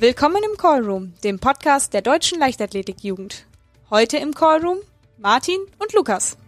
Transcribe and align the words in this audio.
Willkommen 0.00 0.42
im 0.50 0.56
Callroom, 0.56 1.12
dem 1.24 1.38
Podcast 1.38 1.92
der 1.92 2.00
Deutschen 2.00 2.40
Leichtathletik-Jugend. 2.40 3.44
Heute 3.90 4.16
im 4.16 4.32
Callroom 4.32 4.78
Martin 5.18 5.58
und 5.78 5.92
Lukas. 5.92 6.38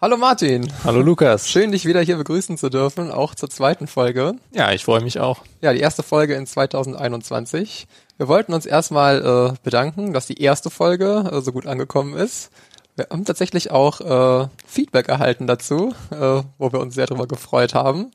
Hallo 0.00 0.16
Martin. 0.16 0.72
Hallo 0.84 1.00
Lukas. 1.00 1.48
Schön, 1.48 1.72
dich 1.72 1.86
wieder 1.86 2.02
hier 2.02 2.18
begrüßen 2.18 2.56
zu 2.56 2.70
dürfen, 2.70 3.10
auch 3.10 3.34
zur 3.34 3.50
zweiten 3.50 3.88
Folge. 3.88 4.34
Ja, 4.52 4.70
ich 4.70 4.84
freue 4.84 5.02
mich 5.02 5.18
auch. 5.18 5.40
Ja, 5.60 5.72
die 5.72 5.80
erste 5.80 6.04
Folge 6.04 6.34
in 6.34 6.46
2021. 6.46 7.88
Wir 8.16 8.28
wollten 8.28 8.54
uns 8.54 8.64
erstmal 8.64 9.54
äh, 9.54 9.56
bedanken, 9.64 10.12
dass 10.12 10.28
die 10.28 10.40
erste 10.40 10.70
Folge 10.70 11.28
äh, 11.32 11.40
so 11.40 11.50
gut 11.50 11.66
angekommen 11.66 12.14
ist. 12.14 12.52
Wir 12.96 13.08
haben 13.10 13.24
tatsächlich 13.24 13.70
auch 13.70 14.00
äh, 14.00 14.48
Feedback 14.66 15.08
erhalten 15.08 15.46
dazu, 15.46 15.94
äh, 16.10 16.42
wo 16.58 16.72
wir 16.72 16.80
uns 16.80 16.94
sehr 16.94 17.06
darüber 17.06 17.26
gefreut 17.26 17.74
haben. 17.74 18.12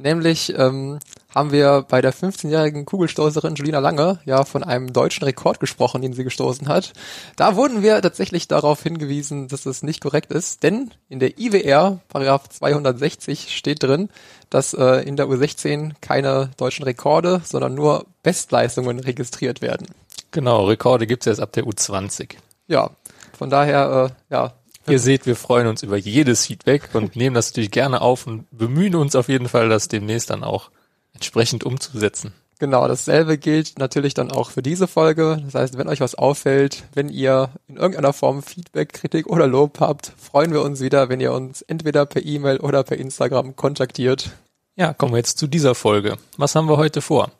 Nämlich 0.00 0.56
ähm, 0.56 1.00
haben 1.34 1.50
wir 1.50 1.84
bei 1.88 2.00
der 2.00 2.14
15-jährigen 2.14 2.84
Kugelstoßerin 2.84 3.56
Julina 3.56 3.80
Lange 3.80 4.20
ja 4.24 4.44
von 4.44 4.62
einem 4.62 4.92
deutschen 4.92 5.24
Rekord 5.24 5.58
gesprochen, 5.58 6.02
den 6.02 6.12
sie 6.12 6.22
gestoßen 6.22 6.68
hat. 6.68 6.92
Da 7.34 7.56
wurden 7.56 7.82
wir 7.82 8.00
tatsächlich 8.00 8.46
darauf 8.46 8.80
hingewiesen, 8.80 9.48
dass 9.48 9.66
es 9.66 9.82
nicht 9.82 10.00
korrekt 10.00 10.30
ist, 10.30 10.62
denn 10.62 10.92
in 11.08 11.18
der 11.18 11.38
IWR, 11.38 11.98
Paragraph 12.08 12.48
260, 12.48 13.56
steht 13.56 13.82
drin, 13.82 14.08
dass 14.50 14.72
äh, 14.72 15.02
in 15.02 15.16
der 15.16 15.26
U16 15.26 15.94
keine 16.00 16.50
deutschen 16.56 16.84
Rekorde, 16.84 17.42
sondern 17.44 17.74
nur 17.74 18.06
Bestleistungen 18.22 19.00
registriert 19.00 19.62
werden. 19.62 19.88
Genau, 20.30 20.66
Rekorde 20.66 21.08
gibt's 21.08 21.26
erst 21.26 21.40
ab 21.40 21.52
der 21.52 21.64
U20. 21.64 22.36
Ja, 22.68 22.90
von 23.38 23.50
daher, 23.50 24.10
äh, 24.10 24.34
ja, 24.34 24.52
Ihr 24.88 24.98
seht, 24.98 25.26
wir 25.26 25.36
freuen 25.36 25.66
uns 25.66 25.82
über 25.82 25.96
jedes 25.96 26.46
Feedback 26.46 26.94
und 26.94 27.14
nehmen 27.16 27.34
das 27.34 27.50
natürlich 27.50 27.70
gerne 27.70 28.00
auf 28.00 28.26
und 28.26 28.46
bemühen 28.50 28.94
uns 28.94 29.14
auf 29.16 29.28
jeden 29.28 29.48
Fall, 29.48 29.68
das 29.68 29.88
demnächst 29.88 30.30
dann 30.30 30.44
auch 30.44 30.70
entsprechend 31.12 31.64
umzusetzen. 31.64 32.32
Genau, 32.58 32.88
dasselbe 32.88 33.38
gilt 33.38 33.78
natürlich 33.78 34.14
dann 34.14 34.32
auch 34.32 34.50
für 34.50 34.62
diese 34.62 34.88
Folge. 34.88 35.40
Das 35.44 35.54
heißt, 35.54 35.78
wenn 35.78 35.88
euch 35.88 36.00
was 36.00 36.16
auffällt, 36.16 36.82
wenn 36.94 37.08
ihr 37.08 37.50
in 37.68 37.76
irgendeiner 37.76 38.12
Form 38.12 38.42
Feedback, 38.42 38.92
Kritik 38.92 39.28
oder 39.28 39.46
Lob 39.46 39.78
habt, 39.78 40.12
freuen 40.16 40.52
wir 40.52 40.62
uns 40.62 40.80
wieder, 40.80 41.08
wenn 41.08 41.20
ihr 41.20 41.32
uns 41.32 41.62
entweder 41.62 42.04
per 42.04 42.24
E-Mail 42.24 42.58
oder 42.58 42.82
per 42.82 42.96
Instagram 42.96 43.54
kontaktiert. 43.54 44.32
Ja, 44.74 44.92
kommen 44.92 45.12
wir 45.12 45.18
jetzt 45.18 45.38
zu 45.38 45.46
dieser 45.46 45.76
Folge. 45.76 46.16
Was 46.36 46.56
haben 46.56 46.68
wir 46.68 46.78
heute 46.78 47.00
vor? 47.00 47.30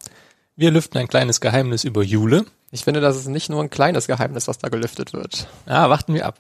Wir 0.55 0.71
lüften 0.71 0.99
ein 0.99 1.09
kleines 1.09 1.41
Geheimnis 1.41 1.83
über 1.83 2.03
Jule. 2.03 2.45
Ich 2.71 2.85
finde, 2.85 3.01
das 3.01 3.17
ist 3.17 3.29
nicht 3.29 3.49
nur 3.49 3.63
ein 3.63 3.71
kleines 3.71 4.07
Geheimnis, 4.07 4.49
was 4.49 4.59
da 4.59 4.69
gelüftet 4.69 5.13
wird. 5.13 5.47
Ja, 5.67 5.89
warten 5.89 6.15
wir 6.15 6.27
ab. 6.27 6.39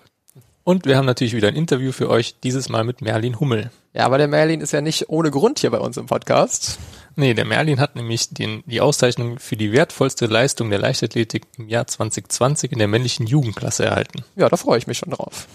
Und 0.69 0.85
wir 0.85 0.99
haben 0.99 1.07
natürlich 1.07 1.35
wieder 1.35 1.49
ein 1.49 1.57
Interview 1.57 1.93
für 1.93 2.11
euch, 2.11 2.41
dieses 2.41 2.69
Mal 2.69 2.85
mit 2.85 3.01
Merlin 3.01 3.41
Hummel. 3.41 3.71
Ja, 3.95 4.05
aber 4.05 4.19
der 4.19 4.29
Merlin 4.29 4.61
ist 4.61 4.73
ja 4.73 4.83
nicht 4.83 5.09
ohne 5.09 5.31
Grund 5.31 5.61
hier 5.61 5.71
bei 5.71 5.79
uns 5.79 5.97
im 5.97 6.05
Podcast. 6.05 6.79
Nee, 7.17 7.33
der 7.33 7.47
Merlin 7.47 7.81
hat 7.81 7.97
nämlich 7.97 8.29
den, 8.29 8.63
die 8.67 8.83
Auszeichnung 8.83 9.39
für 9.39 9.57
die 9.57 9.73
wertvollste 9.73 10.27
Leistung 10.27 10.69
der 10.69 10.79
Leichtathletik 10.79 11.47
im 11.57 11.69
Jahr 11.69 11.87
2020 11.87 12.73
in 12.73 12.79
der 12.79 12.87
männlichen 12.87 13.27
Jugendklasse 13.27 13.87
erhalten. 13.87 14.25
Ja, 14.37 14.51
da 14.51 14.59
freue 14.59 14.77
ich 14.77 14.87
mich 14.87 14.99
schon 14.99 15.13
drauf. 15.13 15.49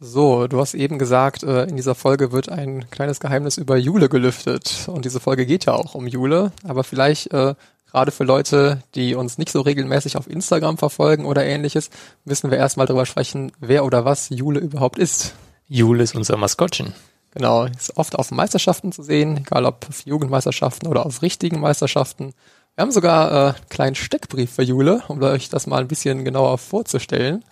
So, 0.00 0.48
du 0.48 0.58
hast 0.58 0.72
eben 0.74 0.98
gesagt, 0.98 1.42
äh, 1.42 1.64
in 1.64 1.76
dieser 1.76 1.94
Folge 1.94 2.32
wird 2.32 2.48
ein 2.48 2.90
kleines 2.90 3.20
Geheimnis 3.20 3.58
über 3.58 3.76
Jule 3.76 4.08
gelüftet. 4.08 4.88
Und 4.88 5.04
diese 5.04 5.20
Folge 5.20 5.44
geht 5.44 5.66
ja 5.66 5.74
auch 5.74 5.94
um 5.94 6.08
Jule. 6.08 6.52
Aber 6.64 6.82
vielleicht 6.82 7.32
äh, 7.32 7.54
gerade 7.92 8.10
für 8.10 8.24
Leute, 8.24 8.82
die 8.94 9.14
uns 9.14 9.38
nicht 9.38 9.52
so 9.52 9.60
regelmäßig 9.60 10.16
auf 10.16 10.28
Instagram 10.28 10.78
verfolgen 10.78 11.26
oder 11.26 11.44
ähnliches, 11.44 11.90
müssen 12.24 12.50
wir 12.50 12.58
erstmal 12.58 12.86
darüber 12.86 13.06
sprechen, 13.06 13.52
wer 13.60 13.84
oder 13.84 14.04
was 14.04 14.30
Jule 14.30 14.60
überhaupt 14.60 14.98
ist. 14.98 15.34
Jule 15.68 16.02
ist 16.02 16.14
unser 16.14 16.36
Maskottchen. 16.36 16.94
Genau, 17.34 17.64
ist 17.64 17.96
oft 17.96 18.16
auf 18.18 18.30
Meisterschaften 18.30 18.92
zu 18.92 19.02
sehen, 19.02 19.38
egal 19.38 19.64
ob 19.66 19.86
auf 19.88 20.04
Jugendmeisterschaften 20.04 20.88
oder 20.88 21.06
auf 21.06 21.22
richtigen 21.22 21.60
Meisterschaften. 21.60 22.32
Wir 22.74 22.82
haben 22.82 22.92
sogar 22.92 23.30
äh, 23.30 23.54
einen 23.54 23.68
kleinen 23.68 23.94
Steckbrief 23.94 24.52
für 24.52 24.62
Jule, 24.62 25.02
um 25.08 25.22
euch 25.22 25.50
das 25.50 25.66
mal 25.66 25.80
ein 25.80 25.88
bisschen 25.88 26.24
genauer 26.24 26.58
vorzustellen. 26.58 27.44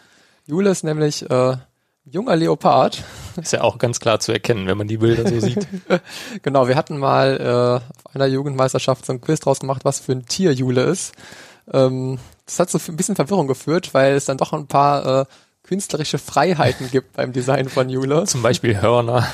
Jule 0.46 0.70
ist 0.70 0.84
nämlich 0.84 1.30
äh, 1.30 1.56
junger 2.04 2.36
Leopard. 2.36 3.02
Ist 3.40 3.52
ja 3.52 3.62
auch 3.62 3.78
ganz 3.78 4.00
klar 4.00 4.20
zu 4.20 4.32
erkennen, 4.32 4.66
wenn 4.66 4.78
man 4.78 4.88
die 4.88 4.98
Bilder 4.98 5.28
so 5.28 5.40
sieht. 5.40 5.66
genau, 6.42 6.68
wir 6.68 6.76
hatten 6.76 6.98
mal 6.98 7.38
äh, 7.40 8.06
auf 8.06 8.14
einer 8.14 8.26
Jugendmeisterschaft 8.26 9.06
so 9.06 9.12
ein 9.12 9.20
Quiz 9.20 9.40
draus 9.40 9.60
gemacht, 9.60 9.84
was 9.84 10.00
für 10.00 10.12
ein 10.12 10.26
Tier 10.26 10.52
Jule 10.52 10.82
ist. 10.82 11.12
Ähm, 11.72 12.18
das 12.46 12.58
hat 12.58 12.70
so 12.70 12.78
ein 12.88 12.96
bisschen 12.96 13.16
Verwirrung 13.16 13.46
geführt, 13.46 13.94
weil 13.94 14.14
es 14.14 14.24
dann 14.24 14.38
doch 14.38 14.52
ein 14.52 14.66
paar 14.66 15.20
äh, 15.20 15.24
künstlerische 15.62 16.18
Freiheiten 16.18 16.90
gibt 16.90 17.12
beim 17.16 17.32
Design 17.32 17.68
von 17.68 17.88
Jule. 17.88 18.24
Zum 18.24 18.42
Beispiel 18.42 18.80
Hörner. 18.80 19.26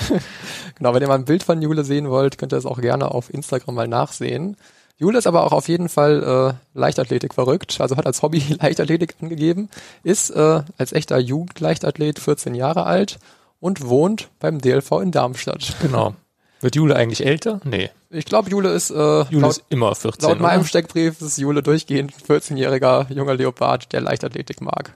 genau, 0.77 0.93
wenn 0.95 1.03
ihr 1.03 1.09
mal 1.09 1.15
ein 1.15 1.25
Bild 1.25 1.43
von 1.43 1.63
Jule 1.63 1.85
sehen 1.85 2.11
wollt, 2.11 2.37
könnt 2.39 2.53
ihr 2.53 2.59
es 2.59 2.67
auch 2.67 2.81
gerne 2.81 3.11
auf 3.11 3.33
Instagram 3.33 3.75
mal 3.75 3.89
nachsehen. 3.89 4.57
Jule 4.99 5.19
ist 5.19 5.27
aber 5.27 5.45
auch 5.45 5.53
auf 5.53 5.69
jeden 5.69 5.89
Fall 5.89 6.57
äh, 6.75 6.79
Leichtathletik 6.79 7.35
verrückt, 7.35 7.81
also 7.81 7.97
hat 7.97 8.07
als 8.07 8.23
Hobby 8.23 8.43
Leichtathletik 8.61 9.17
angegeben, 9.21 9.69
ist 10.03 10.31
äh, 10.31 10.63
als 10.79 10.93
echter 10.93 11.19
Jugendleichtathlet 11.19 12.19
14 12.19 12.55
Jahre 12.55 12.85
alt 12.85 13.19
und 13.61 13.87
wohnt 13.87 14.29
beim 14.41 14.61
DLV 14.61 14.93
in 15.03 15.13
Darmstadt. 15.13 15.77
Genau. 15.83 16.15
Wird 16.61 16.75
Jule 16.75 16.97
eigentlich 16.97 17.25
älter? 17.25 17.61
Nee. 17.65 17.91
Ich 18.09 18.25
glaube, 18.25 18.49
Jule 18.49 18.71
ist, 18.71 18.91
äh, 18.91 18.95
Jule 18.95 19.41
laut, 19.43 19.51
ist 19.51 19.65
immer 19.69 19.95
14. 19.95 20.29
Laut 20.29 20.41
meinem 20.41 20.61
oder? 20.61 20.69
Steckbrief 20.69 21.21
ist 21.21 21.37
Jule 21.37 21.63
durchgehend 21.63 22.15
14-jähriger 22.15 23.13
junger 23.13 23.35
Leopard, 23.35 23.93
der 23.93 24.01
Leichtathletik 24.01 24.63
mag. 24.63 24.95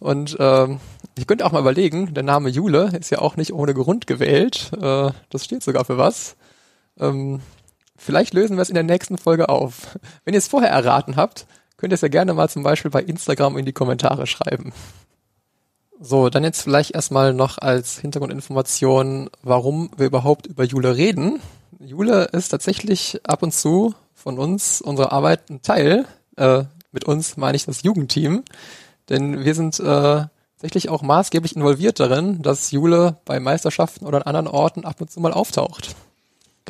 Und 0.00 0.36
ähm, 0.40 0.80
ich 1.16 1.26
könnte 1.26 1.44
auch 1.46 1.52
mal 1.52 1.60
überlegen, 1.60 2.14
der 2.14 2.22
Name 2.22 2.48
Jule 2.48 2.90
ist 2.98 3.10
ja 3.10 3.20
auch 3.20 3.36
nicht 3.36 3.52
ohne 3.52 3.74
Grund 3.74 4.06
gewählt. 4.06 4.72
Äh, 4.80 5.10
das 5.28 5.44
steht 5.44 5.62
sogar 5.62 5.84
für 5.84 5.98
was. 5.98 6.36
Ähm, 6.98 7.40
vielleicht 8.00 8.34
lösen 8.34 8.56
wir 8.56 8.62
es 8.62 8.68
in 8.68 8.74
der 8.74 8.84
nächsten 8.84 9.18
Folge 9.18 9.48
auf. 9.48 9.98
Wenn 10.24 10.34
ihr 10.34 10.38
es 10.38 10.48
vorher 10.48 10.70
erraten 10.70 11.16
habt, 11.16 11.46
könnt 11.76 11.92
ihr 11.92 11.94
es 11.94 12.00
ja 12.00 12.08
gerne 12.08 12.34
mal 12.34 12.48
zum 12.48 12.62
Beispiel 12.62 12.90
bei 12.90 13.02
Instagram 13.02 13.56
in 13.56 13.64
die 13.64 13.72
Kommentare 13.72 14.26
schreiben. 14.26 14.72
So, 16.00 16.30
dann 16.30 16.44
jetzt 16.44 16.62
vielleicht 16.62 16.92
erstmal 16.92 17.34
noch 17.34 17.58
als 17.58 17.98
Hintergrundinformation, 17.98 19.28
warum 19.42 19.90
wir 19.96 20.06
überhaupt 20.06 20.46
über 20.46 20.64
Jule 20.64 20.96
reden. 20.96 21.40
Jule 21.78 22.24
ist 22.32 22.48
tatsächlich 22.48 23.20
ab 23.24 23.42
und 23.42 23.52
zu 23.52 23.94
von 24.14 24.38
uns, 24.38 24.80
unserer 24.80 25.12
Arbeit 25.12 25.50
ein 25.50 25.62
Teil. 25.62 26.06
Äh, 26.36 26.64
mit 26.92 27.04
uns 27.04 27.36
meine 27.36 27.56
ich 27.56 27.66
das 27.66 27.82
Jugendteam. 27.82 28.44
Denn 29.10 29.44
wir 29.44 29.54
sind 29.54 29.78
äh, 29.78 30.24
tatsächlich 30.56 30.88
auch 30.88 31.02
maßgeblich 31.02 31.56
involviert 31.56 32.00
darin, 32.00 32.42
dass 32.42 32.70
Jule 32.70 33.16
bei 33.24 33.40
Meisterschaften 33.40 34.06
oder 34.06 34.18
an 34.18 34.22
anderen 34.22 34.46
Orten 34.46 34.84
ab 34.84 35.00
und 35.00 35.10
zu 35.10 35.20
mal 35.20 35.32
auftaucht. 35.32 35.94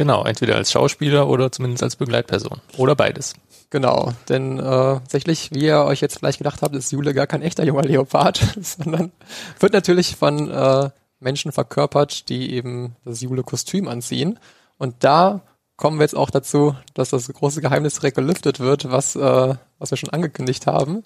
Genau, 0.00 0.24
entweder 0.24 0.56
als 0.56 0.72
Schauspieler 0.72 1.28
oder 1.28 1.52
zumindest 1.52 1.82
als 1.82 1.94
Begleitperson. 1.94 2.62
Oder 2.78 2.96
beides. 2.96 3.34
Genau, 3.68 4.14
denn 4.30 4.58
äh, 4.58 4.62
tatsächlich, 4.62 5.50
wie 5.52 5.66
ihr 5.66 5.82
euch 5.82 6.00
jetzt 6.00 6.16
vielleicht 6.16 6.38
gedacht 6.38 6.62
habt, 6.62 6.74
ist 6.74 6.90
Jule 6.90 7.12
gar 7.12 7.26
kein 7.26 7.42
echter 7.42 7.66
junger 7.66 7.82
Leopard, 7.82 8.40
sondern 8.62 9.12
wird 9.58 9.74
natürlich 9.74 10.16
von 10.16 10.50
äh, 10.50 10.88
Menschen 11.18 11.52
verkörpert, 11.52 12.30
die 12.30 12.54
eben 12.54 12.96
das 13.04 13.20
Jule-Kostüm 13.20 13.88
anziehen. 13.88 14.38
Und 14.78 14.94
da 15.00 15.42
kommen 15.76 15.98
wir 15.98 16.04
jetzt 16.04 16.16
auch 16.16 16.30
dazu, 16.30 16.74
dass 16.94 17.10
das 17.10 17.28
große 17.28 17.60
Geheimnis 17.60 17.96
direkt 17.96 18.16
gelüftet 18.16 18.58
wird, 18.58 18.90
was, 18.90 19.16
äh, 19.16 19.54
was 19.78 19.90
wir 19.90 19.98
schon 19.98 20.08
angekündigt 20.08 20.66
haben. 20.66 21.04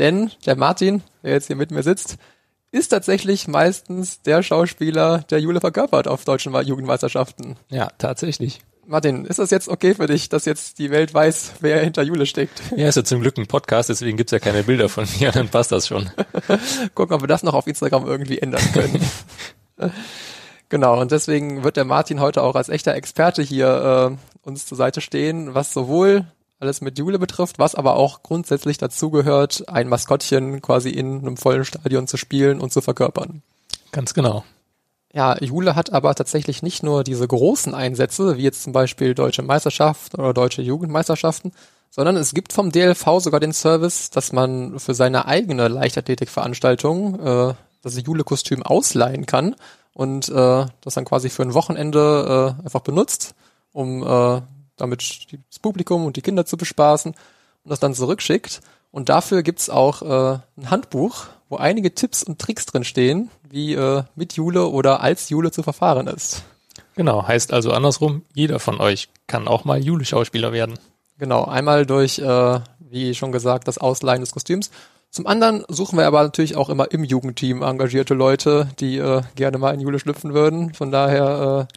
Denn 0.00 0.32
der 0.46 0.56
Martin, 0.56 1.04
der 1.22 1.34
jetzt 1.34 1.46
hier 1.46 1.54
mit 1.54 1.70
mir 1.70 1.84
sitzt, 1.84 2.16
ist 2.72 2.88
tatsächlich 2.88 3.46
meistens 3.46 4.22
der 4.22 4.42
Schauspieler, 4.42 5.18
der 5.30 5.40
Jule 5.40 5.60
verkörpert 5.60 6.08
auf 6.08 6.24
deutschen 6.24 6.54
Jugendmeisterschaften. 6.54 7.56
Ja, 7.68 7.90
tatsächlich. 7.98 8.62
Martin, 8.86 9.26
ist 9.26 9.38
das 9.38 9.50
jetzt 9.50 9.68
okay 9.68 9.94
für 9.94 10.06
dich, 10.06 10.28
dass 10.28 10.44
jetzt 10.44 10.78
die 10.78 10.90
Welt 10.90 11.14
weiß, 11.14 11.52
wer 11.60 11.80
hinter 11.80 12.02
Jule 12.02 12.26
steckt? 12.26 12.60
Ja, 12.76 12.88
ist 12.88 12.96
ja 12.96 13.04
zum 13.04 13.20
Glück 13.20 13.38
ein 13.38 13.46
Podcast, 13.46 13.90
deswegen 13.90 14.16
gibt's 14.16 14.32
ja 14.32 14.40
keine 14.40 14.64
Bilder 14.64 14.88
von 14.88 15.06
mir, 15.20 15.30
dann 15.30 15.48
passt 15.48 15.70
das 15.70 15.86
schon. 15.86 16.10
Gucken, 16.94 17.14
ob 17.14 17.22
wir 17.22 17.28
das 17.28 17.44
noch 17.44 17.54
auf 17.54 17.66
Instagram 17.68 18.06
irgendwie 18.06 18.38
ändern 18.38 18.64
können. 18.72 19.00
genau, 20.68 21.00
und 21.00 21.12
deswegen 21.12 21.62
wird 21.62 21.76
der 21.76 21.84
Martin 21.84 22.20
heute 22.20 22.42
auch 22.42 22.56
als 22.56 22.70
echter 22.70 22.94
Experte 22.94 23.42
hier 23.42 24.18
äh, 24.18 24.48
uns 24.48 24.66
zur 24.66 24.76
Seite 24.76 25.00
stehen, 25.00 25.54
was 25.54 25.72
sowohl 25.72 26.26
alles 26.62 26.80
mit 26.80 26.98
Jule 26.98 27.18
betrifft, 27.18 27.58
was 27.58 27.74
aber 27.74 27.96
auch 27.96 28.22
grundsätzlich 28.22 28.78
dazugehört, 28.78 29.68
ein 29.68 29.88
Maskottchen 29.88 30.62
quasi 30.62 30.90
in 30.90 31.18
einem 31.18 31.36
vollen 31.36 31.64
Stadion 31.64 32.06
zu 32.06 32.16
spielen 32.16 32.60
und 32.60 32.72
zu 32.72 32.80
verkörpern. 32.80 33.42
Ganz 33.90 34.14
genau. 34.14 34.44
Ja, 35.12 35.36
Jule 35.42 35.74
hat 35.74 35.92
aber 35.92 36.14
tatsächlich 36.14 36.62
nicht 36.62 36.82
nur 36.82 37.04
diese 37.04 37.28
großen 37.28 37.74
Einsätze, 37.74 38.38
wie 38.38 38.44
jetzt 38.44 38.62
zum 38.62 38.72
Beispiel 38.72 39.14
Deutsche 39.14 39.42
Meisterschaft 39.42 40.14
oder 40.18 40.32
Deutsche 40.32 40.62
Jugendmeisterschaften, 40.62 41.52
sondern 41.90 42.16
es 42.16 42.32
gibt 42.32 42.54
vom 42.54 42.72
DLV 42.72 43.04
sogar 43.18 43.40
den 43.40 43.52
Service, 43.52 44.08
dass 44.08 44.32
man 44.32 44.78
für 44.78 44.94
seine 44.94 45.26
eigene 45.26 45.68
Leichtathletikveranstaltung 45.68 47.20
äh, 47.20 47.54
das 47.82 48.02
Jule-Kostüm 48.02 48.62
ausleihen 48.62 49.26
kann 49.26 49.56
und 49.92 50.30
äh, 50.30 50.66
das 50.80 50.94
dann 50.94 51.04
quasi 51.04 51.28
für 51.28 51.42
ein 51.42 51.52
Wochenende 51.52 52.56
äh, 52.58 52.64
einfach 52.64 52.80
benutzt, 52.80 53.34
um 53.72 54.02
äh, 54.02 54.40
damit 54.76 55.26
das 55.48 55.58
Publikum 55.58 56.06
und 56.06 56.16
die 56.16 56.22
Kinder 56.22 56.44
zu 56.46 56.56
bespaßen 56.56 57.12
und 57.12 57.70
das 57.70 57.80
dann 57.80 57.94
zurückschickt. 57.94 58.60
Und 58.90 59.08
dafür 59.08 59.42
gibt's 59.42 59.70
auch 59.70 60.02
äh, 60.02 60.38
ein 60.56 60.70
Handbuch, 60.70 61.26
wo 61.48 61.56
einige 61.56 61.94
Tipps 61.94 62.22
und 62.22 62.38
Tricks 62.38 62.66
drin 62.66 62.84
stehen, 62.84 63.30
wie 63.48 63.74
äh, 63.74 64.04
mit 64.14 64.34
Jule 64.34 64.66
oder 64.66 65.00
als 65.00 65.28
Jule 65.30 65.50
zu 65.50 65.62
verfahren 65.62 66.06
ist. 66.06 66.42
Genau, 66.94 67.26
heißt 67.26 67.52
also 67.52 67.72
andersrum, 67.72 68.22
jeder 68.34 68.58
von 68.58 68.80
euch 68.80 69.08
kann 69.26 69.48
auch 69.48 69.64
mal 69.64 69.82
Jule-Schauspieler 69.82 70.52
werden. 70.52 70.78
Genau, 71.18 71.44
einmal 71.44 71.86
durch, 71.86 72.18
äh, 72.18 72.60
wie 72.80 73.14
schon 73.14 73.32
gesagt, 73.32 73.66
das 73.66 73.78
Ausleihen 73.78 74.20
des 74.20 74.32
Kostüms. 74.32 74.70
Zum 75.10 75.26
anderen 75.26 75.64
suchen 75.68 75.98
wir 75.98 76.06
aber 76.06 76.22
natürlich 76.22 76.56
auch 76.56 76.68
immer 76.68 76.90
im 76.90 77.04
Jugendteam 77.04 77.62
engagierte 77.62 78.14
Leute, 78.14 78.68
die 78.80 78.98
äh, 78.98 79.22
gerne 79.36 79.58
mal 79.58 79.74
in 79.74 79.80
Jule 79.80 79.98
schlüpfen 79.98 80.34
würden. 80.34 80.74
Von 80.74 80.90
daher 80.90 81.68
äh, 81.70 81.74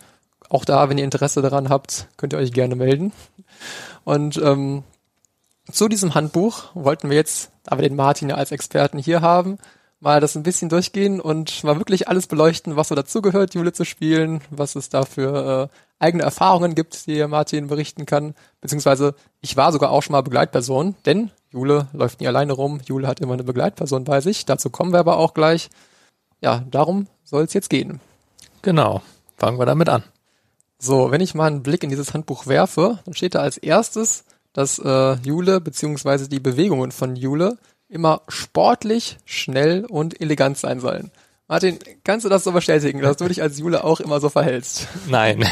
auch 0.49 0.65
da, 0.65 0.89
wenn 0.89 0.97
ihr 0.97 1.03
Interesse 1.03 1.41
daran 1.41 1.69
habt, 1.69 2.07
könnt 2.17 2.33
ihr 2.33 2.39
euch 2.39 2.51
gerne 2.51 2.75
melden. 2.75 3.13
Und 4.03 4.37
ähm, 4.37 4.83
zu 5.71 5.87
diesem 5.87 6.13
Handbuch 6.13 6.65
wollten 6.73 7.09
wir 7.09 7.17
jetzt, 7.17 7.51
da 7.63 7.77
wir 7.77 7.87
den 7.87 7.95
Martin 7.95 8.29
ja 8.29 8.35
als 8.35 8.51
Experten 8.51 8.99
hier 8.99 9.21
haben, 9.21 9.57
mal 9.99 10.19
das 10.19 10.35
ein 10.35 10.43
bisschen 10.43 10.69
durchgehen 10.69 11.19
und 11.19 11.63
mal 11.63 11.77
wirklich 11.77 12.07
alles 12.07 12.27
beleuchten, 12.27 12.75
was 12.75 12.89
so 12.89 12.95
dazugehört, 12.95 13.55
Jule 13.55 13.73
zu 13.73 13.85
spielen, 13.85 14.41
was 14.51 14.75
es 14.75 14.89
da 14.89 15.03
für 15.03 15.69
äh, 15.71 16.03
eigene 16.03 16.23
Erfahrungen 16.23 16.75
gibt, 16.75 17.07
die 17.07 17.25
Martin 17.25 17.67
berichten 17.67 18.05
kann. 18.05 18.35
Beziehungsweise 18.61 19.15
ich 19.41 19.57
war 19.57 19.71
sogar 19.71 19.91
auch 19.91 20.03
schon 20.03 20.13
mal 20.13 20.21
Begleitperson, 20.21 20.95
denn 21.05 21.31
Jule 21.49 21.87
läuft 21.93 22.19
nie 22.19 22.27
alleine 22.27 22.53
rum. 22.53 22.81
Jule 22.85 23.07
hat 23.07 23.19
immer 23.19 23.33
eine 23.33 23.43
Begleitperson 23.43 24.03
bei 24.03 24.21
sich. 24.21 24.45
Dazu 24.45 24.69
kommen 24.69 24.91
wir 24.91 24.99
aber 24.99 25.17
auch 25.17 25.33
gleich. 25.33 25.69
Ja, 26.41 26.63
darum 26.69 27.07
soll 27.23 27.43
es 27.43 27.53
jetzt 27.53 27.69
gehen. 27.69 27.99
Genau, 28.61 29.01
fangen 29.37 29.57
wir 29.57 29.65
damit 29.65 29.89
an. 29.89 30.03
So, 30.77 31.11
wenn 31.11 31.21
ich 31.21 31.35
mal 31.35 31.47
einen 31.47 31.63
Blick 31.63 31.83
in 31.83 31.89
dieses 31.89 32.13
Handbuch 32.13 32.47
werfe, 32.47 32.99
dann 33.05 33.13
steht 33.13 33.35
da 33.35 33.39
als 33.39 33.57
erstes, 33.57 34.25
dass 34.53 34.79
äh, 34.79 35.13
Jule 35.23 35.61
beziehungsweise 35.61 36.29
die 36.29 36.39
Bewegungen 36.39 36.91
von 36.91 37.15
Jule 37.15 37.57
immer 37.89 38.21
sportlich, 38.27 39.17
schnell 39.25 39.85
und 39.85 40.19
elegant 40.19 40.57
sein 40.57 40.79
sollen. 40.79 41.11
Martin, 41.47 41.77
kannst 42.03 42.25
du 42.25 42.29
das 42.29 42.43
so 42.43 42.51
bestätigen, 42.51 43.01
dass 43.01 43.17
du 43.17 43.27
dich 43.27 43.41
als 43.43 43.59
Jule 43.59 43.83
auch 43.83 43.99
immer 43.99 44.19
so 44.19 44.29
verhältst? 44.29 44.87
Nein. 45.07 45.45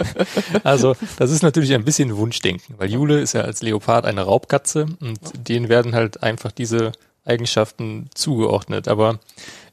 also, 0.64 0.96
das 1.16 1.30
ist 1.30 1.44
natürlich 1.44 1.74
ein 1.74 1.84
bisschen 1.84 2.16
Wunschdenken, 2.16 2.74
weil 2.76 2.90
Jule 2.90 3.20
ist 3.20 3.34
ja 3.34 3.42
als 3.42 3.62
Leopard 3.62 4.04
eine 4.04 4.22
Raubkatze 4.22 4.86
und 5.00 5.20
denen 5.48 5.68
werden 5.68 5.94
halt 5.94 6.24
einfach 6.24 6.50
diese 6.50 6.90
Eigenschaften 7.24 8.10
zugeordnet. 8.14 8.88
Aber 8.88 9.20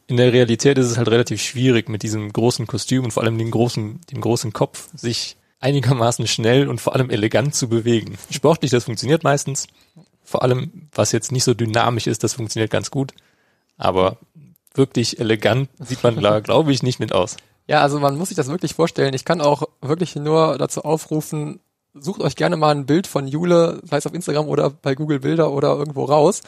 in 0.07 0.17
der 0.17 0.33
Realität 0.33 0.77
ist 0.77 0.87
es 0.87 0.97
halt 0.97 1.07
relativ 1.07 1.41
schwierig 1.41 1.89
mit 1.89 2.03
diesem 2.03 2.31
großen 2.31 2.67
Kostüm 2.67 3.05
und 3.05 3.11
vor 3.11 3.23
allem 3.23 3.37
dem 3.37 3.51
großen, 3.51 4.01
dem 4.11 4.21
großen 4.21 4.53
Kopf 4.53 4.89
sich 4.95 5.37
einigermaßen 5.59 6.27
schnell 6.27 6.67
und 6.67 6.79
vor 6.79 6.93
allem 6.93 7.09
elegant 7.09 7.55
zu 7.55 7.69
bewegen. 7.69 8.17
Sportlich, 8.29 8.71
das 8.71 8.83
funktioniert 8.83 9.23
meistens. 9.23 9.67
Vor 10.23 10.43
allem, 10.43 10.89
was 10.93 11.11
jetzt 11.11 11.31
nicht 11.31 11.43
so 11.43 11.53
dynamisch 11.53 12.07
ist, 12.07 12.23
das 12.23 12.33
funktioniert 12.33 12.71
ganz 12.71 12.91
gut. 12.91 13.13
Aber 13.77 14.17
wirklich 14.73 15.19
elegant 15.19 15.69
sieht 15.79 16.03
man 16.03 16.21
da, 16.21 16.39
glaube 16.41 16.71
ich, 16.71 16.83
nicht 16.83 16.99
mit 16.99 17.13
aus. 17.13 17.37
Ja, 17.67 17.81
also 17.81 17.99
man 17.99 18.17
muss 18.17 18.29
sich 18.29 18.37
das 18.37 18.47
wirklich 18.47 18.75
vorstellen. 18.75 19.15
Ich 19.15 19.25
kann 19.25 19.41
auch 19.41 19.63
wirklich 19.81 20.15
nur 20.15 20.57
dazu 20.59 20.83
aufrufen, 20.83 21.59
sucht 21.95 22.21
euch 22.21 22.35
gerne 22.35 22.57
mal 22.57 22.75
ein 22.75 22.85
Bild 22.85 23.07
von 23.07 23.27
Jule, 23.27 23.81
sei 23.83 23.97
es 23.97 24.05
auf 24.05 24.13
Instagram 24.13 24.47
oder 24.47 24.69
bei 24.69 24.95
Google 24.95 25.19
Bilder 25.19 25.51
oder 25.51 25.75
irgendwo 25.75 26.05
raus. 26.05 26.41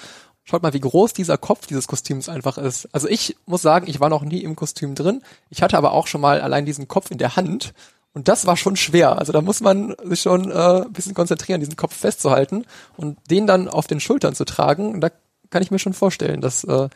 Schaut 0.50 0.64
mal, 0.64 0.74
wie 0.74 0.80
groß 0.80 1.12
dieser 1.12 1.38
Kopf 1.38 1.68
dieses 1.68 1.88
Kostüms 1.88 2.30
einfach 2.30 2.58
ist. 2.58 2.88
Also 2.94 3.10
ich 3.10 3.36
muss 3.46 3.62
sagen, 3.62 3.86
ich 3.90 4.00
war 4.00 4.08
noch 4.08 4.24
nie 4.24 4.44
im 4.44 4.56
Kostüm 4.56 4.96
drin. 4.96 5.22
Ich 5.50 5.62
hatte 5.62 5.78
aber 5.78 5.92
auch 5.92 6.08
schon 6.08 6.22
mal 6.22 6.40
allein 6.40 6.66
diesen 6.66 6.88
Kopf 6.88 7.12
in 7.12 7.18
der 7.18 7.36
Hand. 7.36 7.74
Und 8.14 8.30
das 8.30 8.46
war 8.46 8.56
schon 8.56 8.78
schwer. 8.78 9.20
Also 9.20 9.34
da 9.34 9.42
muss 9.42 9.60
man 9.60 9.94
sich 10.06 10.22
schon 10.22 10.50
äh, 10.50 10.84
ein 10.86 10.94
bisschen 10.94 11.14
konzentrieren, 11.14 11.60
diesen 11.60 11.76
Kopf 11.76 11.94
festzuhalten 11.94 12.64
und 12.96 13.18
den 13.30 13.46
dann 13.46 13.68
auf 13.68 13.88
den 13.88 14.00
Schultern 14.00 14.36
zu 14.36 14.46
tragen. 14.46 15.02
Da 15.02 15.10
kann 15.50 15.64
ich 15.64 15.70
mir 15.70 15.80
schon 15.80 15.92
vorstellen, 15.92 16.40
dass 16.40 16.64
äh, 16.64 16.88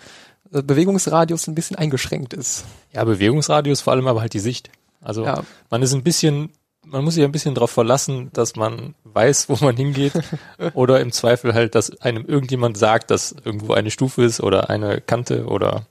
Bewegungsradius 0.49 1.47
ein 1.47 1.55
bisschen 1.55 1.75
eingeschränkt 1.75 2.33
ist. 2.33 2.63
Ja, 2.93 3.03
Bewegungsradius 3.03 3.81
vor 3.81 3.91
allem 3.91 4.07
aber 4.07 4.21
halt 4.21 4.33
die 4.33 4.39
Sicht. 4.39 4.69
Also 5.01 5.25
ja. 5.25 5.43
man 5.69 5.81
ist 5.81 5.93
ein 5.93 6.03
bisschen 6.03 6.53
man 6.85 7.03
muss 7.03 7.15
sich 7.15 7.23
ein 7.23 7.31
bisschen 7.31 7.55
darauf 7.55 7.71
verlassen, 7.71 8.31
dass 8.33 8.55
man 8.55 8.95
weiß, 9.03 9.49
wo 9.49 9.57
man 9.63 9.75
hingeht 9.75 10.13
oder 10.73 10.99
im 10.99 11.11
Zweifel 11.11 11.53
halt, 11.53 11.75
dass 11.75 12.01
einem 12.01 12.25
irgendjemand 12.25 12.77
sagt, 12.77 13.11
dass 13.11 13.35
irgendwo 13.43 13.73
eine 13.73 13.91
Stufe 13.91 14.23
ist 14.23 14.41
oder 14.41 14.69
eine 14.69 15.01
Kante 15.01 15.45
oder 15.45 15.85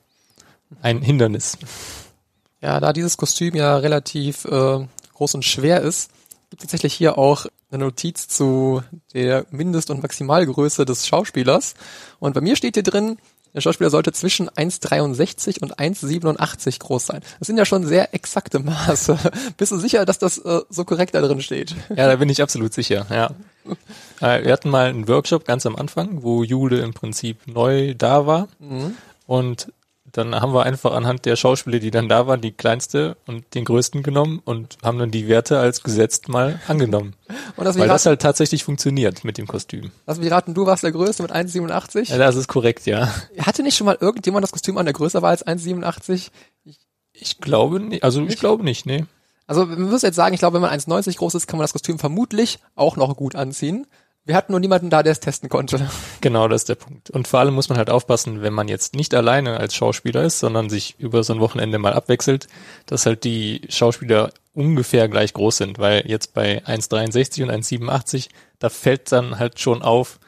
ein 0.82 1.02
Hindernis. 1.02 1.58
Ja, 2.60 2.81
da 2.81 2.92
dieses 2.92 3.16
Kostüm 3.16 3.54
ja 3.54 3.76
relativ 3.76 4.44
äh, 4.44 4.87
groß 5.14 5.34
und 5.34 5.44
schwer 5.44 5.81
ist, 5.81 6.10
gibt 6.50 6.62
tatsächlich 6.62 6.94
hier 6.94 7.16
auch 7.16 7.46
eine 7.70 7.84
Notiz 7.84 8.28
zu 8.28 8.82
der 9.14 9.46
Mindest- 9.50 9.90
und 9.90 10.02
Maximalgröße 10.02 10.84
des 10.84 11.06
Schauspielers. 11.06 11.75
Und 12.19 12.34
bei 12.34 12.40
mir 12.40 12.56
steht 12.56 12.75
hier 12.75 12.82
drin, 12.82 13.19
der 13.55 13.61
Schauspieler 13.61 13.91
sollte 13.91 14.12
zwischen 14.12 14.49
1,63 14.49 15.61
und 15.61 15.79
1,87 15.79 16.79
groß 16.79 17.06
sein. 17.06 17.20
Das 17.38 17.47
sind 17.47 17.56
ja 17.56 17.64
schon 17.64 17.87
sehr 17.87 18.14
exakte 18.14 18.58
Maße. 18.58 19.19
Bist 19.56 19.73
du 19.73 19.79
sicher, 19.79 20.05
dass 20.05 20.19
das 20.19 20.38
äh, 20.38 20.61
so 20.69 20.85
korrekt 20.85 21.14
da 21.14 21.20
drin 21.20 21.41
steht? 21.41 21.75
Ja, 21.91 22.06
da 22.06 22.17
bin 22.17 22.29
ich 22.29 22.43
absolut 22.43 22.73
sicher, 22.73 23.06
ja. 23.11 23.31
Äh, 24.23 24.44
wir 24.44 24.52
hatten 24.52 24.69
mal 24.69 24.91
einen 24.91 25.08
Workshop 25.08 25.47
ganz 25.47 25.64
am 25.64 25.76
Anfang, 25.76 26.23
wo 26.23 26.44
Jule 26.44 26.81
im 26.81 26.93
Prinzip 26.93 27.38
neu 27.47 27.94
da 27.94 28.26
war. 28.26 28.49
Mhm. 28.58 28.94
Und 29.26 29.73
dann 30.12 30.34
haben 30.34 30.52
wir 30.52 30.64
einfach 30.64 30.92
anhand 30.92 31.24
der 31.24 31.36
Schauspieler, 31.36 31.78
die 31.78 31.90
dann 31.90 32.08
da 32.08 32.26
waren, 32.26 32.40
die 32.40 32.52
kleinste 32.52 33.16
und 33.26 33.54
den 33.54 33.64
größten 33.64 34.02
genommen 34.02 34.40
und 34.44 34.78
haben 34.82 34.98
dann 34.98 35.10
die 35.10 35.28
Werte 35.28 35.58
als 35.58 35.82
gesetzt 35.82 36.28
mal 36.28 36.60
angenommen. 36.68 37.14
Und 37.56 37.64
das 37.64 37.78
Weil 37.78 37.88
das 37.88 38.06
halt 38.06 38.20
tatsächlich 38.20 38.64
funktioniert 38.64 39.24
mit 39.24 39.38
dem 39.38 39.46
Kostüm. 39.46 39.90
Lass 40.06 40.18
mich 40.18 40.30
raten, 40.30 40.54
du 40.54 40.66
warst 40.66 40.82
der 40.82 40.92
Größte 40.92 41.22
mit 41.22 41.32
1,87? 41.32 42.10
Ja, 42.10 42.18
das 42.18 42.36
ist 42.36 42.48
korrekt, 42.48 42.86
ja. 42.86 43.12
Hatte 43.38 43.62
nicht 43.62 43.76
schon 43.76 43.86
mal 43.86 43.98
irgendjemand 44.00 44.42
das 44.42 44.52
Kostüm 44.52 44.78
an, 44.78 44.86
der 44.86 44.94
größer 44.94 45.22
war 45.22 45.30
als 45.30 45.46
1,87? 45.46 46.30
Ich, 46.64 46.78
ich 47.12 47.38
glaube 47.38 47.80
nicht, 47.80 48.02
also 48.02 48.24
ich 48.24 48.38
glaube 48.38 48.64
nicht, 48.64 48.86
nee. 48.86 49.04
Also 49.46 49.66
man 49.66 49.82
muss 49.82 50.02
jetzt 50.02 50.16
sagen, 50.16 50.32
ich 50.34 50.40
glaube, 50.40 50.54
wenn 50.54 50.62
man 50.62 50.70
1,90 50.70 51.16
groß 51.16 51.34
ist, 51.34 51.46
kann 51.46 51.58
man 51.58 51.64
das 51.64 51.72
Kostüm 51.72 51.98
vermutlich 51.98 52.60
auch 52.76 52.96
noch 52.96 53.16
gut 53.16 53.34
anziehen. 53.34 53.86
Wir 54.30 54.36
hatten 54.36 54.52
nur 54.52 54.60
niemanden 54.60 54.90
da, 54.90 55.02
der 55.02 55.10
es 55.10 55.18
testen 55.18 55.48
konnte. 55.48 55.90
Genau, 56.20 56.46
das 56.46 56.60
ist 56.60 56.68
der 56.68 56.76
Punkt. 56.76 57.10
Und 57.10 57.26
vor 57.26 57.40
allem 57.40 57.52
muss 57.52 57.68
man 57.68 57.78
halt 57.78 57.90
aufpassen, 57.90 58.42
wenn 58.42 58.52
man 58.52 58.68
jetzt 58.68 58.94
nicht 58.94 59.12
alleine 59.12 59.58
als 59.58 59.74
Schauspieler 59.74 60.22
ist, 60.22 60.38
sondern 60.38 60.70
sich 60.70 60.94
über 61.00 61.24
so 61.24 61.32
ein 61.32 61.40
Wochenende 61.40 61.78
mal 61.78 61.94
abwechselt, 61.94 62.46
dass 62.86 63.06
halt 63.06 63.24
die 63.24 63.62
Schauspieler 63.68 64.30
ungefähr 64.54 65.08
gleich 65.08 65.32
groß 65.32 65.56
sind, 65.56 65.80
weil 65.80 66.04
jetzt 66.06 66.32
bei 66.32 66.62
1,63 66.64 67.42
und 67.42 67.50
1,87, 67.50 68.28
da 68.60 68.68
fällt 68.68 69.10
dann 69.10 69.40
halt 69.40 69.58
schon 69.58 69.82
auf, 69.82 70.20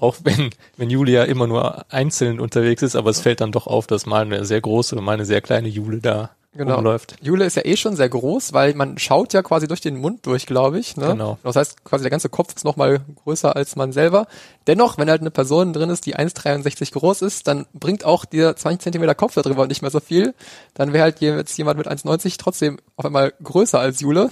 auch 0.00 0.16
wenn, 0.22 0.48
wenn 0.78 0.88
Julia 0.88 1.24
immer 1.24 1.46
nur 1.46 1.92
einzeln 1.92 2.40
unterwegs 2.40 2.80
ist, 2.80 2.96
aber 2.96 3.10
es 3.10 3.20
fällt 3.20 3.42
dann 3.42 3.52
doch 3.52 3.66
auf, 3.66 3.86
dass 3.86 4.06
mal 4.06 4.22
eine 4.22 4.46
sehr 4.46 4.62
große 4.62 4.96
und 4.96 5.04
mal 5.04 5.12
eine 5.12 5.26
sehr 5.26 5.42
kleine 5.42 5.68
Jule 5.68 5.98
da 5.98 6.30
genau. 6.54 6.76
rumläuft. 6.76 7.16
Jule 7.20 7.44
ist 7.44 7.56
ja 7.56 7.64
eh 7.64 7.76
schon 7.76 7.96
sehr 7.96 8.08
groß, 8.08 8.52
weil 8.52 8.74
man 8.74 8.98
schaut 8.98 9.32
ja 9.32 9.42
quasi 9.42 9.66
durch 9.66 9.80
den 9.80 9.96
Mund 9.96 10.26
durch, 10.26 10.46
glaube 10.46 10.78
ich. 10.78 10.96
Ne? 10.96 11.08
Genau. 11.08 11.38
Das 11.42 11.56
heißt, 11.56 11.84
quasi 11.84 12.02
der 12.02 12.10
ganze 12.10 12.28
Kopf 12.28 12.54
ist 12.54 12.64
nochmal 12.64 13.00
größer 13.24 13.54
als 13.54 13.76
man 13.76 13.92
selber. 13.92 14.26
Dennoch, 14.66 14.98
wenn 14.98 15.10
halt 15.10 15.20
eine 15.20 15.30
Person 15.30 15.72
drin 15.72 15.90
ist, 15.90 16.06
die 16.06 16.16
1,63 16.16 16.92
groß 16.92 17.22
ist, 17.22 17.48
dann 17.48 17.66
bringt 17.72 18.04
auch 18.04 18.24
der 18.24 18.56
20 18.56 18.82
Zentimeter 18.82 19.14
Kopf 19.14 19.34
darüber 19.34 19.66
nicht 19.66 19.82
mehr 19.82 19.90
so 19.90 20.00
viel. 20.00 20.34
Dann 20.74 20.92
wäre 20.92 21.04
halt 21.04 21.20
jetzt 21.20 21.56
jemand 21.56 21.78
mit 21.78 21.88
1,90 21.88 22.36
trotzdem 22.38 22.78
auf 22.96 23.04
einmal 23.04 23.32
größer 23.42 23.78
als 23.78 24.00
Jule. 24.00 24.30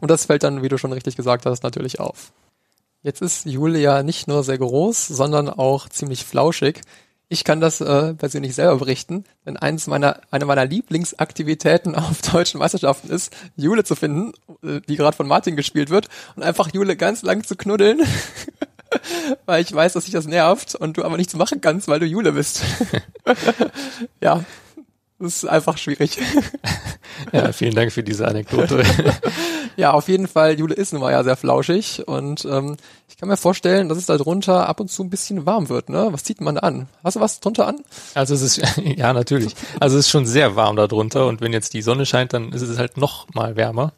Und 0.00 0.10
das 0.10 0.26
fällt 0.26 0.42
dann, 0.42 0.62
wie 0.62 0.68
du 0.68 0.78
schon 0.78 0.92
richtig 0.92 1.16
gesagt 1.16 1.46
hast, 1.46 1.62
natürlich 1.62 2.00
auf. 2.00 2.32
Jetzt 3.02 3.22
ist 3.22 3.46
Jule 3.46 3.78
ja 3.78 4.02
nicht 4.02 4.28
nur 4.28 4.44
sehr 4.44 4.58
groß, 4.58 5.06
sondern 5.06 5.48
auch 5.48 5.88
ziemlich 5.88 6.24
flauschig. 6.24 6.82
Ich 7.32 7.44
kann 7.44 7.60
das 7.60 7.80
äh, 7.80 8.12
persönlich 8.14 8.56
selber 8.56 8.76
berichten, 8.78 9.22
denn 9.46 9.56
eines 9.56 9.86
meiner, 9.86 10.20
eine 10.32 10.46
meiner 10.46 10.66
Lieblingsaktivitäten 10.66 11.94
auf 11.94 12.20
deutschen 12.22 12.58
Meisterschaften 12.58 13.08
ist, 13.08 13.32
Jule 13.54 13.84
zu 13.84 13.94
finden, 13.94 14.32
äh, 14.64 14.80
die 14.88 14.96
gerade 14.96 15.16
von 15.16 15.28
Martin 15.28 15.54
gespielt 15.54 15.90
wird, 15.90 16.08
und 16.34 16.42
einfach 16.42 16.74
Jule 16.74 16.96
ganz 16.96 17.22
lang 17.22 17.44
zu 17.44 17.54
knuddeln, 17.54 18.00
weil 19.46 19.62
ich 19.62 19.72
weiß, 19.72 19.92
dass 19.92 20.06
sich 20.06 20.12
das 20.12 20.26
nervt 20.26 20.74
und 20.74 20.96
du 20.96 21.04
aber 21.04 21.16
nichts 21.16 21.34
machen 21.34 21.60
kannst, 21.60 21.86
weil 21.86 22.00
du 22.00 22.06
Jule 22.06 22.32
bist. 22.32 22.64
ja, 24.20 24.44
das 25.20 25.36
ist 25.36 25.48
einfach 25.48 25.78
schwierig. 25.78 26.18
ja, 27.32 27.52
vielen 27.52 27.76
Dank 27.76 27.92
für 27.92 28.02
diese 28.02 28.26
Anekdote. 28.26 28.82
Ja, 29.80 29.92
auf 29.92 30.08
jeden 30.08 30.28
Fall, 30.28 30.58
Jule 30.58 30.74
ist 30.74 30.92
nun 30.92 31.00
mal 31.02 31.10
ja 31.10 31.24
sehr 31.24 31.36
flauschig 31.36 32.06
und 32.06 32.44
ähm, 32.44 32.76
ich 33.08 33.16
kann 33.16 33.28
mir 33.28 33.36
vorstellen, 33.36 33.88
dass 33.88 33.98
es 33.98 34.06
da 34.06 34.16
drunter 34.16 34.68
ab 34.68 34.78
und 34.78 34.90
zu 34.90 35.02
ein 35.02 35.10
bisschen 35.10 35.46
warm 35.46 35.68
wird, 35.68 35.88
ne? 35.88 36.08
Was 36.10 36.22
zieht 36.22 36.40
man 36.40 36.54
da 36.54 36.60
an? 36.60 36.88
Hast 37.02 37.16
du 37.16 37.20
was 37.20 37.40
drunter 37.40 37.66
an? 37.66 37.80
Also 38.14 38.34
es 38.34 38.42
ist, 38.42 38.62
ja 38.84 39.12
natürlich. 39.12 39.54
Also 39.80 39.98
es 39.98 40.06
ist 40.06 40.10
schon 40.10 40.26
sehr 40.26 40.54
warm 40.54 40.76
da 40.76 40.86
drunter 40.86 41.26
und 41.26 41.40
wenn 41.40 41.52
jetzt 41.52 41.74
die 41.74 41.82
Sonne 41.82 42.06
scheint, 42.06 42.32
dann 42.32 42.52
ist 42.52 42.62
es 42.62 42.78
halt 42.78 42.96
noch 42.96 43.26
mal 43.34 43.56
wärmer. 43.56 43.92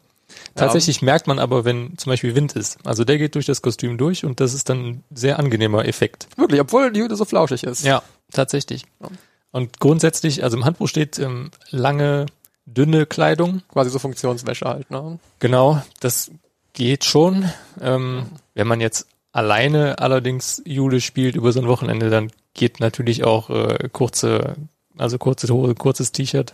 Tatsächlich 0.55 1.01
ja. 1.01 1.05
merkt 1.05 1.27
man 1.27 1.37
aber, 1.37 1.65
wenn 1.65 1.97
zum 1.97 2.11
Beispiel 2.11 2.35
Wind 2.35 2.53
ist. 2.53 2.77
Also 2.85 3.03
der 3.03 3.17
geht 3.17 3.35
durch 3.35 3.45
das 3.45 3.61
Kostüm 3.61 3.97
durch 3.97 4.25
und 4.25 4.39
das 4.39 4.53
ist 4.53 4.69
dann 4.69 4.85
ein 4.85 5.03
sehr 5.13 5.37
angenehmer 5.37 5.85
Effekt. 5.85 6.27
Wirklich, 6.37 6.61
obwohl 6.61 6.91
die 6.91 6.99
Jule 6.99 7.15
so 7.15 7.25
flauschig 7.25 7.63
ist. 7.63 7.83
Ja, 7.83 8.01
tatsächlich. 8.31 8.83
Ja. 9.01 9.09
Und 9.51 9.79
grundsätzlich, 9.79 10.43
also 10.43 10.57
im 10.57 10.65
Handbuch 10.65 10.87
steht 10.87 11.19
ähm, 11.19 11.51
lange, 11.69 12.25
dünne 12.65 13.05
Kleidung. 13.05 13.61
Quasi 13.69 13.89
so 13.89 13.99
Funktionswäsche 13.99 14.65
halt, 14.65 14.91
ne? 14.91 15.19
Genau, 15.39 15.81
das 15.99 16.31
geht 16.73 17.03
schon. 17.03 17.49
Ähm, 17.81 18.25
wenn 18.53 18.67
man 18.67 18.81
jetzt 18.81 19.07
alleine 19.31 19.99
allerdings 19.99 20.61
Jule 20.65 21.01
spielt 21.01 21.35
über 21.35 21.51
so 21.51 21.59
ein 21.59 21.67
Wochenende, 21.67 22.09
dann 22.09 22.31
geht 22.53 22.79
natürlich 22.79 23.23
auch 23.23 23.49
äh, 23.49 23.89
kurze, 23.91 24.55
also 24.97 25.17
kurze 25.17 25.51
Hose, 25.53 25.75
kurzes 25.75 26.11
T-Shirt. 26.11 26.53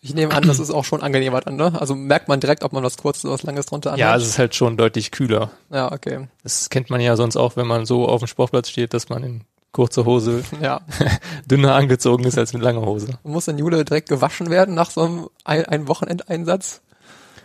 Ich 0.00 0.14
nehme 0.14 0.32
an, 0.32 0.44
das 0.46 0.60
ist 0.60 0.70
auch 0.70 0.84
schon 0.84 1.02
angenehmer 1.02 1.40
dann, 1.40 1.56
ne? 1.56 1.72
Also 1.80 1.96
merkt 1.96 2.28
man 2.28 2.38
direkt, 2.38 2.62
ob 2.62 2.72
man 2.72 2.84
was 2.84 2.98
kurzes 2.98 3.24
oder 3.24 3.34
was 3.34 3.42
langes 3.42 3.66
drunter 3.66 3.90
anhat. 3.90 3.98
Ja, 3.98 4.16
es 4.16 4.26
ist 4.26 4.38
halt 4.38 4.54
schon 4.54 4.76
deutlich 4.76 5.10
kühler. 5.10 5.50
ja, 5.70 5.90
okay. 5.90 6.28
Das 6.44 6.70
kennt 6.70 6.88
man 6.88 7.00
ja 7.00 7.16
sonst 7.16 7.36
auch, 7.36 7.56
wenn 7.56 7.66
man 7.66 7.84
so 7.84 8.06
auf 8.06 8.20
dem 8.20 8.28
Sportplatz 8.28 8.68
steht, 8.68 8.94
dass 8.94 9.08
man 9.08 9.24
in 9.24 9.40
kurzer 9.72 10.04
Hose 10.04 10.42
Ja. 10.60 10.80
dünner 11.50 11.74
angezogen 11.74 12.24
ist 12.24 12.38
als 12.38 12.52
mit 12.52 12.62
langer 12.62 12.82
Hose. 12.82 13.18
Muss 13.22 13.46
dann 13.46 13.58
Jule 13.58 13.84
direkt 13.84 14.08
gewaschen 14.08 14.50
werden 14.50 14.74
nach 14.74 14.90
so 14.90 15.02
einem 15.02 15.28
ein, 15.44 15.64
ein 15.66 15.88
Wochenendeinsatz? 15.88 16.80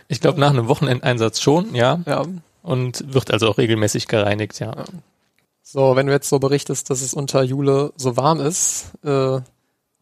Ich 0.08 0.20
glaube, 0.20 0.40
nach 0.40 0.50
einem 0.50 0.68
Wochenendeinsatz 0.68 1.40
schon, 1.40 1.74
ja. 1.74 2.00
Ja. 2.06 2.24
Und 2.62 3.12
wird 3.12 3.30
also 3.30 3.48
auch 3.48 3.58
regelmäßig 3.58 4.08
gereinigt, 4.08 4.58
ja. 4.58 4.84
So, 5.62 5.96
wenn 5.96 6.06
du 6.06 6.12
jetzt 6.12 6.28
so 6.28 6.38
berichtest, 6.38 6.90
dass 6.90 7.02
es 7.02 7.14
unter 7.14 7.42
Jule 7.42 7.92
so 7.96 8.16
warm 8.16 8.40
ist, 8.40 8.92
äh, 9.02 9.40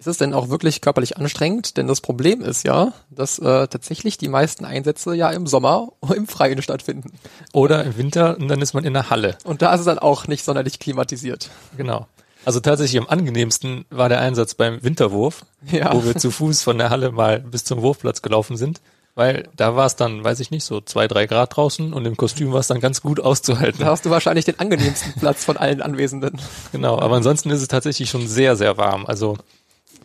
ist 0.02 0.08
es 0.08 0.18
denn 0.18 0.34
auch 0.34 0.48
wirklich 0.48 0.80
körperlich 0.80 1.16
anstrengend? 1.16 1.76
Denn 1.76 1.86
das 1.86 2.00
Problem 2.00 2.40
ist 2.40 2.64
ja, 2.64 2.92
dass 3.10 3.38
äh, 3.38 3.68
tatsächlich 3.68 4.18
die 4.18 4.28
meisten 4.28 4.64
Einsätze 4.64 5.14
ja 5.14 5.30
im 5.30 5.46
Sommer 5.46 5.92
im 6.16 6.26
Freien 6.26 6.60
stattfinden. 6.60 7.12
Oder 7.52 7.84
im 7.84 7.96
Winter 7.96 8.36
und 8.36 8.48
dann 8.48 8.60
ist 8.60 8.74
man 8.74 8.84
in 8.84 8.94
der 8.94 9.10
Halle. 9.10 9.38
Und 9.44 9.62
da 9.62 9.72
ist 9.74 9.80
es 9.80 9.86
dann 9.86 9.98
auch 10.00 10.26
nicht 10.26 10.44
sonderlich 10.44 10.78
klimatisiert. 10.80 11.50
Genau. 11.76 12.06
Also 12.44 12.58
tatsächlich 12.58 13.00
am 13.00 13.08
angenehmsten 13.08 13.84
war 13.90 14.08
der 14.08 14.20
Einsatz 14.20 14.54
beim 14.54 14.82
Winterwurf, 14.82 15.44
Ja. 15.70 15.94
wo 15.94 16.04
wir 16.04 16.16
zu 16.16 16.32
Fuß 16.32 16.62
von 16.64 16.76
der 16.78 16.90
Halle 16.90 17.12
mal 17.12 17.38
bis 17.38 17.64
zum 17.64 17.80
Wurfplatz 17.82 18.20
gelaufen 18.22 18.56
sind. 18.56 18.80
Weil 19.14 19.46
da 19.54 19.76
war 19.76 19.84
es 19.84 19.94
dann, 19.94 20.24
weiß 20.24 20.40
ich 20.40 20.50
nicht, 20.50 20.64
so 20.64 20.80
zwei, 20.80 21.06
drei 21.06 21.26
Grad 21.26 21.54
draußen 21.54 21.92
und 21.92 22.06
im 22.06 22.16
Kostüm 22.16 22.50
war 22.52 22.60
es 22.60 22.68
dann 22.68 22.80
ganz 22.80 23.02
gut 23.02 23.20
auszuhalten. 23.20 23.80
Da 23.80 23.88
hast 23.88 24.06
du 24.06 24.10
wahrscheinlich 24.10 24.46
den 24.46 24.58
angenehmsten 24.58 25.12
Platz 25.20 25.44
von 25.44 25.58
allen 25.58 25.82
Anwesenden. 25.82 26.40
Genau, 26.72 26.98
aber 26.98 27.16
ansonsten 27.16 27.50
ist 27.50 27.60
es 27.60 27.68
tatsächlich 27.68 28.08
schon 28.08 28.26
sehr, 28.26 28.56
sehr 28.56 28.78
warm. 28.78 29.04
Also 29.04 29.36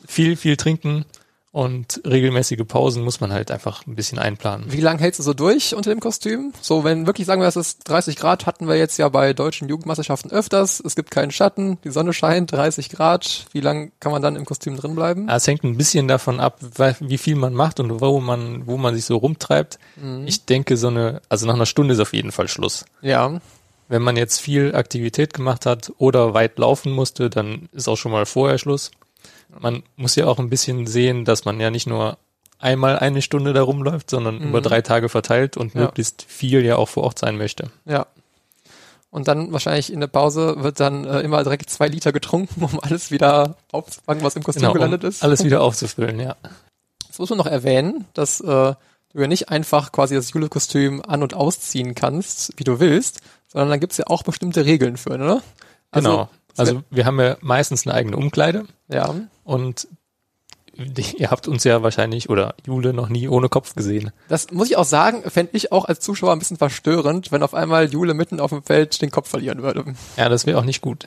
viel, 0.08 0.36
viel 0.36 0.58
trinken 0.58 1.06
und 1.52 2.02
regelmäßige 2.06 2.68
Pausen 2.68 3.04
muss 3.04 3.20
man 3.20 3.34
halt 3.34 3.50
einfach 3.50 3.88
ein 3.88 3.96
bisschen 3.96 4.20
einplanen. 4.20 4.72
Wie 4.72 4.82
lange 4.82 5.00
hältst 5.00 5.20
du 5.20 5.24
so 5.24 5.34
durch 5.34 5.74
unter 5.74 5.90
dem 5.90 6.00
Kostüm? 6.00 6.54
So, 6.62 6.84
wenn 6.84 7.08
wirklich 7.08 7.26
sagen 7.26 7.42
wir, 7.42 7.48
es 7.48 7.56
ist 7.56 7.90
30 7.90 8.16
Grad, 8.16 8.46
hatten 8.46 8.68
wir 8.68 8.76
jetzt 8.76 8.98
ja 8.98 9.10
bei 9.10 9.34
deutschen 9.34 9.68
Jugendmeisterschaften 9.68 10.30
öfters. 10.30 10.80
Es 10.86 10.96
gibt 10.96 11.10
keinen 11.10 11.32
Schatten, 11.32 11.80
die 11.84 11.90
Sonne 11.90 12.14
scheint, 12.14 12.52
30 12.52 12.90
Grad. 12.90 13.46
Wie 13.54 13.62
lang 13.62 13.92
kann 14.00 14.12
man 14.12 14.22
dann 14.22 14.36
im 14.36 14.46
Kostüm 14.46 14.78
drin 14.78 14.94
bleiben? 14.94 15.28
Es 15.30 15.48
hängt 15.48 15.64
ein 15.64 15.78
bisschen 15.78 16.08
davon 16.08 16.40
ab, 16.40 16.60
wie 17.00 17.18
viel 17.18 17.36
man 17.36 17.54
macht 17.56 17.80
und 17.80 18.02
wo 18.02 18.20
man, 18.20 18.68
wo 18.68 18.78
man 18.78 18.94
sich 18.94 19.06
so 19.06 19.18
rumtreibt. 19.18 19.80
Ich 20.26 20.46
denke, 20.46 20.78
so 20.78 20.90
eine, 20.90 21.22
also 21.28 21.48
nach 21.48 21.56
einer 21.56 21.66
Stunde 21.66 21.96
ist 21.96 22.00
auf 22.00 22.14
jeden 22.14 22.32
Fall 22.32 22.50
Schluss. 22.50 22.86
Ja, 23.02 23.40
Wenn 23.88 24.04
man 24.04 24.16
jetzt 24.16 24.42
viel 24.42 24.76
Aktivität 24.76 25.34
gemacht 25.34 25.66
hat 25.66 25.92
oder 25.98 26.36
weit 26.36 26.60
laufen 26.60 26.92
musste, 26.92 27.32
dann 27.32 27.68
ist 27.72 27.88
auch 27.88 27.96
schon 27.98 28.12
mal 28.12 28.28
vorher 28.28 28.60
Schluss. 28.60 28.92
Man 29.60 29.84
muss 29.96 30.16
ja 30.16 30.28
auch 30.28 30.40
ein 30.40 30.50
bisschen 30.50 30.88
sehen, 30.88 31.26
dass 31.26 31.46
man 31.46 31.60
ja 31.60 31.70
nicht 31.72 31.88
nur 31.88 32.18
einmal 32.60 33.00
eine 33.00 33.22
Stunde 33.22 33.54
da 33.54 33.62
rumläuft, 33.62 34.10
sondern 34.10 34.40
über 34.42 34.62
drei 34.62 34.82
Tage 34.82 35.10
verteilt 35.10 35.58
und 35.58 35.74
Ja. 35.76 35.82
möglichst 35.82 36.24
viel 36.28 36.66
ja 36.66 36.76
auch 36.76 36.90
vor 36.90 37.04
Ort 37.04 37.20
sein 37.20 37.38
möchte. 37.38 37.70
ja. 37.86 38.08
Und 39.10 39.30
dann 39.30 39.54
wahrscheinlich 39.54 39.92
in 39.92 40.02
der 40.02 40.08
Pause 40.08 40.56
wird 40.64 40.80
dann 40.82 41.06
äh, 41.06 41.22
immer 41.22 41.42
direkt 41.42 41.70
zwei 41.70 41.88
Liter 41.88 42.12
getrunken, 42.12 42.62
um 42.64 42.80
alles 42.82 43.10
wieder 43.10 43.56
aufzufangen, 43.72 44.22
was 44.24 44.36
im 44.36 44.44
Kostüm 44.44 44.62
Genau, 44.62 44.72
um 44.72 44.76
gelandet 44.76 45.04
ist. 45.06 45.24
alles 45.24 45.44
wieder 45.46 45.62
aufzufüllen, 45.64 46.20
ja. 46.20 46.36
Jetzt 47.08 47.18
muss 47.18 47.30
man 47.30 47.38
noch 47.38 47.48
erwähnen, 47.48 48.06
dass 48.14 48.42
äh, 48.42 48.44
du 48.44 48.76
ja 49.22 49.28
nicht 49.28 49.50
einfach 49.50 49.92
quasi 49.94 50.14
das 50.16 50.34
Jule-Kostüm 50.34 51.02
an- 51.08 51.24
und 51.24 51.34
ausziehen 51.36 51.96
kannst, 51.96 52.52
wie 52.58 52.66
du 52.66 52.80
willst, 52.82 53.22
sondern 53.48 53.70
dann 53.70 53.80
gibt's 53.80 53.98
ja 53.98 54.06
auch 54.08 54.24
bestimmte 54.24 54.66
Regeln 54.66 54.98
für, 54.98 55.18
ne? 55.18 55.42
Also, 55.90 56.10
Genau. 56.10 56.30
Also 56.58 56.84
wir 56.90 57.06
haben 57.06 57.20
ja 57.20 57.38
meistens 57.42 57.86
eine 57.86 57.96
eigene 57.96 58.18
Umkleide 58.18 58.66
Ja, 58.88 59.14
und 59.44 59.88
ihr 61.18 61.32
habt 61.32 61.48
uns 61.48 61.64
ja 61.64 61.82
wahrscheinlich 61.82 62.30
oder 62.30 62.54
Jule 62.66 62.94
noch 62.94 63.10
nie 63.10 63.28
ohne 63.28 63.50
Kopf 63.50 63.74
gesehen. 63.76 64.12
das 64.28 64.52
muss 64.52 64.70
ich 64.70 64.78
auch 64.78 64.86
sagen, 64.86 65.24
fände 65.30 65.52
ich 65.54 65.72
auch 65.72 65.86
als 65.86 66.00
Zuschauer 66.02 66.34
ein 66.34 66.40
bisschen 66.40 66.58
verstörend, 66.58 67.32
wenn 67.32 67.42
auf 67.44 67.54
einmal 67.56 67.90
Jule 67.92 68.14
mitten 68.14 68.40
auf 68.40 68.52
dem 68.52 68.64
Feld 68.64 69.02
den 69.02 69.10
Kopf 69.10 69.30
verlieren 69.30 69.64
würde. 69.64 69.86
Ja, 70.18 70.30
das 70.30 70.46
wäre 70.46 70.60
auch 70.60 70.66
nicht 70.66 70.82
gut. 70.82 71.06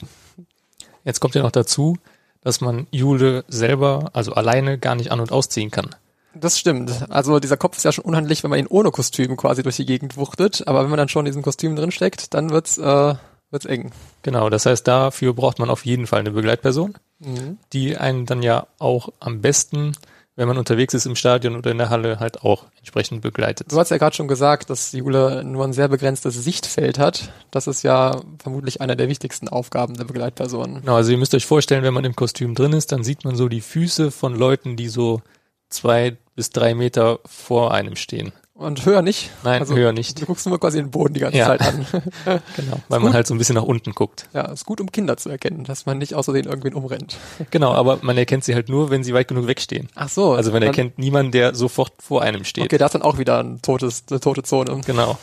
Jetzt 1.05 1.21
kommt 1.21 1.35
ja 1.35 1.43
noch 1.43 1.53
dazu, 1.53 1.97
dass 2.43 2.61
man 2.61 2.87
Jule 2.91 3.45
selber, 3.49 4.11
also 4.13 4.33
alleine, 4.33 4.79
gar 4.79 4.95
nicht 4.97 5.13
an- 5.13 5.21
und 5.21 5.31
ausziehen 5.31 5.71
kann. 5.71 5.95
Das 6.35 6.59
stimmt. 6.59 7.07
Also 7.11 7.41
dieser 7.41 7.57
Kopf 7.57 7.77
ist 7.77 7.85
ja 7.85 7.93
schon 7.93 8.05
unhandlich, 8.05 8.43
wenn 8.43 8.51
man 8.51 8.59
ihn 8.59 8.67
ohne 8.69 8.91
Kostüm 8.91 9.37
quasi 9.37 9.63
durch 9.63 9.77
die 9.77 9.87
Gegend 9.87 10.17
wuchtet, 10.17 10.67
aber 10.67 10.83
wenn 10.83 10.91
man 10.91 10.99
dann 10.99 11.09
schon 11.09 11.27
in 11.27 11.31
diesem 11.33 11.43
Kostüm 11.43 11.75
drinsteckt, 11.77 12.35
dann 12.35 12.51
wird's, 12.51 12.79
äh, 12.79 13.15
wird's 13.51 13.67
eng. 13.67 13.91
Genau, 14.23 14.51
das 14.51 14.67
heißt, 14.67 14.87
dafür 14.87 15.33
braucht 15.35 15.59
man 15.59 15.71
auf 15.71 15.85
jeden 15.85 16.07
Fall 16.07 16.21
eine 16.21 16.31
Begleitperson, 16.31 16.95
Mhm. 17.19 17.59
die 17.73 17.97
einen 17.97 18.27
dann 18.27 18.43
ja 18.43 18.67
auch 18.79 19.11
am 19.21 19.41
besten, 19.41 19.93
wenn 20.37 20.49
man 20.49 20.57
unterwegs 20.57 20.95
ist 20.95 21.05
im 21.05 21.17
Stadion 21.17 21.55
oder 21.57 21.71
in 21.71 21.77
der 21.77 21.91
Halle, 21.91 22.19
halt 22.19 22.43
auch 22.45 22.65
entsprechend 22.79 23.21
begleitet. 23.21 23.71
Du 23.71 23.79
hast 23.79 23.91
ja 23.91 23.99
gerade 23.99 24.17
schon 24.17 24.29
gesagt, 24.29 24.71
dass 24.71 24.93
Jule 24.93 25.45
nur 25.45 25.65
ein 25.65 25.75
sehr 25.75 25.89
begrenztes 25.89 26.35
Sichtfeld 26.35 26.99
hat. 26.99 27.31
Das 27.51 27.67
ist 27.67 27.83
ja 27.83 28.21
vermutlich 28.43 28.81
einer 28.81 28.97
der 28.97 29.09
wichtigsten 29.09 29.49
Aufgaben 29.49 29.95
der 29.95 30.05
Begleitperson. 30.05 30.81
Genau, 30.81 30.95
also 30.95 31.11
ihr 31.13 31.19
müsst 31.19 31.35
euch 31.35 31.45
vorstellen, 31.45 31.83
wenn 31.83 31.93
man 31.93 32.05
im 32.05 32.17
Kostüm 32.17 32.55
drin 32.55 32.73
ist, 32.73 32.91
dann 32.93 33.05
sieht 33.05 33.25
man 33.25 33.37
so 33.37 33.49
die 33.49 33.61
Füße 33.61 34.11
von 34.11 34.35
Leuten, 34.35 34.77
die 34.77 34.89
so 34.89 35.21
zwei 35.69 36.17
bis 36.37 36.51
drei 36.51 36.75
Meter 36.75 37.19
vor 37.27 37.75
einem 37.75 37.97
stehen. 37.97 38.33
Und 38.61 38.85
höher 38.85 39.01
nicht. 39.01 39.31
Nein, 39.43 39.61
Also, 39.63 39.75
höher 39.75 39.93
nicht. 39.93 40.21
Du 40.21 40.27
guckst 40.27 40.47
nur 40.47 40.61
quasi 40.61 40.77
den 40.77 40.91
Boden 40.91 41.15
die 41.15 41.21
ganze 41.21 41.39
Ja. 41.39 41.47
Zeit 41.47 41.63
an. 41.63 41.87
Genau, 42.57 42.79
weil 42.89 43.01
man 43.01 43.15
halt 43.15 43.27
so 43.27 43.35
ein 43.35 43.39
bisschen 43.39 43.55
nach 43.55 43.63
unten 43.63 43.93
guckt. 43.93 44.29
ja, 44.35 44.43
ist 44.53 44.67
gut, 44.67 44.83
um 44.83 44.93
Kinder 44.93 45.17
zu 45.17 45.31
erkennen, 45.31 45.65
dass 45.65 45.87
man 45.87 45.97
nicht 45.97 46.15
außerdem 46.15 46.45
irgendwen 46.47 46.75
umrennt. 46.75 47.17
Genau, 47.51 47.73
aber 47.73 48.01
man 48.03 48.19
erkennt 48.19 48.45
sie 48.45 48.55
halt 48.55 48.69
nur, 48.69 48.91
wenn 48.91 49.03
sie 49.03 49.15
weit 49.15 49.29
genug 49.29 49.47
wegstehen. 49.47 49.89
Ach 49.95 50.11
so. 50.11 50.35
Also 50.35 50.53
man 50.53 50.63
erkennt 50.63 50.99
niemanden, 50.99 51.33
der 51.33 51.55
sofort 51.55 51.93
vor 52.03 52.21
einem 52.21 52.45
steht. 52.45 52.65
Okay, 52.65 52.77
da 52.77 52.85
ist 52.87 52.95
dann 52.95 53.01
auch 53.03 53.17
wieder 53.17 53.39
ein 53.43 53.63
totes, 53.63 54.05
eine 54.11 54.21
tote 54.21 54.43
Zone. 54.43 54.79
Genau. 54.85 55.19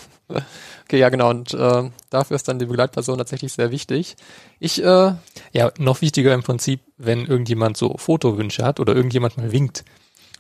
Okay, 0.86 0.98
ja 0.98 1.10
genau. 1.10 1.30
Und 1.30 1.54
äh, 1.54 1.90
dafür 2.10 2.36
ist 2.36 2.48
dann 2.48 2.58
die 2.58 2.66
Begleitperson 2.66 3.20
tatsächlich 3.20 3.54
sehr 3.54 3.70
wichtig. 3.72 4.16
Ich, 4.60 4.84
äh, 4.84 5.14
Ja, 5.54 5.72
noch 5.78 6.02
wichtiger 6.02 6.34
im 6.34 6.42
Prinzip, 6.42 6.80
wenn 6.98 7.26
irgendjemand 7.28 7.78
so 7.78 7.96
Fotowünsche 7.98 8.66
hat 8.66 8.80
oder 8.80 8.96
irgendjemand 8.96 9.38
mal 9.38 9.52
winkt, 9.52 9.86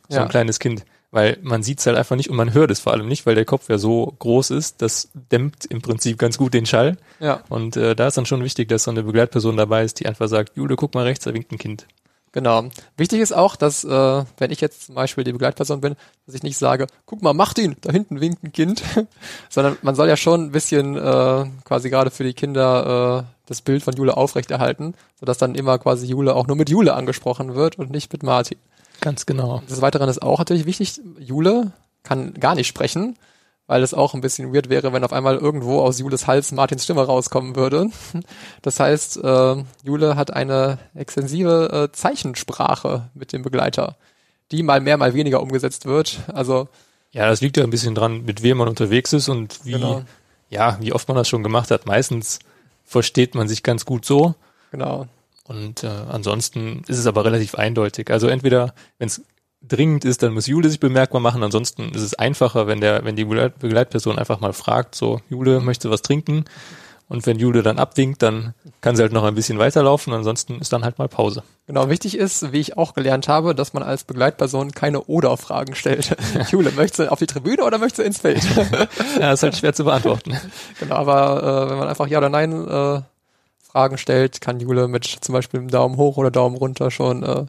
so 0.09 0.15
Ja. 0.17 0.23
ein 0.23 0.29
kleines 0.29 0.57
Kind. 0.59 0.83
Weil 1.09 1.37
man 1.41 1.63
sieht's 1.63 1.85
halt 1.85 1.95
einfach 1.95 2.17
nicht 2.17 2.29
und 2.29 2.35
man 2.35 2.53
hört 2.53 2.69
es 2.69 2.81
vor 2.81 2.91
allem 2.91 3.07
nicht, 3.07 3.25
weil 3.25 3.35
der 3.35 3.45
Kopf 3.45 3.69
ja 3.69 3.77
so 3.77 4.13
groß 4.19 4.51
ist, 4.51 4.81
das 4.81 5.09
dämmt 5.13 5.65
im 5.65 5.81
Prinzip 5.81 6.17
ganz 6.17 6.37
gut 6.37 6.53
den 6.53 6.65
Schall. 6.65 6.97
ja, 7.19 7.41
Und 7.47 7.77
äh, 7.77 7.95
da 7.95 8.07
ist 8.07 8.17
dann 8.17 8.25
schon 8.25 8.43
wichtig, 8.43 8.67
dass 8.67 8.83
so 8.83 8.91
eine 8.91 9.03
Begleitperson 9.03 9.55
dabei 9.55 9.83
ist, 9.83 9.99
die 9.99 10.05
einfach 10.05 10.27
sagt, 10.27 10.57
Jule, 10.57 10.75
guck 10.75 10.93
mal 10.95 11.05
rechts, 11.05 11.23
da 11.23 11.33
winkt 11.33 11.51
ein 11.51 11.57
Kind. 11.57 11.87
genau. 12.33 12.65
Wichtig 12.97 13.21
ist 13.21 13.31
auch, 13.31 13.55
dass, 13.55 13.85
äh, 13.85 14.23
wenn 14.37 14.51
ich 14.51 14.59
jetzt 14.59 14.87
zum 14.87 14.95
Beispiel 14.95 15.23
die 15.23 15.31
Begleitperson 15.31 15.79
bin, 15.79 15.95
dass 16.25 16.35
ich 16.35 16.43
nicht 16.43 16.57
sage, 16.57 16.87
guck 17.05 17.21
mal, 17.21 17.33
macht 17.33 17.57
ihn, 17.57 17.77
da 17.81 17.91
hinten 17.91 18.19
winkt 18.19 18.43
ein 18.43 18.51
Kind, 18.51 18.83
sondern 19.49 19.77
man 19.81 19.95
soll 19.95 20.09
ja 20.09 20.17
schon 20.17 20.43
ein 20.43 20.51
bisschen 20.51 20.97
äh, 20.97 21.45
quasi 21.63 21.89
gerade 21.89 22.11
für 22.11 22.25
die 22.25 22.33
Kinder 22.33 23.25
äh, 23.25 23.33
das 23.47 23.61
Bild 23.61 23.81
von 23.81 23.95
Jule 23.95 24.17
aufrechterhalten, 24.17 24.93
sodass 25.17 25.37
dann 25.37 25.55
immer 25.55 25.79
quasi 25.79 26.05
Jule 26.05 26.35
auch 26.35 26.47
nur 26.47 26.57
mit 26.57 26.69
Jule 26.69 26.93
angesprochen 26.95 27.55
wird 27.55 27.79
und 27.79 27.91
nicht 27.91 28.11
mit 28.11 28.23
Martin. 28.23 28.57
Ganz 29.01 29.25
genau. 29.25 29.61
Des 29.69 29.81
Weiteren 29.81 30.09
ist 30.09 30.21
auch 30.21 30.39
natürlich 30.39 30.65
wichtig, 30.65 30.99
Jule 31.19 31.71
kann 32.03 32.33
gar 32.35 32.55
nicht 32.55 32.67
sprechen, 32.67 33.17
weil 33.67 33.83
es 33.83 33.93
auch 33.93 34.13
ein 34.13 34.21
bisschen 34.21 34.53
weird 34.53 34.69
wäre, 34.69 34.93
wenn 34.93 35.03
auf 35.03 35.11
einmal 35.13 35.35
irgendwo 35.37 35.81
aus 35.81 35.99
Jules 35.99 36.25
Hals 36.25 36.51
Martins 36.51 36.83
Stimme 36.85 37.03
rauskommen 37.05 37.55
würde. 37.55 37.89
Das 38.61 38.79
heißt, 38.79 39.17
äh, 39.23 39.63
Jule 39.83 40.15
hat 40.15 40.31
eine 40.33 40.79
extensive 40.95 41.89
äh, 41.89 41.91
Zeichensprache 41.95 43.09
mit 43.13 43.33
dem 43.33 43.43
Begleiter, 43.43 43.95
die 44.51 44.63
mal 44.63 44.79
mehr, 44.81 44.97
mal 44.97 45.13
weniger 45.13 45.41
umgesetzt 45.41 45.85
wird. 45.85 46.19
Also 46.33 46.67
Ja, 47.11 47.27
das 47.29 47.41
liegt 47.41 47.57
ja 47.57 47.63
ein 47.63 47.69
bisschen 47.69 47.95
dran, 47.95 48.23
mit 48.25 48.41
wem 48.43 48.57
man 48.57 48.67
unterwegs 48.67 49.13
ist 49.13 49.29
und 49.29 49.59
wie, 49.65 49.73
Genau. 49.73 50.03
ja, 50.49 50.77
wie 50.79 50.93
oft 50.93 51.07
man 51.07 51.17
das 51.17 51.27
schon 51.27 51.43
gemacht 51.43 51.69
hat. 51.71 51.85
Meistens 51.85 52.39
versteht 52.85 53.35
man 53.35 53.47
sich 53.47 53.63
ganz 53.63 53.85
gut 53.85 54.05
so. 54.05 54.33
genau. 54.71 55.07
Und 55.47 55.83
äh, 55.83 55.87
ansonsten 55.87 56.83
ist 56.87 56.97
es 56.97 57.07
aber 57.07 57.25
relativ 57.25 57.55
eindeutig. 57.55 58.11
Also 58.11 58.27
entweder, 58.27 58.73
wenn 58.99 59.07
es 59.07 59.21
dringend 59.61 60.05
ist, 60.05 60.23
dann 60.23 60.33
muss 60.33 60.47
Jule 60.47 60.69
sich 60.69 60.79
bemerkbar 60.79 61.21
machen. 61.21 61.43
Ansonsten 61.43 61.89
ist 61.93 62.01
es 62.01 62.13
einfacher, 62.13 62.67
wenn 62.67 62.81
der, 62.81 63.03
wenn 63.05 63.15
die 63.15 63.25
Begleit- 63.25 63.59
Begleitperson 63.59 64.19
einfach 64.19 64.39
mal 64.39 64.53
fragt, 64.53 64.95
so 64.95 65.21
Jule, 65.29 65.59
möchte 65.59 65.89
was 65.89 66.01
trinken? 66.01 66.45
Und 67.09 67.25
wenn 67.25 67.39
Jule 67.39 67.63
dann 67.63 67.79
abwinkt, 67.79 68.21
dann 68.21 68.53
kann 68.81 68.97
sie 68.97 69.01
halt 69.01 69.13
noch 69.13 69.23
ein 69.23 69.33
bisschen 69.33 69.59
weiterlaufen. 69.59 70.11
Ansonsten 70.11 70.59
ist 70.59 70.73
dann 70.73 70.83
halt 70.83 70.99
mal 70.99 71.07
Pause. 71.07 71.41
Genau, 71.65 71.89
wichtig 71.89 72.17
ist, 72.17 72.51
wie 72.51 72.59
ich 72.59 72.75
auch 72.75 72.93
gelernt 72.93 73.29
habe, 73.29 73.55
dass 73.55 73.71
man 73.71 73.81
als 73.81 74.03
Begleitperson 74.03 74.71
keine 74.73 75.01
Oder-Fragen 75.03 75.73
stellt. 75.75 76.17
Jule, 76.51 76.71
möchtest 76.71 76.99
du 76.99 77.11
auf 77.11 77.19
die 77.19 77.27
Tribüne 77.27 77.63
oder 77.63 77.77
möchtest 77.77 77.99
du 77.99 78.03
ins 78.03 78.19
Feld? 78.19 78.45
Ja, 79.21 79.31
ist 79.31 79.41
halt 79.41 79.55
schwer 79.55 79.73
zu 79.73 79.85
beantworten. 79.85 80.37
Genau, 80.81 80.95
aber 80.95 81.67
äh, 81.67 81.69
wenn 81.71 81.77
man 81.77 81.87
einfach 81.87 82.07
Ja 82.07 82.17
oder 82.17 82.29
Nein 82.29 82.67
äh, 82.67 83.01
Fragen 83.77 83.99
stellt, 83.99 84.41
kann 84.41 84.59
Jule 84.59 84.87
mit 84.87 85.05
zum 85.05 85.33
Beispiel 85.33 85.59
einem 85.59 85.69
Daumen 85.69 85.97
hoch 85.97 86.17
oder 86.17 86.31
Daumen 86.31 86.57
runter 86.57 86.89
schon 86.89 87.21
äh, 87.21 87.45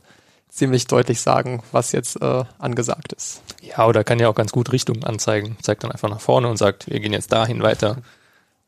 ziemlich 0.51 0.87
deutlich 0.87 1.23
sagen, 1.23 1.63
was 1.73 1.93
jetzt 1.93 2.21
äh, 2.21 2.45
angesagt 2.59 3.15
ist. 3.15 3.41
Ja, 3.63 3.87
oder 3.87 4.05
kann 4.05 4.19
ja 4.19 4.29
auch 4.29 4.35
ganz 4.35 4.53
gut 4.53 4.71
Richtung 4.71 5.05
anzeigen. 5.05 5.57
Zeigt 5.63 5.85
dann 5.85 5.91
einfach 5.91 6.11
nach 6.11 6.21
vorne 6.21 6.49
und 6.49 6.59
sagt, 6.59 6.87
wir 6.91 7.01
gehen 7.01 7.15
jetzt 7.15 7.33
dahin 7.33 7.63
weiter. 7.63 8.03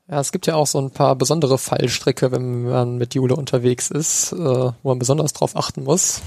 Ja, 0.09 0.21
es 0.21 0.33
gibt 0.33 0.47
ja 0.47 0.55
auch 0.55 0.67
so 0.67 0.81
ein 0.81 0.90
paar 0.90 1.17
besondere 1.17 1.59
Fallstricke, 1.59 2.33
wenn 2.33 2.64
man 2.64 2.97
mit 2.97 3.14
Jule 3.14 3.37
unterwegs 3.37 3.90
ist, 3.90 4.33
äh, 4.33 4.37
wo 4.37 4.75
man 4.83 4.99
besonders 4.99 5.35
drauf 5.35 5.55
achten 5.55 5.85
muss. 5.85 6.23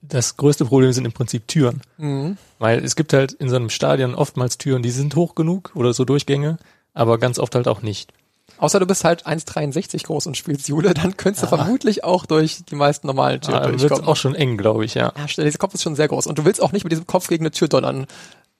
das 0.00 0.38
größte 0.38 0.64
Problem 0.64 0.94
sind 0.94 1.04
im 1.04 1.12
Prinzip 1.12 1.46
Türen. 1.46 1.82
Mhm. 1.98 2.38
Weil 2.58 2.82
es 2.82 2.96
gibt 2.96 3.12
halt 3.12 3.32
in 3.32 3.50
so 3.50 3.56
einem 3.56 3.68
Stadion 3.68 4.14
oftmals 4.14 4.56
Türen, 4.56 4.82
die 4.82 4.90
sind 4.92 5.14
hoch 5.14 5.34
genug 5.34 5.72
oder 5.74 5.92
so 5.92 6.06
Durchgänge, 6.06 6.56
aber 6.94 7.18
ganz 7.18 7.38
oft 7.38 7.54
halt 7.54 7.68
auch 7.68 7.82
nicht. 7.82 8.14
Außer 8.58 8.78
du 8.80 8.86
bist 8.86 9.04
halt 9.04 9.26
1,63 9.26 10.04
groß 10.04 10.26
und 10.26 10.36
spielst 10.36 10.68
Jule, 10.68 10.92
dann 10.94 11.16
könntest 11.16 11.44
du 11.44 11.46
vermutlich 11.48 12.04
auch 12.04 12.26
durch 12.26 12.64
die 12.64 12.74
meisten 12.74 13.06
normalen 13.06 13.40
Türen 13.40 13.62
Da 13.62 13.68
wird 13.70 13.80
durchkommen. 13.80 14.06
auch 14.08 14.16
schon 14.16 14.34
eng, 14.34 14.56
glaube 14.58 14.84
ich, 14.84 14.94
ja. 14.94 15.12
ja, 15.16 15.28
stell, 15.28 15.44
dieser 15.46 15.58
Kopf 15.58 15.74
ist 15.74 15.82
schon 15.82 15.96
sehr 15.96 16.08
groß. 16.08 16.26
Und 16.26 16.38
du 16.38 16.44
willst 16.44 16.62
auch 16.62 16.72
nicht 16.72 16.84
mit 16.84 16.92
diesem 16.92 17.06
Kopf 17.06 17.28
gegen 17.28 17.42
eine 17.44 17.50
Tür 17.50 17.68
donnern. 17.68 18.06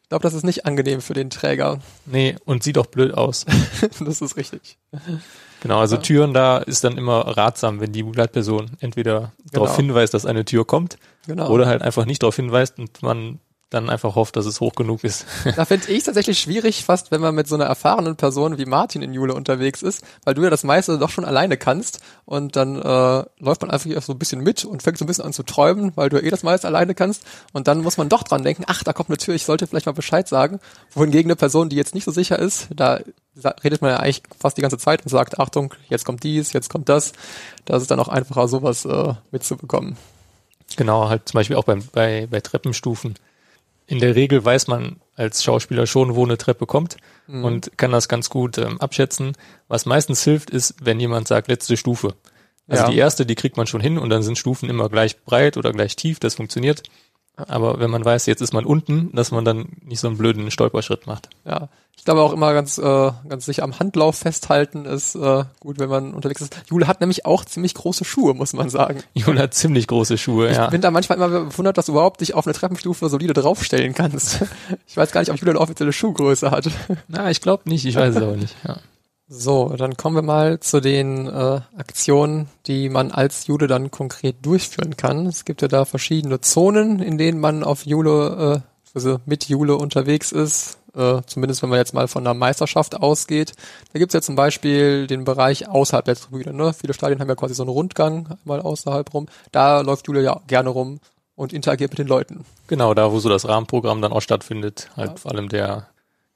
Ich 0.02 0.08
glaube, 0.08 0.22
das 0.22 0.34
ist 0.34 0.42
nicht 0.44 0.66
angenehm 0.66 1.00
für 1.00 1.14
den 1.14 1.30
Träger. 1.30 1.78
Nee, 2.06 2.34
und 2.44 2.62
sieht 2.64 2.78
auch 2.78 2.86
blöd 2.86 3.14
aus. 3.14 3.46
das 4.00 4.20
ist 4.20 4.36
richtig. 4.36 4.76
Genau, 5.62 5.78
also 5.78 5.96
Ja. 5.96 6.02
Türen 6.02 6.34
da 6.34 6.58
ist 6.58 6.82
dann 6.84 6.96
immer 6.98 7.20
ratsam, 7.36 7.80
wenn 7.80 7.92
die 7.92 8.02
Begleitperson 8.02 8.70
entweder 8.80 9.32
darauf 9.52 9.76
Genau. 9.76 9.88
hinweist, 9.88 10.14
dass 10.14 10.26
eine 10.26 10.44
Tür 10.44 10.66
kommt, 10.66 10.96
Genau. 11.26 11.48
oder 11.50 11.66
halt 11.66 11.82
einfach 11.82 12.06
nicht 12.06 12.22
darauf 12.22 12.34
hinweist 12.36 12.78
und 12.78 13.02
man 13.02 13.38
dann 13.70 13.88
einfach 13.88 14.16
hofft, 14.16 14.36
dass 14.36 14.46
es 14.46 14.60
hoch 14.60 14.74
genug 14.74 15.04
ist. 15.04 15.26
Da 15.56 15.64
finde 15.64 15.90
ich 15.90 16.04
tatsächlich 16.04 16.38
schwierig, 16.38 16.84
fast 16.84 17.10
wenn 17.10 17.20
man 17.20 17.34
mit 17.34 17.46
so 17.46 17.54
einer 17.54 17.66
erfahrenen 17.66 18.16
Person 18.16 18.58
wie 18.58 18.64
Martin 18.64 19.02
in 19.02 19.14
Jule 19.14 19.34
unterwegs 19.34 19.82
ist, 19.82 20.04
weil 20.24 20.34
du 20.34 20.42
ja 20.42 20.50
das 20.50 20.64
meiste 20.64 20.98
doch 20.98 21.10
schon 21.10 21.24
alleine 21.24 21.56
kannst 21.56 22.00
und 22.24 22.56
dann 22.56 22.76
äh, 22.76 23.24
läuft 23.38 23.62
man 23.62 23.70
einfach 23.70 24.02
so 24.02 24.12
ein 24.12 24.18
bisschen 24.18 24.42
mit 24.42 24.64
und 24.64 24.82
fängt 24.82 24.98
so 24.98 25.04
ein 25.04 25.08
bisschen 25.08 25.24
an 25.24 25.32
zu 25.32 25.42
träumen, 25.42 25.92
weil 25.96 26.08
du 26.08 26.16
ja 26.16 26.24
eh 26.24 26.30
das 26.30 26.42
meiste 26.42 26.66
alleine 26.66 26.94
kannst 26.94 27.24
und 27.52 27.68
dann 27.68 27.82
muss 27.82 27.96
man 27.96 28.08
doch 28.08 28.22
dran 28.22 28.42
denken, 28.42 28.64
ach, 28.66 28.82
da 28.82 28.92
kommt 28.92 29.08
eine 29.08 29.18
Tür, 29.18 29.34
ich 29.34 29.44
sollte 29.44 29.66
vielleicht 29.66 29.86
mal 29.86 29.92
Bescheid 29.92 30.26
sagen. 30.26 30.60
Wohingegen 30.92 31.30
eine 31.30 31.36
Person, 31.36 31.68
die 31.68 31.76
jetzt 31.76 31.94
nicht 31.94 32.04
so 32.04 32.10
sicher 32.10 32.38
ist, 32.38 32.68
da 32.74 33.00
redet 33.62 33.82
man 33.82 33.92
ja 33.92 33.96
eigentlich 33.98 34.22
fast 34.38 34.56
die 34.56 34.62
ganze 34.62 34.78
Zeit 34.78 35.02
und 35.02 35.08
sagt, 35.08 35.38
Achtung, 35.38 35.74
jetzt 35.88 36.04
kommt 36.04 36.22
dies, 36.24 36.52
jetzt 36.52 36.70
kommt 36.70 36.88
das. 36.88 37.12
Da 37.64 37.76
ist 37.76 37.82
es 37.82 37.88
dann 37.88 38.00
auch 38.00 38.08
einfacher, 38.08 38.48
sowas 38.48 38.84
äh, 38.84 39.14
mitzubekommen. 39.30 39.96
Genau, 40.76 41.08
halt 41.08 41.28
zum 41.28 41.38
Beispiel 41.38 41.56
auch 41.56 41.64
beim, 41.64 41.82
bei, 41.92 42.26
bei 42.30 42.40
Treppenstufen. 42.40 43.14
In 43.90 43.98
der 43.98 44.14
Regel 44.14 44.44
weiß 44.44 44.68
man 44.68 44.96
als 45.16 45.42
Schauspieler 45.42 45.86
schon, 45.86 46.14
wo 46.14 46.24
eine 46.24 46.38
Treppe 46.38 46.64
kommt 46.66 46.96
Mhm. 47.26 47.44
und 47.44 47.76
kann 47.76 47.90
das 47.92 48.08
ganz 48.08 48.30
gut 48.30 48.56
ähm, 48.58 48.80
abschätzen. 48.80 49.32
Was 49.68 49.84
meistens 49.84 50.22
hilft, 50.24 50.48
ist, 50.50 50.76
wenn 50.80 51.00
jemand 51.00 51.26
sagt, 51.28 51.48
letzte 51.48 51.76
Stufe. 51.76 52.14
Also 52.68 52.84
Ja. 52.84 52.90
die 52.90 52.98
erste, 52.98 53.26
die 53.26 53.34
kriegt 53.34 53.56
man 53.56 53.66
schon 53.66 53.80
hin 53.80 53.98
und 53.98 54.10
dann 54.10 54.22
sind 54.22 54.38
Stufen 54.38 54.70
immer 54.70 54.88
gleich 54.88 55.20
breit 55.24 55.56
oder 55.56 55.72
gleich 55.72 55.96
tief, 55.96 56.20
das 56.20 56.36
funktioniert. 56.36 56.84
Aber 57.48 57.80
wenn 57.80 57.90
man 57.90 58.04
weiß, 58.04 58.26
jetzt 58.26 58.40
ist 58.40 58.52
man 58.52 58.64
unten, 58.64 59.10
dass 59.14 59.30
man 59.30 59.44
dann 59.44 59.68
nicht 59.84 60.00
so 60.00 60.08
einen 60.08 60.18
blöden 60.18 60.50
Stolperschritt 60.50 61.06
macht. 61.06 61.28
Ja, 61.44 61.68
ich 62.00 62.04
glaube 62.06 62.22
auch 62.22 62.32
immer 62.32 62.54
ganz, 62.54 62.78
äh, 62.78 63.10
ganz 63.28 63.44
sicher 63.44 63.62
am 63.62 63.78
Handlauf 63.78 64.16
festhalten 64.16 64.86
ist 64.86 65.16
äh, 65.16 65.44
gut, 65.60 65.78
wenn 65.78 65.90
man 65.90 66.14
unterwegs 66.14 66.40
ist. 66.40 66.56
Jule 66.70 66.86
hat 66.86 67.00
nämlich 67.00 67.26
auch 67.26 67.44
ziemlich 67.44 67.74
große 67.74 68.06
Schuhe, 68.06 68.32
muss 68.32 68.54
man 68.54 68.70
sagen. 68.70 69.02
Jule 69.14 69.40
hat 69.42 69.52
ziemlich 69.52 69.86
große 69.86 70.16
Schuhe, 70.16 70.50
Ich 70.50 70.56
ja. 70.56 70.70
bin 70.70 70.80
da 70.80 70.90
manchmal 70.90 71.18
immer 71.18 71.28
bewundert, 71.28 71.76
dass 71.76 71.86
du 71.86 71.92
überhaupt 71.92 72.22
dich 72.22 72.32
auf 72.32 72.46
eine 72.46 72.54
Treppenstufe 72.54 73.10
solide 73.10 73.34
draufstellen 73.34 73.92
kannst. 73.92 74.40
Ich 74.86 74.96
weiß 74.96 75.12
gar 75.12 75.20
nicht, 75.20 75.30
ob 75.30 75.36
Jule 75.36 75.52
eine 75.52 75.60
offizielle 75.60 75.92
Schuhgröße 75.92 76.50
hat. 76.50 76.68
Na, 77.06 77.30
ich 77.30 77.40
glaube 77.40 77.68
nicht, 77.68 77.84
ich 77.84 77.94
weiß 77.94 78.16
es 78.16 78.22
aber 78.22 78.36
nicht. 78.36 78.56
Ja. 78.66 78.78
So, 79.32 79.68
dann 79.78 79.96
kommen 79.96 80.16
wir 80.16 80.22
mal 80.22 80.58
zu 80.58 80.80
den 80.80 81.28
äh, 81.28 81.60
Aktionen, 81.76 82.48
die 82.66 82.88
man 82.88 83.12
als 83.12 83.46
Jude 83.46 83.68
dann 83.68 83.92
konkret 83.92 84.44
durchführen 84.44 84.96
kann. 84.96 85.24
Es 85.26 85.44
gibt 85.44 85.62
ja 85.62 85.68
da 85.68 85.84
verschiedene 85.84 86.40
Zonen, 86.40 86.98
in 86.98 87.16
denen 87.16 87.38
man 87.38 87.62
auf 87.62 87.86
Jule, 87.86 88.64
äh, 88.64 88.92
also 88.92 89.20
mit 89.26 89.44
Jule 89.48 89.76
unterwegs 89.76 90.32
ist. 90.32 90.78
Äh, 90.96 91.22
zumindest 91.26 91.62
wenn 91.62 91.70
man 91.70 91.78
jetzt 91.78 91.94
mal 91.94 92.08
von 92.08 92.26
einer 92.26 92.34
Meisterschaft 92.34 92.96
ausgeht. 92.96 93.52
Da 93.92 94.00
gibt's 94.00 94.14
ja 94.14 94.20
zum 94.20 94.34
Beispiel 94.34 95.06
den 95.06 95.22
Bereich 95.22 95.68
außerhalb 95.68 96.04
der 96.04 96.16
Tribüne. 96.16 96.52
Ne? 96.52 96.72
Viele 96.72 96.92
Stadien 96.92 97.20
haben 97.20 97.28
ja 97.28 97.36
quasi 97.36 97.54
so 97.54 97.62
einen 97.62 97.70
Rundgang 97.70 98.36
mal 98.42 98.60
außerhalb 98.60 99.14
rum. 99.14 99.26
Da 99.52 99.82
läuft 99.82 100.08
Jule 100.08 100.24
ja 100.24 100.40
gerne 100.48 100.70
rum 100.70 100.98
und 101.36 101.52
interagiert 101.52 101.92
mit 101.92 102.00
den 102.00 102.08
Leuten. 102.08 102.44
Genau, 102.66 102.94
da 102.94 103.12
wo 103.12 103.20
so 103.20 103.28
das 103.28 103.46
Rahmenprogramm 103.46 104.02
dann 104.02 104.12
auch 104.12 104.22
stattfindet, 104.22 104.90
halt 104.96 105.20
vor 105.20 105.30
allem 105.30 105.48
der, 105.48 105.86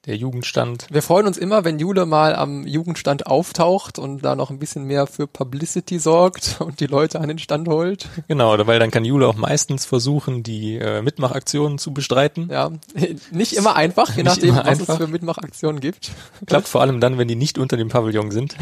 der 0.07 0.17
Jugendstand. 0.17 0.87
Wir 0.91 1.03
freuen 1.03 1.27
uns 1.27 1.39
immer, 1.39 1.65
wenn 1.65 1.79
Jule 1.79 2.05
mal 2.05 2.35
am 2.35 2.67
Jugendstand 2.67 3.27
auftaucht 3.27 3.99
und 3.99 4.23
da 4.23 4.37
noch 4.37 4.51
ein 4.51 4.59
bisschen 4.59 4.85
mehr 4.85 5.07
für 5.07 5.27
Publicity 5.27 5.99
sorgt 5.99 6.57
und 6.61 6.81
die 6.81 6.87
Leute 6.87 7.21
an 7.21 7.29
den 7.29 7.39
Stand 7.39 7.69
holt. 7.69 8.09
Genau, 8.29 8.55
weil 8.67 8.79
dann 8.79 8.91
kann 8.91 9.05
Jule 9.05 9.27
auch 9.27 9.37
meistens 9.37 9.87
versuchen, 9.87 10.43
die 10.43 10.77
äh, 10.77 11.01
Mitmachaktionen 11.01 11.79
zu 11.79 11.95
bestreiten. 11.95 12.49
Ja, 12.51 12.71
nicht 13.31 13.55
immer 13.55 13.77
einfach, 13.77 14.15
je 14.17 14.23
nachdem, 14.23 14.57
was 14.57 14.67
einfach. 14.67 14.89
es 14.89 14.97
für 14.97 15.07
Mitmachaktionen 15.07 15.81
gibt. 15.81 16.11
Klappt 16.47 16.69
vor 16.69 16.83
allem 16.83 17.01
dann, 17.01 17.17
wenn 17.19 17.29
die 17.29 17.37
nicht 17.37 17.59
unter 17.59 17.77
dem 17.77 17.89
Pavillon 17.89 18.31
sind. 18.31 18.57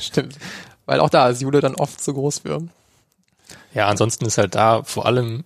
Stimmt. 0.00 0.36
Weil 0.86 1.00
auch 1.00 1.10
da 1.10 1.28
ist 1.28 1.42
Jule 1.42 1.60
dann 1.60 1.74
oft 1.74 2.02
zu 2.02 2.14
groß 2.14 2.40
für. 2.40 2.62
Ja, 3.74 3.88
ansonsten 3.88 4.24
ist 4.24 4.38
halt 4.38 4.54
da 4.54 4.82
vor 4.84 5.04
allem 5.04 5.44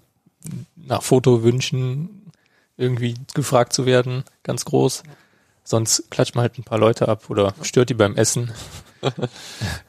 nach 0.76 1.02
Fotowünschen 1.02 2.30
irgendwie 2.76 3.14
gefragt 3.34 3.72
zu 3.72 3.84
werden, 3.84 4.24
ganz 4.42 4.64
groß. 4.64 5.02
Sonst 5.70 6.10
klatscht 6.10 6.34
man 6.34 6.42
halt 6.42 6.58
ein 6.58 6.64
paar 6.64 6.78
Leute 6.78 7.06
ab 7.06 7.30
oder 7.30 7.54
stört 7.62 7.90
die 7.90 7.94
beim 7.94 8.16
Essen. 8.16 8.50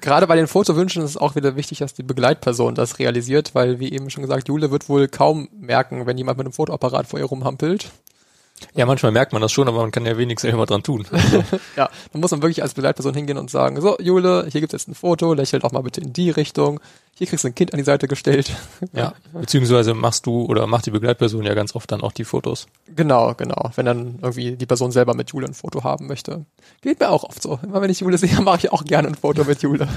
Gerade 0.01 0.27
bei 0.27 0.35
den 0.35 0.45
Fotowünschen 0.45 1.01
ist 1.01 1.09
es 1.09 1.17
auch 1.17 1.35
wieder 1.35 1.55
wichtig, 1.55 1.79
dass 1.79 1.95
die 1.95 2.03
Begleitperson 2.03 2.75
das 2.75 2.99
realisiert, 2.99 3.55
weil, 3.55 3.79
wie 3.79 3.91
eben 3.91 4.11
schon 4.11 4.21
gesagt, 4.21 4.47
Jule 4.47 4.69
wird 4.69 4.89
wohl 4.89 5.07
kaum 5.07 5.49
merken, 5.51 6.05
wenn 6.05 6.19
jemand 6.19 6.37
mit 6.37 6.45
einem 6.45 6.53
Fotoapparat 6.53 7.07
vor 7.07 7.17
ihr 7.17 7.25
rumhampelt. 7.25 7.89
Ja, 8.75 8.85
manchmal 8.85 9.11
merkt 9.11 9.33
man 9.33 9.41
das 9.41 9.51
schon, 9.51 9.67
aber 9.67 9.79
man 9.79 9.89
kann 9.89 10.05
ja 10.05 10.19
wenig 10.19 10.39
selber 10.39 10.67
dran 10.67 10.83
tun. 10.83 11.07
Also, 11.11 11.43
Ja, 11.75 11.89
dann 12.11 12.21
muss 12.21 12.29
man 12.29 12.43
wirklich 12.43 12.61
als 12.61 12.75
Begleitperson 12.75 13.15
hingehen 13.15 13.39
und 13.39 13.49
sagen, 13.49 13.81
so, 13.81 13.97
Jule, 13.97 14.45
hier 14.51 14.61
gibt's 14.61 14.73
jetzt 14.73 14.87
ein 14.87 14.93
Foto, 14.93 15.33
lächel 15.33 15.61
doch 15.61 15.71
mal 15.71 15.81
bitte 15.81 16.01
in 16.01 16.13
die 16.13 16.29
Richtung. 16.29 16.79
Hier 17.13 17.27
kriegst 17.27 17.43
du 17.43 17.49
ein 17.49 17.55
Kind 17.55 17.73
an 17.73 17.77
die 17.77 17.83
Seite 17.83 18.07
gestellt. 18.07 18.51
ja, 18.93 19.13
beziehungsweise 19.33 19.93
machst 19.93 20.25
du 20.25 20.45
oder 20.45 20.65
macht 20.65 20.85
die 20.85 20.91
Begleitperson 20.91 21.43
ja 21.43 21.53
ganz 21.53 21.75
oft 21.75 21.91
dann 21.91 22.01
auch 22.01 22.11
die 22.11 22.23
Fotos. 22.23 22.67
Genau, 22.95 23.33
genau. 23.35 23.71
Wenn 23.75 23.85
dann 23.85 24.19
irgendwie 24.21 24.53
die 24.55 24.65
Person 24.65 24.91
selber 24.91 25.13
mit 25.13 25.31
Jule 25.31 25.47
ein 25.47 25.53
Foto 25.53 25.83
haben 25.83 26.07
möchte. 26.07 26.45
Geht 26.81 26.99
mir 26.99 27.09
auch 27.09 27.23
oft 27.23 27.41
so. 27.41 27.59
Immer 27.61 27.81
wenn 27.81 27.91
ich 27.91 27.99
Jule 27.99 28.17
sehe, 28.17 28.41
mache 28.41 28.57
ich 28.57 28.71
auch 28.71 28.85
gerne 28.85 29.09
ein 29.09 29.15
Foto 29.15 29.43
mit 29.43 29.61
Jule. 29.61 29.87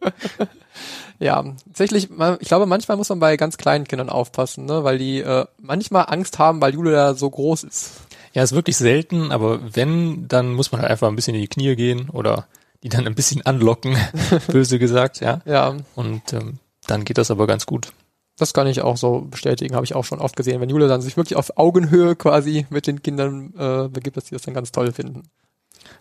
ja, 1.18 1.44
tatsächlich, 1.66 2.08
ich 2.38 2.48
glaube, 2.48 2.66
manchmal 2.66 2.96
muss 2.96 3.08
man 3.10 3.20
bei 3.20 3.36
ganz 3.36 3.58
kleinen 3.58 3.86
Kindern 3.86 4.08
aufpassen, 4.08 4.64
ne? 4.64 4.84
weil 4.84 4.98
die 4.98 5.20
äh, 5.20 5.44
manchmal 5.60 6.06
Angst 6.08 6.38
haben, 6.38 6.60
weil 6.62 6.74
Jule 6.74 6.92
da 6.92 7.14
so 7.14 7.28
groß 7.28 7.64
ist. 7.64 7.92
Ja, 8.32 8.42
ist 8.42 8.54
wirklich 8.54 8.76
selten, 8.76 9.32
aber 9.32 9.60
wenn, 9.74 10.28
dann 10.28 10.52
muss 10.52 10.70
man 10.70 10.80
halt 10.80 10.90
einfach 10.90 11.08
ein 11.08 11.16
bisschen 11.16 11.34
in 11.34 11.40
die 11.40 11.48
Knie 11.48 11.74
gehen 11.74 12.08
oder 12.10 12.46
die 12.82 12.88
dann 12.88 13.06
ein 13.06 13.14
bisschen 13.14 13.44
anlocken, 13.44 13.96
böse 14.48 14.78
gesagt, 14.78 15.20
ja. 15.20 15.40
Ja, 15.44 15.76
Und 15.94 16.32
ähm, 16.32 16.58
dann 16.86 17.04
geht 17.04 17.18
das 17.18 17.30
aber 17.30 17.46
ganz 17.46 17.66
gut. 17.66 17.92
das 18.38 18.54
kann 18.54 18.66
ich 18.66 18.80
auch 18.80 18.96
so 18.96 19.20
bestätigen, 19.30 19.74
habe 19.74 19.84
ich 19.84 19.94
auch 19.94 20.04
schon 20.04 20.18
oft 20.20 20.34
gesehen. 20.36 20.60
Wenn 20.60 20.70
Jule 20.70 20.88
dann 20.88 21.02
sich 21.02 21.16
wirklich 21.16 21.36
auf 21.36 21.56
Augenhöhe 21.58 22.16
quasi 22.16 22.66
mit 22.70 22.86
den 22.86 23.02
Kindern 23.02 23.52
äh, 23.58 23.88
begibt, 23.88 24.16
dass 24.16 24.24
die 24.24 24.34
das 24.34 24.42
dann 24.42 24.54
ganz 24.54 24.72
toll 24.72 24.92
finden. 24.92 25.24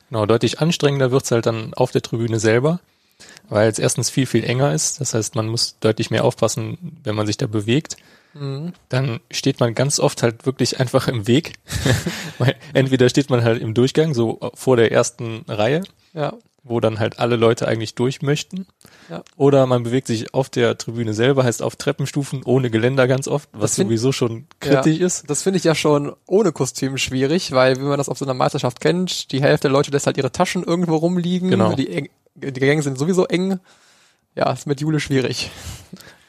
Genau, 0.09 0.25
deutlich 0.25 0.59
anstrengender 0.59 1.11
wird's 1.11 1.31
halt 1.31 1.45
dann 1.45 1.73
auf 1.73 1.91
der 1.91 2.01
Tribüne 2.01 2.39
selber, 2.39 2.79
weil 3.49 3.69
es 3.69 3.77
erstens 3.77 4.09
viel, 4.09 4.25
viel 4.25 4.43
enger 4.43 4.73
ist. 4.73 5.01
Das 5.01 5.13
heißt, 5.13 5.35
man 5.35 5.47
muss 5.49 5.75
deutlich 5.81 6.09
mehr 6.11 6.23
aufpassen, 6.23 6.99
wenn 7.03 7.15
man 7.15 7.27
sich 7.27 7.37
da 7.37 7.47
bewegt. 7.47 7.97
Mhm. 8.33 8.73
Dann 8.87 9.19
steht 9.31 9.59
man 9.59 9.75
ganz 9.75 9.99
oft 9.99 10.23
halt 10.23 10.45
wirklich 10.45 10.79
einfach 10.79 11.07
im 11.07 11.27
Weg. 11.27 11.53
entweder 12.73 13.09
steht 13.09 13.29
man 13.29 13.43
halt 13.43 13.61
im 13.61 13.73
Durchgang, 13.73 14.13
so 14.13 14.39
vor 14.53 14.77
der 14.77 14.91
ersten 14.91 15.43
Reihe, 15.47 15.83
Ja, 16.13 16.33
wo 16.63 16.79
dann 16.79 16.99
halt 16.99 17.19
alle 17.19 17.35
Leute 17.35 17.67
eigentlich 17.67 17.95
durch 17.95 18.21
möchten. 18.21 18.67
Ja. 19.09 19.23
Oder 19.37 19.65
man 19.65 19.83
bewegt 19.83 20.07
sich 20.07 20.33
auf 20.33 20.49
der 20.49 20.77
Tribüne 20.77 21.13
selber, 21.13 21.43
heißt 21.43 21.61
auf 21.61 21.75
Treppenstufen 21.75 22.43
ohne 22.43 22.69
Geländer 22.69 23.07
ganz 23.07 23.27
oft, 23.27 23.49
was 23.53 23.75
find- 23.75 23.87
sowieso 23.87 24.11
schon 24.11 24.45
kritisch 24.59 24.99
ist. 24.99 25.29
Das 25.29 25.41
finde 25.41 25.57
ich 25.57 25.63
ja 25.63 25.75
schon 25.75 26.13
ohne 26.27 26.51
Kostüm 26.51 26.97
schwierig, 26.97 27.51
weil 27.51 27.77
wie 27.77 27.83
man 27.83 27.97
das 27.97 28.09
auf 28.09 28.17
so 28.17 28.25
einer 28.25 28.33
Meisterschaft 28.33 28.81
kennt, 28.81 29.31
die 29.31 29.41
Hälfte 29.41 29.67
der 29.67 29.71
Leute 29.71 29.91
lässt 29.91 30.05
halt 30.05 30.17
ihre 30.17 30.31
Taschen 30.31 30.63
irgendwo 30.63 30.95
rumliegen. 30.95 31.49
Genau. 31.49 31.73
Die, 31.73 32.09
die 32.35 32.51
Gänge 32.59 32.81
sind 32.81 32.97
sowieso 32.99 33.25
eng. 33.25 33.59
Ja, 34.35 34.51
ist 34.51 34.67
mit 34.67 34.79
Jule 34.79 34.99
schwierig. 34.99 35.49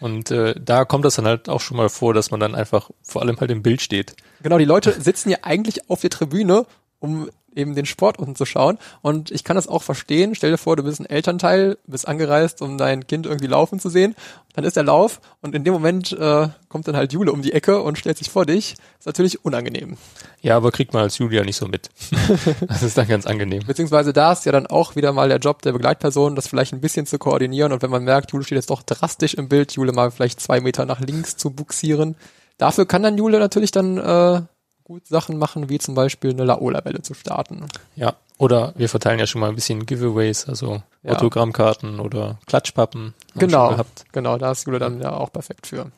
Und 0.00 0.30
äh, 0.30 0.54
da 0.58 0.84
kommt 0.86 1.04
das 1.04 1.16
dann 1.16 1.26
halt 1.26 1.48
auch 1.48 1.60
schon 1.60 1.76
mal 1.76 1.90
vor, 1.90 2.14
dass 2.14 2.30
man 2.30 2.40
dann 2.40 2.54
einfach 2.54 2.90
vor 3.02 3.20
allem 3.20 3.38
halt 3.38 3.50
im 3.50 3.62
Bild 3.62 3.82
steht. 3.82 4.16
Genau, 4.42 4.56
die 4.56 4.64
Leute 4.64 4.98
sitzen 4.98 5.28
ja 5.28 5.38
eigentlich 5.42 5.90
auf 5.90 6.00
der 6.00 6.08
Tribüne, 6.10 6.64
um 6.98 7.28
eben 7.54 7.74
den 7.74 7.86
Sport 7.86 8.18
unten 8.18 8.36
zu 8.36 8.44
schauen. 8.44 8.78
Und 9.02 9.30
ich 9.30 9.44
kann 9.44 9.56
das 9.56 9.68
auch 9.68 9.82
verstehen. 9.82 10.34
Stell 10.34 10.50
dir 10.50 10.58
vor, 10.58 10.76
du 10.76 10.82
bist 10.82 11.00
ein 11.00 11.06
Elternteil, 11.06 11.78
bist 11.86 12.06
angereist, 12.06 12.62
um 12.62 12.78
dein 12.78 13.06
Kind 13.06 13.26
irgendwie 13.26 13.46
laufen 13.46 13.80
zu 13.80 13.88
sehen. 13.88 14.14
Dann 14.54 14.64
ist 14.64 14.76
der 14.76 14.82
Lauf 14.82 15.20
und 15.42 15.54
in 15.54 15.62
dem 15.62 15.72
Moment 15.72 16.12
äh, 16.12 16.48
kommt 16.68 16.88
dann 16.88 16.96
halt 16.96 17.12
Jule 17.12 17.32
um 17.32 17.42
die 17.42 17.52
Ecke 17.52 17.82
und 17.82 17.98
stellt 17.98 18.18
sich 18.18 18.30
vor 18.30 18.46
dich. 18.46 18.74
Ist 18.98 19.06
natürlich 19.06 19.44
unangenehm. 19.44 19.96
Ja, 20.42 20.56
aber 20.56 20.72
kriegt 20.72 20.92
man 20.92 21.02
als 21.02 21.18
Julia 21.18 21.44
nicht 21.44 21.56
so 21.56 21.66
mit. 21.66 21.88
das 22.68 22.82
ist 22.82 22.98
dann 22.98 23.06
ganz 23.06 23.26
angenehm. 23.26 23.62
Beziehungsweise 23.66 24.12
da 24.12 24.32
ist 24.32 24.46
ja 24.46 24.52
dann 24.52 24.66
auch 24.66 24.96
wieder 24.96 25.12
mal 25.12 25.28
der 25.28 25.38
Job 25.38 25.62
der 25.62 25.72
Begleitperson, 25.72 26.34
das 26.34 26.48
vielleicht 26.48 26.72
ein 26.72 26.80
bisschen 26.80 27.06
zu 27.06 27.18
koordinieren 27.18 27.72
und 27.72 27.82
wenn 27.82 27.90
man 27.90 28.04
merkt, 28.04 28.32
Jule 28.32 28.44
steht 28.44 28.56
jetzt 28.56 28.70
doch 28.70 28.82
drastisch 28.82 29.34
im 29.34 29.48
Bild, 29.48 29.72
Jule 29.72 29.92
mal 29.92 30.10
vielleicht 30.10 30.40
zwei 30.40 30.60
Meter 30.60 30.84
nach 30.84 31.00
links 31.00 31.36
zu 31.36 31.50
buxieren. 31.50 32.16
Dafür 32.58 32.86
kann 32.86 33.02
dann 33.02 33.16
Jule 33.16 33.38
natürlich 33.38 33.70
dann 33.70 33.96
äh, 33.96 34.42
gut 34.90 35.06
Sachen 35.06 35.38
machen, 35.38 35.68
wie 35.68 35.78
zum 35.78 35.94
Beispiel 35.94 36.30
eine 36.30 36.42
Laola-Welle 36.44 37.00
zu 37.02 37.14
starten. 37.14 37.66
Ja. 37.94 38.14
Oder 38.38 38.72
wir 38.76 38.88
verteilen 38.88 39.20
ja 39.20 39.26
schon 39.28 39.40
mal 39.40 39.48
ein 39.48 39.54
bisschen 39.54 39.86
Giveaways, 39.86 40.48
also 40.48 40.82
Ja. 41.04 41.12
Autogrammkarten 41.12 42.00
oder 42.00 42.38
Klatschpappen. 42.46 43.14
Genau, 43.36 43.76
genau, 44.10 44.36
da 44.36 44.50
ist 44.50 44.66
Jule 44.66 44.80
dann 44.80 45.00
ja 45.00 45.12
auch 45.12 45.32
perfekt 45.32 45.68
für. 45.68 45.92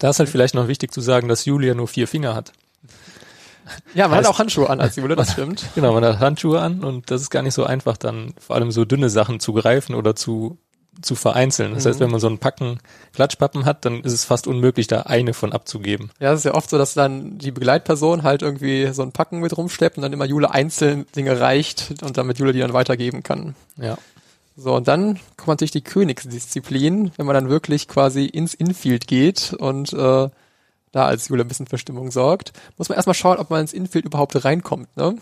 Da 0.00 0.10
ist 0.10 0.18
halt 0.18 0.28
vielleicht 0.28 0.54
noch 0.54 0.66
wichtig 0.66 0.92
zu 0.92 1.00
sagen, 1.00 1.28
dass 1.28 1.44
Julia 1.44 1.74
nur 1.74 1.86
vier 1.86 2.08
Finger 2.08 2.34
hat. 2.34 2.52
Ja, 3.94 4.08
man 4.08 4.18
Heißt- 4.18 4.24
hat 4.24 4.26
auch 4.34 4.38
Handschuhe 4.40 4.68
an 4.68 4.80
als 4.80 4.96
Jule, 4.96 5.14
das 5.16 5.32
stimmt. 5.32 5.64
Genau, 5.76 5.92
man 5.94 6.04
hat 6.04 6.18
Handschuhe 6.18 6.60
an 6.60 6.82
und 6.82 7.10
das 7.12 7.22
ist 7.22 7.30
gar 7.30 7.42
nicht 7.42 7.54
so 7.54 7.64
einfach, 7.64 7.96
dann 7.96 8.34
vor 8.38 8.56
allem 8.56 8.70
so 8.72 8.84
dünne 8.84 9.10
Sachen 9.10 9.38
zu 9.40 9.52
greifen 9.52 9.94
oder 9.94 10.16
zu, 10.16 10.58
zu 11.02 11.14
vereinzeln. 11.14 11.74
Das 11.74 11.86
heißt, 11.86 12.00
wenn 12.00 12.10
man 12.10 12.20
so 12.20 12.28
ein 12.28 12.38
Packen 12.38 12.78
Klatschpappen 13.14 13.64
hat, 13.64 13.84
dann 13.84 14.02
ist 14.02 14.12
es 14.12 14.24
fast 14.24 14.46
unmöglich, 14.46 14.86
da 14.86 15.02
eine 15.02 15.34
von 15.34 15.52
abzugeben. 15.52 16.10
Ja, 16.20 16.32
es 16.32 16.40
ist 16.40 16.44
ja 16.44 16.54
oft 16.54 16.70
so, 16.70 16.78
dass 16.78 16.94
dann 16.94 17.38
die 17.38 17.50
Begleitperson 17.50 18.22
halt 18.22 18.42
irgendwie 18.42 18.92
so 18.92 19.02
ein 19.02 19.12
Packen 19.12 19.40
mit 19.40 19.56
rumschleppt 19.56 19.96
und 19.96 20.02
dann 20.02 20.12
immer 20.12 20.24
Jule 20.24 20.50
einzeln 20.50 21.06
Dinge 21.14 21.40
reicht 21.40 22.02
und 22.02 22.16
damit 22.16 22.38
Jule 22.38 22.52
die 22.52 22.60
dann 22.60 22.72
weitergeben 22.72 23.22
kann. 23.22 23.54
Ja. 23.76 23.98
So, 24.56 24.74
und 24.74 24.86
dann 24.86 25.18
kommt 25.36 25.48
natürlich 25.48 25.72
die 25.72 25.82
Königsdisziplin, 25.82 27.12
wenn 27.16 27.26
man 27.26 27.34
dann 27.34 27.48
wirklich 27.48 27.88
quasi 27.88 28.26
ins 28.26 28.54
Infield 28.54 29.08
geht 29.08 29.52
und 29.52 29.92
äh, 29.92 30.28
da 30.92 31.06
als 31.06 31.28
Jule 31.28 31.42
ein 31.42 31.48
bisschen 31.48 31.66
für 31.66 31.78
Stimmung 31.78 32.12
sorgt. 32.12 32.52
Muss 32.78 32.88
man 32.88 32.96
erstmal 32.96 33.14
schauen, 33.14 33.38
ob 33.38 33.50
man 33.50 33.62
ins 33.62 33.72
Infield 33.72 34.04
überhaupt 34.04 34.44
reinkommt, 34.44 34.96
ne? 34.96 35.16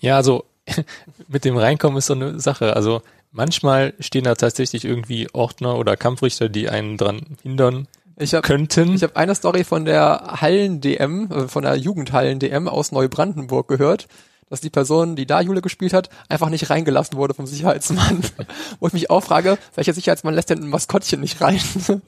Ja, 0.00 0.16
also 0.16 0.44
mit 1.28 1.44
dem 1.44 1.56
Reinkommen 1.56 1.98
ist 1.98 2.06
so 2.06 2.14
eine 2.14 2.40
Sache. 2.40 2.74
Also 2.74 3.02
manchmal 3.32 3.94
stehen 4.00 4.24
da 4.24 4.34
tatsächlich 4.34 4.84
irgendwie 4.84 5.28
Ordner 5.32 5.76
oder 5.76 5.96
Kampfrichter, 5.96 6.48
die 6.48 6.68
einen 6.68 6.96
dran 6.96 7.36
hindern 7.42 7.88
Ich 8.18 8.34
habe 8.34 8.46
könnten. 8.46 8.94
ich 8.94 9.02
hab 9.02 9.16
eine 9.16 9.34
Story 9.34 9.64
von 9.64 9.84
der 9.84 10.38
Hallen-DM, 10.40 11.30
äh, 11.30 11.48
von 11.48 11.62
der 11.62 11.76
Jugendhallen-DM 11.76 12.68
aus 12.68 12.92
Neubrandenburg 12.92 13.68
gehört, 13.68 14.08
dass 14.48 14.60
die 14.60 14.70
Person, 14.70 15.16
die 15.16 15.26
da 15.26 15.40
Jule 15.40 15.60
gespielt 15.60 15.92
hat, 15.92 16.08
einfach 16.28 16.48
nicht 16.48 16.70
reingelassen 16.70 17.18
wurde 17.18 17.34
vom 17.34 17.46
Sicherheitsmann. 17.46 18.22
Wo 18.80 18.86
ich 18.86 18.92
mich 18.92 19.10
auch 19.10 19.22
frage, 19.22 19.58
welcher 19.74 19.92
Sicherheitsmann 19.92 20.34
lässt 20.34 20.50
denn 20.50 20.62
ein 20.62 20.68
Maskottchen 20.68 21.20
nicht 21.20 21.40
rein? 21.40 21.60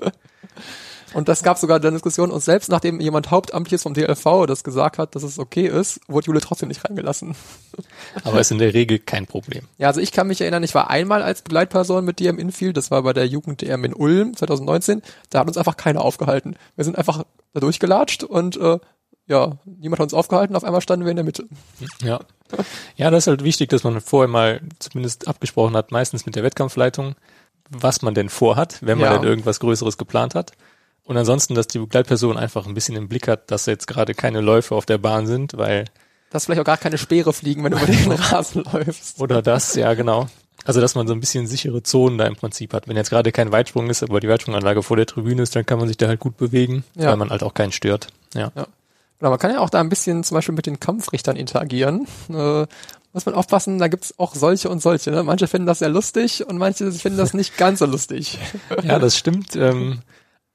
Und 1.14 1.28
das 1.28 1.42
gab 1.42 1.58
sogar 1.58 1.80
eine 1.80 1.92
Diskussion 1.92 2.30
und 2.30 2.40
selbst 2.40 2.68
nachdem 2.68 3.00
jemand 3.00 3.30
Hauptamtliches 3.30 3.82
vom 3.82 3.94
DLV 3.94 4.46
das 4.46 4.64
gesagt 4.64 4.98
hat, 4.98 5.14
dass 5.14 5.22
es 5.22 5.38
okay 5.38 5.66
ist, 5.66 6.00
wurde 6.08 6.26
Jule 6.26 6.40
trotzdem 6.40 6.68
nicht 6.68 6.84
reingelassen. 6.84 7.34
aber 8.24 8.40
ist 8.40 8.50
in 8.50 8.58
der 8.58 8.74
Regel 8.74 8.98
kein 8.98 9.26
Problem. 9.26 9.64
Ja, 9.78 9.88
also 9.88 10.00
ich 10.00 10.12
kann 10.12 10.26
mich 10.26 10.40
erinnern, 10.40 10.62
ich 10.62 10.74
war 10.74 10.90
einmal 10.90 11.22
als 11.22 11.42
Begleitperson 11.42 12.04
mit 12.04 12.18
dir 12.18 12.30
im 12.30 12.38
Infield, 12.38 12.76
das 12.76 12.90
war 12.90 13.02
bei 13.02 13.12
der 13.12 13.26
Jugend-DM 13.26 13.84
in 13.84 13.94
Ulm 13.94 14.36
2019, 14.36 15.02
da 15.30 15.40
hat 15.40 15.48
uns 15.48 15.56
einfach 15.56 15.76
keiner 15.76 16.02
aufgehalten. 16.02 16.56
Wir 16.76 16.84
sind 16.84 16.98
einfach 16.98 17.24
da 17.54 17.60
durchgelatscht 17.60 18.24
und 18.24 18.56
äh, 18.56 18.78
ja, 19.26 19.58
niemand 19.64 20.00
hat 20.00 20.04
uns 20.04 20.14
aufgehalten, 20.14 20.56
auf 20.56 20.64
einmal 20.64 20.80
standen 20.80 21.04
wir 21.04 21.10
in 21.10 21.16
der 21.16 21.24
Mitte. 21.24 21.44
Ja. 22.02 22.20
Ja, 22.96 23.10
das 23.10 23.24
ist 23.24 23.26
halt 23.26 23.44
wichtig, 23.44 23.68
dass 23.68 23.84
man 23.84 24.00
vorher 24.00 24.28
mal 24.28 24.60
zumindest 24.78 25.28
abgesprochen 25.28 25.76
hat, 25.76 25.92
meistens 25.92 26.24
mit 26.24 26.34
der 26.34 26.42
Wettkampfleitung, 26.44 27.14
was 27.68 28.00
man 28.00 28.14
denn 28.14 28.30
vorhat, 28.30 28.78
wenn 28.80 28.96
man 28.98 29.12
Ja. 29.12 29.18
denn 29.18 29.28
irgendwas 29.28 29.60
Größeres 29.60 29.98
geplant 29.98 30.34
hat. 30.34 30.52
Und 31.08 31.16
ansonsten, 31.16 31.54
dass 31.54 31.66
die 31.66 31.78
Begleitperson 31.78 32.36
einfach 32.36 32.66
ein 32.66 32.74
bisschen 32.74 32.94
im 32.94 33.08
Blick 33.08 33.26
hat, 33.28 33.50
dass 33.50 33.64
jetzt 33.66 33.86
gerade 33.86 34.14
keine 34.14 34.40
Läufe 34.42 34.74
auf 34.74 34.84
der 34.86 34.98
Bahn 34.98 35.26
sind, 35.26 35.56
weil, 35.56 35.86
Dass 36.30 36.44
vielleicht 36.44 36.60
auch 36.60 36.64
gar 36.66 36.76
keine 36.76 36.98
Speere 36.98 37.32
fliegen, 37.32 37.64
wenn 37.64 37.72
du 37.72 37.78
über 37.78 37.86
den 37.86 38.12
Rasen 38.12 38.64
läufst. 38.72 39.18
oder 39.18 39.40
das, 39.42 39.74
ja 39.74 39.94
genau. 39.94 40.28
Also, 40.64 40.82
dass 40.82 40.94
man 40.94 41.06
so 41.08 41.14
ein 41.14 41.20
bisschen 41.20 41.46
sichere 41.46 41.82
Zonen 41.82 42.18
da 42.18 42.26
im 42.26 42.36
Prinzip 42.36 42.74
hat. 42.74 42.88
Wenn 42.88 42.96
jetzt 42.96 43.08
gerade 43.08 43.32
kein 43.32 43.50
Weitsprung 43.52 43.88
ist, 43.88 44.02
aber 44.02 44.20
die 44.20 44.28
Weitsprunganlage 44.28 44.82
vor 44.82 44.98
der 44.98 45.06
Tribüne 45.06 45.42
ist, 45.42 45.56
dann 45.56 45.64
kann 45.64 45.78
man 45.78 45.88
sich 45.88 45.96
da 45.96 46.08
halt 46.08 46.20
gut 46.20 46.36
bewegen, 46.36 46.84
Ja. 46.94 47.06
weil 47.08 47.16
man 47.16 47.30
halt 47.30 47.42
auch 47.42 47.54
keinen 47.54 47.72
stört. 47.72 48.08
Ja. 48.34 48.50
Genau, 49.18 49.30
man 49.30 49.38
kann 49.38 49.50
ja 49.52 49.60
auch 49.60 49.70
da 49.70 49.80
ein 49.80 49.88
bisschen 49.88 50.22
zum 50.24 50.34
Beispiel 50.34 50.54
mit 50.54 50.66
den 50.66 50.78
Kampfrichtern 50.78 51.36
interagieren. 51.36 52.06
Äh, 52.28 52.66
muss 53.14 53.24
man 53.24 53.34
aufpassen, 53.34 53.78
da 53.78 53.88
gibt's 53.88 54.12
auch 54.18 54.34
solche 54.34 54.68
und 54.68 54.82
solche. 54.82 55.10
Ne? 55.10 55.22
Manche 55.22 55.48
finden 55.48 55.66
das 55.66 55.78
sehr 55.78 55.88
lustig 55.88 56.46
und 56.46 56.58
manche 56.58 56.92
finden 56.92 57.16
das 57.16 57.32
nicht 57.32 57.56
ganz 57.56 57.78
so 57.78 57.86
lustig. 57.86 58.38
Ja, 58.82 58.98
das 58.98 59.16
stimmt. 59.16 59.56
Ähm, 59.56 60.00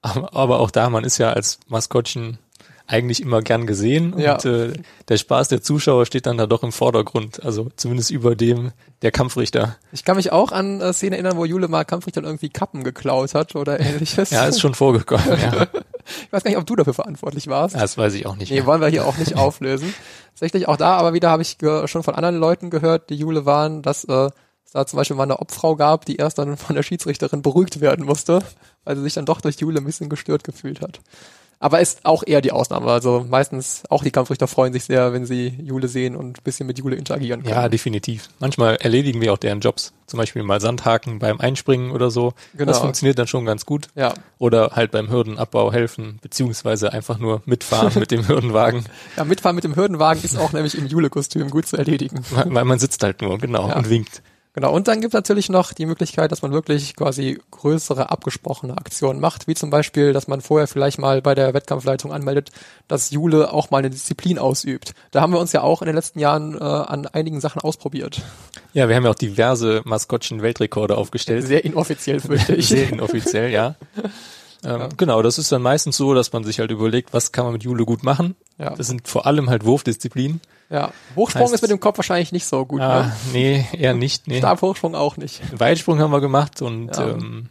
aber 0.04 0.60
auch 0.60 0.72
da, 0.72 0.90
man 0.90 1.04
ist 1.04 1.18
ja 1.18 1.32
als 1.32 1.60
Maskottchen 1.68 2.38
eigentlich 2.86 3.22
immer 3.22 3.42
gern 3.42 3.66
gesehen 3.66 4.14
Ja. 4.20 4.34
und 4.34 4.46
äh, 4.46 4.74
der 5.08 5.16
Spaß 5.18 5.48
der 5.48 5.62
Zuschauer 5.62 6.06
steht 6.06 6.26
dann 6.26 6.38
da 6.38 6.46
doch 6.48 6.64
im 6.64 6.74
Vordergrund, 6.74 7.42
also 7.42 7.70
zumindest 7.78 8.12
über 8.12 8.36
dem 8.36 8.74
der 9.02 9.12
Kampfrichter. 9.12 9.78
Ich 9.94 10.04
kann 10.04 10.18
mich 10.18 10.34
auch 10.34 10.52
an 10.52 10.82
äh, 10.82 10.92
Szenen 10.92 11.14
erinnern, 11.14 11.38
wo 11.38 11.46
Jule 11.46 11.70
mal 11.70 11.86
Kampfrichtern 11.86 12.26
irgendwie 12.26 12.50
Kappen 12.50 12.84
geklaut 12.84 13.34
hat 13.36 13.56
oder 13.56 13.80
ähnliches. 13.80 14.32
Ja, 14.32 14.46
ist 14.46 14.60
schon 14.60 14.74
vorgekommen. 14.76 15.26
ja. 15.42 15.68
Ich 16.26 16.34
weiß 16.34 16.44
gar 16.44 16.52
nicht, 16.52 16.58
ob 16.58 16.66
du 16.66 16.76
dafür 16.76 16.94
verantwortlich 16.94 17.48
warst. 17.48 17.76
Das 17.78 17.98
weiß 17.98 18.14
ich 18.16 18.26
auch 18.26 18.36
nicht. 18.36 18.50
Nee, 18.52 18.58
mehr. 18.58 18.66
wollen 18.66 18.82
wir 18.82 18.90
hier 18.90 19.06
auch 19.06 19.16
nicht 19.16 19.38
auflösen. 19.38 19.94
Tatsächlich 20.32 20.68
auch 20.68 20.76
da, 20.76 20.98
aber 20.98 21.14
wieder 21.14 21.30
habe 21.30 21.42
ich 21.42 21.56
schon 21.86 22.04
von 22.04 22.14
anderen 22.16 22.36
Leuten 22.36 22.70
gehört, 22.70 23.10
die 23.10 23.16
Jule 23.16 23.46
waren, 23.46 23.82
dass 23.82 24.04
äh, 24.04 24.30
es 24.66 24.72
da 24.72 24.86
zum 24.86 24.98
Beispiel 24.98 25.16
mal 25.18 25.24
eine 25.24 25.40
Obfrau 25.40 25.76
gab, 25.76 26.06
die 26.06 26.16
erst 26.18 26.38
dann 26.38 26.58
von 26.58 26.76
der 26.76 26.84
Schiedsrichterin 26.84 27.42
beruhigt 27.42 27.82
werden 27.82 28.06
musste, 28.06 28.40
weil 28.84 28.96
sie 28.96 29.04
sich 29.04 29.14
dann 29.14 29.26
doch 29.26 29.42
durch 29.42 29.58
Jule 29.58 29.80
ein 29.80 29.86
bisschen 29.86 30.10
gestört 30.10 30.44
gefühlt 30.44 30.82
hat. 30.82 31.00
Aber 31.60 31.80
ist 31.80 32.02
auch 32.04 32.24
eher 32.28 32.42
die 32.42 32.52
Ausnahme. 32.52 32.92
Also 32.92 33.26
meistens 33.30 33.84
auch 33.90 34.04
die 34.04 34.12
Kampfrichter 34.12 34.48
freuen 34.50 34.74
sich 34.74 34.84
sehr, 34.84 35.14
wenn 35.14 35.26
sie 35.26 35.48
Jule 35.64 35.88
sehen 35.88 36.18
und 36.18 36.38
ein 36.40 36.44
bisschen 36.44 36.68
mit 36.68 36.78
Jule 36.78 36.98
interagieren 36.98 37.42
können. 37.42 37.56
Ja, 37.56 37.70
definitiv. 37.70 38.28
Manchmal 38.40 38.76
erledigen 38.76 39.22
wir 39.22 39.32
auch 39.32 39.38
deren 39.38 39.62
Jobs. 39.62 39.94
Zum 40.06 40.18
Beispiel 40.18 40.44
mal 40.44 40.60
Sandhaken 40.60 41.20
beim 41.20 41.40
Einspringen 41.40 41.92
oder 41.92 42.12
so. 42.12 42.34
Genau. 42.52 42.66
Das 42.70 42.80
funktioniert 42.80 43.18
dann 43.18 43.28
schon 43.28 43.46
ganz 43.46 43.66
gut. 43.66 43.88
ja. 43.96 44.14
Oder 44.40 44.72
halt 44.74 44.92
beim 44.92 45.10
Hürdenabbau 45.10 45.72
helfen, 45.72 46.20
beziehungsweise 46.22 46.92
einfach 46.92 47.18
nur 47.18 47.42
mitfahren 47.46 47.98
mit 47.98 48.12
dem 48.12 48.28
Hürdenwagen, 48.28 48.84
ja, 49.16 49.24
mitfahren 49.24 49.56
mit 49.56 49.64
dem 49.64 49.78
Hürdenwagen 49.78 50.22
ist 50.22 50.38
auch 50.38 50.52
nämlich 50.52 50.78
im 50.78 50.88
Jule-Kostüm 50.88 51.50
gut 51.50 51.66
zu 51.66 51.78
erledigen. 51.78 52.26
weil 52.30 52.66
man 52.66 52.78
sitzt 52.80 53.02
halt 53.04 53.22
nur, 53.22 53.38
genau, 53.38 53.70
Ja. 53.70 53.78
und 53.78 53.90
winkt. 53.90 54.22
Genau, 54.54 54.72
und 54.72 54.88
dann 54.88 55.02
gibt 55.02 55.14
es 55.14 55.18
natürlich 55.18 55.50
noch 55.50 55.74
die 55.74 55.88
Möglichkeit, 55.88 56.32
dass 56.32 56.44
man 56.44 56.52
wirklich 56.52 56.96
quasi 56.96 57.40
größere 57.50 58.12
abgesprochene 58.12 58.78
Aktionen 58.78 59.20
macht, 59.20 59.48
wie 59.48 59.56
zum 59.56 59.72
Beispiel, 59.72 60.14
dass 60.14 60.28
man 60.28 60.42
vorher 60.42 60.68
vielleicht 60.68 61.00
mal 61.00 61.24
bei 61.24 61.34
der 61.34 61.56
Wettkampfleitung 61.56 62.14
anmeldet, 62.14 62.52
dass 62.88 63.10
Jule 63.10 63.52
auch 63.52 63.72
mal 63.72 63.80
eine 63.80 63.90
Disziplin 63.90 64.38
ausübt. 64.38 64.94
Da 65.10 65.22
haben 65.22 65.34
wir 65.34 65.40
uns 65.40 65.54
ja 65.54 65.62
auch 65.62 65.82
in 65.82 65.88
den 65.88 65.96
letzten 65.96 66.20
Jahren 66.20 66.56
äh, 66.56 66.64
an 66.64 67.08
einigen 67.08 67.42
Sachen 67.42 67.62
ausprobiert. 67.62 68.22
Ja, 68.74 68.88
wir 68.88 68.96
haben 68.96 69.06
ja 69.06 69.10
auch 69.10 69.16
diverse 69.16 69.82
Maskottchen-Weltrekorde 69.86 70.98
aufgestellt. 70.98 71.48
Sehr 71.48 71.66
inoffiziell, 71.66 72.20
fürchte 72.20 72.54
ich. 72.56 72.68
Sehr 72.68 72.90
inoffiziell, 72.90 73.52
ja. 73.52 73.76
Ähm, 74.66 74.88
Genau, 74.96 75.22
das 75.22 75.38
ist 75.40 75.52
dann 75.52 75.62
meistens 75.62 75.98
so, 75.98 76.14
dass 76.14 76.32
man 76.32 76.46
sich 76.46 76.60
halt 76.60 76.72
überlegt, 76.72 77.14
was 77.14 77.34
kann 77.34 77.44
man 77.44 77.52
mit 77.52 77.64
Jule 77.64 77.84
gut 77.84 78.04
machen. 78.04 78.36
Ja. 78.58 78.70
Das 78.70 78.88
sind 78.88 79.10
vor 79.10 79.26
allem 79.26 79.50
halt 79.50 79.66
Wurfdisziplinen. 79.66 80.40
Ja. 80.70 80.92
Hochsprung 81.16 81.48
Heißt- 81.48 81.54
ist 81.54 81.62
mit 81.62 81.72
dem 81.72 81.80
Kopf 81.80 81.98
wahrscheinlich 81.98 82.32
nicht 82.32 82.46
so 82.46 82.66
gut. 82.66 82.82
Ah, 82.82 83.04
Ne? 83.04 83.14
nee, 83.34 83.66
eher 83.74 83.94
nicht. 83.94 84.28
Nee. 84.28 84.40
Stabhochsprung 84.40 84.96
auch 84.96 85.18
nicht. 85.18 85.42
Weitsprung 85.60 86.00
haben 86.00 86.12
wir 86.12 86.22
gemacht 86.22 86.62
und 86.62 86.96
Ja. 86.96 87.10
ähm, 87.10 87.50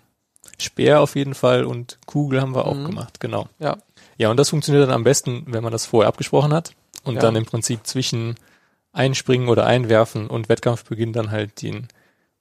Speer 0.58 1.00
auf 1.00 1.16
jeden 1.16 1.34
Fall 1.34 1.64
und 1.64 1.98
Kugel 2.06 2.40
haben 2.40 2.54
wir 2.54 2.66
auch 2.66 2.74
Mhm. 2.74 2.84
gemacht, 2.86 3.20
genau. 3.20 3.48
Ja. 3.58 3.76
Ja, 4.18 4.30
und 4.30 4.36
das 4.36 4.50
funktioniert 4.50 4.84
dann 4.86 4.94
am 4.94 5.04
besten, 5.04 5.44
wenn 5.46 5.62
man 5.62 5.72
das 5.72 5.86
vorher 5.86 6.08
abgesprochen 6.08 6.52
hat 6.52 6.72
und 7.04 7.14
Ja. 7.16 7.20
dann 7.20 7.34
im 7.36 7.44
Prinzip 7.46 7.86
zwischen 7.86 8.36
Einspringen 8.92 9.48
oder 9.48 9.66
Einwerfen 9.66 10.28
und 10.28 10.48
Wettkampfbeginn 10.48 11.12
dann 11.12 11.30
halt 11.30 11.62
den 11.62 11.88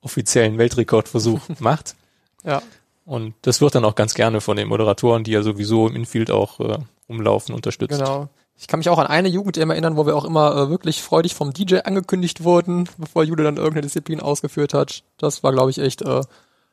offiziellen 0.01 0.57
Weltrekordversuch 0.57 1.39
macht. 1.60 1.95
Ja. 2.43 2.62
Und 3.05 3.34
das 3.41 3.62
wird 3.62 3.73
dann 3.75 3.86
auch 3.86 3.95
ganz 3.95 4.13
gerne 4.13 4.41
von 4.41 4.57
den 4.57 4.67
Moderatoren, 4.67 5.23
die 5.23 5.31
ja 5.31 5.41
sowieso 5.41 5.88
im 5.88 5.95
Infield 5.95 6.29
auch 6.31 6.60
äh, 6.60 6.77
rumlaufen, 7.10 7.55
unterstützt. 7.55 7.97
Genau. 7.99 8.29
Ich 8.57 8.67
kann 8.67 8.79
mich 8.79 8.89
auch 8.89 8.99
an 8.99 9.07
eine 9.07 9.27
Jugend 9.27 9.57
erinnern, 9.57 9.97
wo 9.97 10.05
wir 10.05 10.15
auch 10.15 10.25
immer 10.25 10.55
äh, 10.55 10.69
wirklich 10.69 11.01
freudig 11.01 11.33
vom 11.33 11.51
DJ 11.53 11.79
angekündigt 11.83 12.43
wurden, 12.43 12.87
bevor 12.97 13.23
Jule 13.23 13.43
dann 13.43 13.57
irgendeine 13.57 13.81
Disziplin 13.81 14.19
ausgeführt 14.19 14.73
hat. 14.73 15.03
Das 15.17 15.43
war, 15.43 15.51
glaube 15.51 15.71
ich, 15.71 15.79
echt 15.79 16.03
äh, 16.03 16.21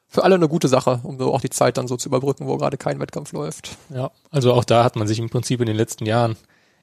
für 0.06 0.24
alle 0.24 0.34
eine 0.34 0.48
gute 0.48 0.68
Sache, 0.68 1.00
um 1.02 1.18
so 1.18 1.32
auch 1.32 1.40
die 1.40 1.50
Zeit 1.50 1.76
dann 1.78 1.88
so 1.88 1.96
zu 1.96 2.08
überbrücken, 2.08 2.46
wo 2.46 2.56
gerade 2.56 2.76
kein 2.76 2.98
Wettkampf 3.00 3.32
läuft. 3.32 3.76
Ja, 3.90 4.10
also 4.30 4.52
auch 4.52 4.64
da 4.64 4.84
hat 4.84 4.96
man 4.96 5.06
sich 5.06 5.18
im 5.18 5.30
Prinzip 5.30 5.60
in 5.60 5.66
den 5.66 5.76
letzten 5.76 6.06
Jahren 6.06 6.36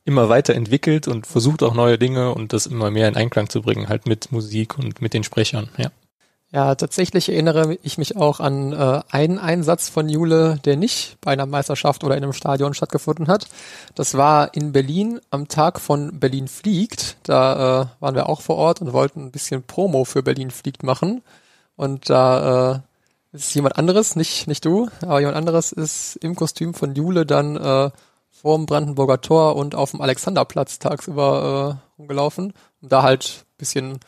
immer 0.06 0.30
weiterentwickelt 0.30 1.08
und 1.08 1.26
versucht 1.26 1.64
auch 1.64 1.74
neue 1.74 1.98
Dinge 1.98 2.34
und 2.34 2.54
das 2.54 2.68
immer 2.68 2.92
mehr 2.92 3.08
in 3.08 3.16
Einklang 3.16 3.50
zu 3.50 3.64
bringen, 3.64 3.90
halt 3.90 4.06
mit 4.06 4.32
Musik 4.32 4.78
und 4.78 5.02
mit 5.02 5.14
den 5.14 5.24
Sprechern, 5.24 5.70
ja. 5.78 5.90
Ja, 6.56 6.74
tatsächlich 6.74 7.28
erinnere 7.28 7.78
ich 7.84 7.98
mich 7.98 8.16
auch 8.16 8.40
an 8.40 8.72
äh, 8.72 9.02
einen 9.10 9.40
Einsatz 9.40 9.90
von 9.90 10.08
Jule, 10.08 10.58
der 10.64 10.78
nicht 10.78 11.18
bei 11.20 11.34
einer 11.34 11.46
Meisterschaft 11.46 12.06
oder 12.06 12.16
in 12.16 12.24
einem 12.24 12.32
Stadion 12.32 12.74
stattgefunden 12.74 13.28
hat. 13.28 13.48
Das 13.94 14.14
war 14.14 14.54
in 14.54 14.72
Berlin 14.72 15.20
am 15.32 15.50
Tag 15.50 15.82
von 15.82 16.18
Berlin 16.18 16.48
fliegt. 16.48 17.18
Da 17.24 17.82
äh, 17.82 17.88
waren 18.00 18.16
wir 18.16 18.30
auch 18.30 18.40
vor 18.40 18.56
Ort 18.56 18.80
und 18.80 18.94
wollten 18.94 19.26
ein 19.26 19.32
bisschen 19.32 19.64
Promo 19.64 20.06
für 20.06 20.24
Berlin 20.24 20.50
fliegt 20.50 20.82
machen. 20.82 21.24
Und 21.76 22.10
da 22.10 22.76
äh, 23.34 23.36
ist 23.36 23.54
jemand 23.54 23.78
anderes, 23.78 24.16
nicht 24.16 24.48
nicht 24.48 24.64
du, 24.64 24.88
aber 25.02 25.20
jemand 25.20 25.36
anderes 25.36 25.74
ist 25.74 26.16
im 26.22 26.38
Kostüm 26.38 26.74
von 26.74 26.96
Jule 26.96 27.26
dann 27.26 27.58
äh, 27.58 27.92
vorm 28.32 28.66
Brandenburger 28.66 29.20
Tor 29.20 29.58
und 29.58 29.76
auf 29.76 29.92
dem 29.92 30.00
Alexanderplatz 30.00 30.80
tagsüber 30.80 31.82
äh, 31.98 32.00
rumgelaufen, 32.00 32.54
um 32.82 32.88
da 32.88 33.04
halt 33.04 33.44
ein 33.44 33.58
bisschen 33.58 34.00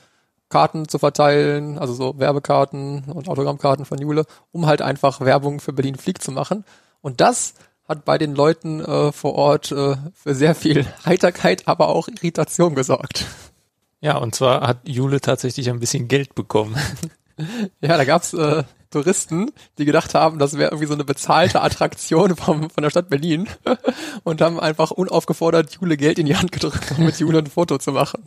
Karten 0.50 0.88
zu 0.88 1.00
verteilen, 1.00 1.78
also 1.78 1.94
so 1.94 2.20
Werbekarten 2.20 3.04
und 3.06 3.28
Autogrammkarten 3.28 3.86
von 3.86 4.00
Jule, 4.00 4.26
um 4.52 4.66
halt 4.66 4.82
einfach 4.82 5.22
Werbung 5.22 5.60
für 5.60 5.74
Berlin 5.74 5.96
Fliegt 5.96 6.24
zu 6.24 6.32
machen. 6.32 6.64
Und 7.02 7.22
das 7.22 7.54
hat 7.88 8.06
bei 8.06 8.18
den 8.18 8.36
Leuten 8.36 8.82
äh, 8.82 9.12
vor 9.12 9.36
Ort 9.36 9.72
äh, 9.72 9.96
für 10.14 10.36
sehr 10.36 10.56
viel 10.56 10.86
Heiterkeit, 11.06 11.68
aber 11.68 11.90
auch 11.90 12.08
Irritation 12.08 12.76
gesorgt. 12.76 13.26
Ja, 14.00 14.18
und 14.18 14.36
zwar 14.36 14.68
hat 14.68 14.88
Jule 14.88 15.22
tatsächlich 15.22 15.70
ein 15.70 15.80
bisschen 15.80 16.08
Geld 16.08 16.36
bekommen. 16.36 16.76
Ja, 17.82 17.97
da 17.97 18.04
gab's 18.04 18.34
äh, 18.34 18.63
Touristen, 18.89 19.52
die 19.78 19.86
gedacht 19.86 20.13
haben, 20.13 20.39
das 20.39 20.58
wäre 20.58 20.71
irgendwie 20.71 20.88
so 20.88 20.93
eine 20.93 21.04
bezahlte 21.04 21.62
Attraktion 21.62 22.36
vom, 22.36 22.69
von 22.69 22.84
der 22.84 22.89
Stadt 22.89 23.10
Berlin 23.10 23.47
und 24.23 24.41
haben 24.41 24.60
einfach 24.60 24.91
unaufgefordert 24.91 25.78
Jule 25.80 25.97
Geld 25.97 26.19
in 26.19 26.26
die 26.26 26.38
Hand 26.38 26.54
gedrückt, 26.54 26.93
um 26.97 27.04
mit 27.04 27.19
Jule 27.19 27.39
ein 27.39 27.47
Foto 27.47 27.78
zu 27.80 27.91
machen. 27.91 28.23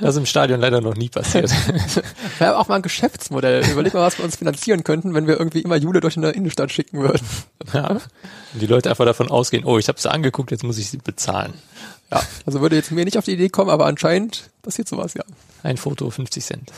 Das 0.00 0.14
ist 0.14 0.18
im 0.18 0.26
Stadion 0.26 0.60
leider 0.60 0.80
noch 0.80 0.96
nie 0.96 1.08
passiert. 1.08 1.52
Wäre 2.38 2.58
auch 2.58 2.66
mal 2.68 2.76
ein 2.76 2.82
Geschäftsmodell. 2.82 3.64
Überleg 3.70 3.94
mal, 3.94 4.02
was 4.02 4.18
wir 4.18 4.24
uns 4.24 4.36
finanzieren 4.36 4.82
könnten, 4.82 5.14
wenn 5.14 5.28
wir 5.28 5.38
irgendwie 5.38 5.60
immer 5.60 5.76
Jule 5.76 6.00
durch 6.00 6.16
eine 6.16 6.30
Innenstadt 6.30 6.72
schicken 6.72 7.00
würden. 7.00 7.26
Ja. 7.72 7.88
Und 7.90 8.00
die 8.60 8.66
Leute 8.66 8.90
einfach 8.90 9.06
davon 9.06 9.30
ausgehen, 9.30 9.64
oh, 9.64 9.78
ich 9.78 9.86
habe 9.86 10.00
sie 10.00 10.10
angeguckt, 10.10 10.50
jetzt 10.50 10.64
muss 10.64 10.78
ich 10.78 10.90
sie 10.90 10.98
bezahlen. 10.98 11.54
Ja, 12.10 12.20
also 12.44 12.60
würde 12.60 12.76
jetzt 12.76 12.90
mir 12.90 13.04
nicht 13.04 13.18
auf 13.18 13.24
die 13.24 13.32
Idee 13.32 13.48
kommen, 13.48 13.70
aber 13.70 13.86
anscheinend 13.86 14.50
passiert 14.62 14.88
sowas, 14.88 15.14
ja. 15.14 15.22
Ein 15.62 15.76
Foto, 15.76 16.10
50 16.10 16.44
Cent. 16.44 16.72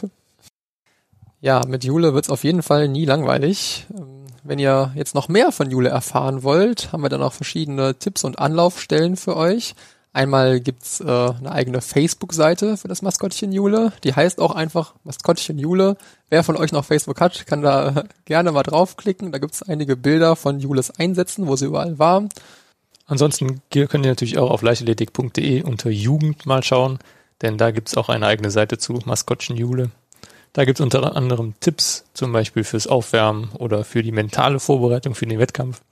Ja, 1.45 1.61
mit 1.67 1.85
Jule 1.85 2.15
wird's 2.15 2.31
auf 2.31 2.43
jeden 2.43 2.63
Fall 2.63 2.89
nie 2.89 3.05
langweilig. 3.05 3.87
Ähm, 3.95 4.25
Wenn 4.45 4.59
ihr 4.59 4.93
jetzt 4.95 5.15
noch 5.15 5.29
mehr 5.29 5.53
von 5.53 5.71
Jule 5.71 5.91
erfahren 5.91 6.43
wollt, 6.43 6.91
haben 6.91 7.03
wir 7.03 7.11
dann 7.11 7.23
auch 7.23 7.35
verschiedene 7.35 7.99
Tipps 7.99 8.25
und 8.25 8.39
Anlaufstellen 8.39 9.19
für 9.19 9.37
euch. 9.37 9.75
Einmal 10.15 10.61
gibt's 10.61 11.01
äh, 11.01 11.05
eine 11.05 11.53
eigene 11.53 11.83
Facebook-Seite 11.83 12.79
für 12.79 12.89
das 12.89 13.03
Maskottchen 13.03 13.53
Jule. 13.53 13.93
Die 14.05 14.15
heißt 14.15 14.41
auch 14.41 14.55
einfach 14.55 14.95
Maskottchen 15.05 15.59
Jule. 15.59 15.99
Wer 16.31 16.45
von 16.45 16.57
euch 16.57 16.73
noch 16.73 16.87
Facebook 16.87 17.21
hat, 17.21 17.47
kann 17.47 17.61
da 17.61 18.05
gerne 18.25 18.51
mal 18.51 18.63
draufklicken. 18.63 19.31
Da 19.31 19.37
gibt's 19.37 19.63
einige 19.63 19.97
Bilder 19.97 20.37
von 20.37 20.61
Jules 20.61 20.99
Einsätzen, 20.99 21.47
wo 21.47 21.57
sie 21.57 21.67
überall 21.67 21.99
war. 21.99 22.27
Ansonsten 23.05 23.61
könnt 23.69 24.07
ihr 24.07 24.13
natürlich 24.13 24.39
auch 24.39 24.51
auf 24.51 24.63
leichtathletik.de 24.63 25.63
unter 25.65 25.91
Jugend 25.91 26.47
mal 26.47 26.63
schauen, 26.63 27.01
denn 27.43 27.59
da 27.59 27.71
gibt's 27.71 27.99
auch 27.99 28.09
eine 28.09 28.25
eigene 28.25 28.51
Seite 28.51 28.79
zu 28.79 29.01
Maskottchen 29.05 29.59
Jule. 29.59 29.91
Da 30.55 30.65
gibt's 30.65 30.81
unter 30.81 31.17
anderem 31.17 31.55
Tipps, 31.59 32.05
zum 32.15 32.33
Beispiel 32.33 32.63
fürs 32.63 32.87
Aufwärmen 32.87 33.51
oder 33.59 33.85
für 33.85 34.05
die 34.05 34.13
mentale 34.13 34.61
Vorbereitung 34.61 35.17
für 35.17 35.27
den 35.27 35.41
Wettkampf. 35.41 35.83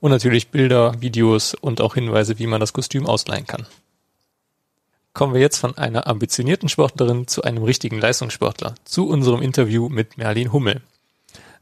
Und 0.00 0.10
natürlich 0.10 0.48
Bilder, 0.48 0.98
Videos 1.00 1.52
und 1.52 1.82
auch 1.82 1.94
Hinweise, 1.94 2.38
wie 2.38 2.46
man 2.46 2.58
das 2.58 2.72
Kostüm 2.72 3.06
ausleihen 3.06 3.46
kann. 3.46 3.66
Kommen 5.12 5.34
wir 5.34 5.42
jetzt 5.42 5.58
von 5.58 5.76
einer 5.76 6.06
ambitionierten 6.06 6.70
Sportlerin 6.70 7.26
zu 7.26 7.42
einem 7.42 7.62
richtigen 7.62 8.00
Leistungssportler, 8.00 8.76
zu 8.84 9.06
unserem 9.08 9.42
Interview 9.42 9.90
mit 9.90 10.16
Merlin 10.16 10.52
Hummel. 10.54 10.80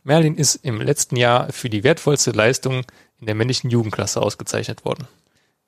Merlin 0.04 0.37
ist 0.37 0.54
im 0.62 0.80
letzten 0.80 1.16
Jahr 1.16 1.52
für 1.52 1.68
die 1.68 1.82
wertvollste 1.82 2.30
Leistung 2.30 2.85
in 3.18 3.26
der 3.26 3.35
männlichen 3.35 3.70
Jugendklasse 3.70 4.22
ausgezeichnet 4.22 4.85
worden. 4.85 5.09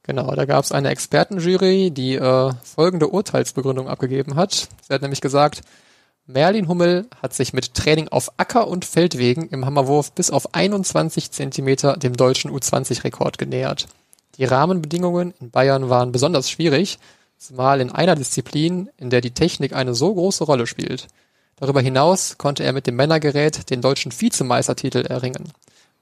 Genau, 0.05 0.33
da 0.33 0.45
gab's 0.45 0.71
eine 0.71 0.91
Expertenjury, 0.91 1.91
die 1.91 2.15
äh, 2.15 2.53
folgende 2.63 3.09
Urteilsbegründung 3.09 3.89
abgegeben 3.89 4.37
hat. 4.37 4.69
Sie 4.87 4.95
hat 4.95 5.03
nämlich 5.03 5.21
gesagt, 5.21 5.63
Merlin 6.31 6.69
Hummel 6.69 7.07
hat 7.23 7.33
sich 7.33 7.55
mit 7.55 7.73
Training 7.73 8.09
auf 8.09 8.33
Acker- 8.37 8.69
und 8.69 8.85
Feldwegen 8.85 9.49
im 9.49 9.65
Hammerwurf 9.65 10.13
bis 10.13 10.31
auf 10.31 10.55
21 10.55 11.31
Zentimeter 11.31 11.97
dem 11.97 12.19
deutschen 12.19 12.51
U20-Rekord 12.51 13.39
genähert. 13.39 13.87
Die 14.37 14.45
Rahmenbedingungen 14.45 15.33
in 15.41 15.51
Bayern 15.51 15.89
waren 15.89 16.13
besonders 16.13 16.51
schwierig, 16.51 16.99
zumal 17.39 17.81
in 17.81 17.91
einer 17.91 18.15
Disziplin, 18.15 18.91
in 18.99 19.09
der 19.09 19.23
die 19.23 19.31
Technik 19.31 19.73
eine 19.73 19.95
so 19.95 20.13
große 20.13 20.45
Rolle 20.45 20.67
spielt. 20.67 21.07
Darüber 21.57 21.81
hinaus 21.81 22.37
konnte 22.37 22.63
er 22.63 22.75
mit 22.75 22.87
dem 22.87 22.97
Männergerät 22.97 23.71
den 23.71 23.81
deutschen 23.81 24.13
Vizemeistertitel 24.13 25.07
erringen. 25.07 25.51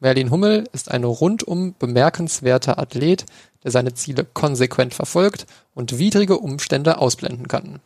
Merlin 0.01 0.33
Hummel 0.33 0.65
ist 0.73 0.91
ein 0.91 1.05
rundum 1.05 1.77
bemerkenswerter 1.79 2.81
Athlet, 2.81 3.27
der 3.63 3.71
seine 3.71 3.95
Ziele 3.95 4.25
konsequent 4.25 4.93
verfolgt 4.93 5.47
und 5.73 6.01
widrige 6.01 6.39
Umstände 6.39 6.99
ausblenden 6.99 7.47
kann. 7.47 7.79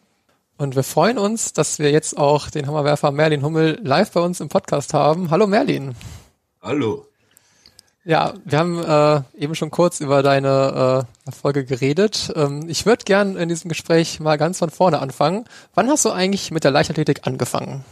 Und 0.60 0.76
wir 0.76 0.82
freuen 0.82 1.16
uns, 1.16 1.54
dass 1.54 1.78
wir 1.78 1.90
jetzt 1.90 2.18
auch 2.18 2.50
den 2.50 2.66
Hammerwerfer 2.66 3.12
Merlin 3.12 3.42
Hummel 3.42 3.80
live 3.82 4.10
bei 4.10 4.20
uns 4.20 4.40
im 4.40 4.50
Podcast 4.50 4.92
haben. 4.92 5.30
Hallo 5.30 5.46
Merlin. 5.46 5.94
Hallo. 6.60 7.06
Ja, 8.04 8.34
wir 8.44 8.58
haben 8.58 8.78
äh, 8.78 9.42
eben 9.42 9.54
schon 9.54 9.70
kurz 9.70 10.00
über 10.00 10.22
deine 10.22 11.06
äh, 11.24 11.28
Erfolge 11.28 11.64
geredet. 11.64 12.30
Ähm, 12.36 12.68
ich 12.68 12.84
würde 12.84 13.06
gern 13.06 13.38
in 13.38 13.48
diesem 13.48 13.70
Gespräch 13.70 14.20
mal 14.20 14.36
ganz 14.36 14.58
von 14.58 14.68
vorne 14.68 14.98
anfangen. 14.98 15.46
Wann 15.74 15.88
hast 15.88 16.04
du 16.04 16.10
eigentlich 16.10 16.50
mit 16.50 16.62
der 16.62 16.72
Leichtathletik 16.72 17.26
angefangen? 17.26 17.82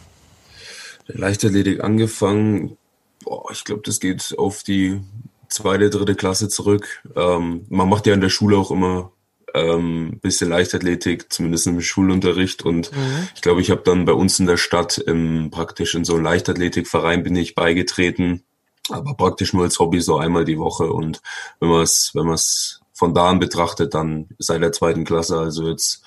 Der 1.07 1.17
Leichtathletik 1.17 1.83
angefangen, 1.83 2.77
boah, 3.23 3.49
ich 3.51 3.63
glaube, 3.63 3.81
das 3.83 3.99
geht 3.99 4.35
auf 4.37 4.61
die 4.61 5.01
zweite, 5.47 5.89
dritte 5.89 6.13
Klasse 6.13 6.49
zurück. 6.49 7.01
Ähm, 7.15 7.65
man 7.69 7.89
macht 7.89 8.05
ja 8.05 8.13
in 8.13 8.21
der 8.21 8.29
Schule 8.29 8.57
auch 8.57 8.69
immer 8.69 9.11
ähm, 9.53 10.19
bisschen 10.21 10.49
Leichtathletik, 10.49 11.31
zumindest 11.31 11.67
im 11.67 11.81
Schulunterricht. 11.81 12.63
Und 12.63 12.91
mhm. 12.91 13.27
ich 13.35 13.41
glaube, 13.41 13.61
ich 13.61 13.71
habe 13.71 13.81
dann 13.83 14.05
bei 14.05 14.13
uns 14.13 14.39
in 14.39 14.47
der 14.47 14.57
Stadt 14.57 14.97
im, 14.97 15.49
praktisch 15.51 15.95
in 15.95 16.05
so 16.05 16.15
einem 16.15 16.23
Leichtathletikverein 16.23 17.23
bin 17.23 17.35
ich 17.35 17.55
beigetreten, 17.55 18.43
aber 18.89 19.15
praktisch 19.15 19.53
nur 19.53 19.63
als 19.63 19.79
Hobby 19.79 20.01
so 20.01 20.17
einmal 20.17 20.45
die 20.45 20.59
Woche. 20.59 20.91
Und 20.91 21.21
wenn 21.59 21.69
man 21.69 21.81
es, 21.81 22.11
wenn 22.13 22.25
man 22.25 22.35
es 22.35 22.81
von 22.93 23.13
da 23.13 23.29
an 23.29 23.39
betrachtet, 23.39 23.93
dann 23.93 24.29
seit 24.39 24.61
der 24.61 24.71
zweiten 24.71 25.05
Klasse, 25.05 25.37
also 25.37 25.67
jetzt 25.67 26.03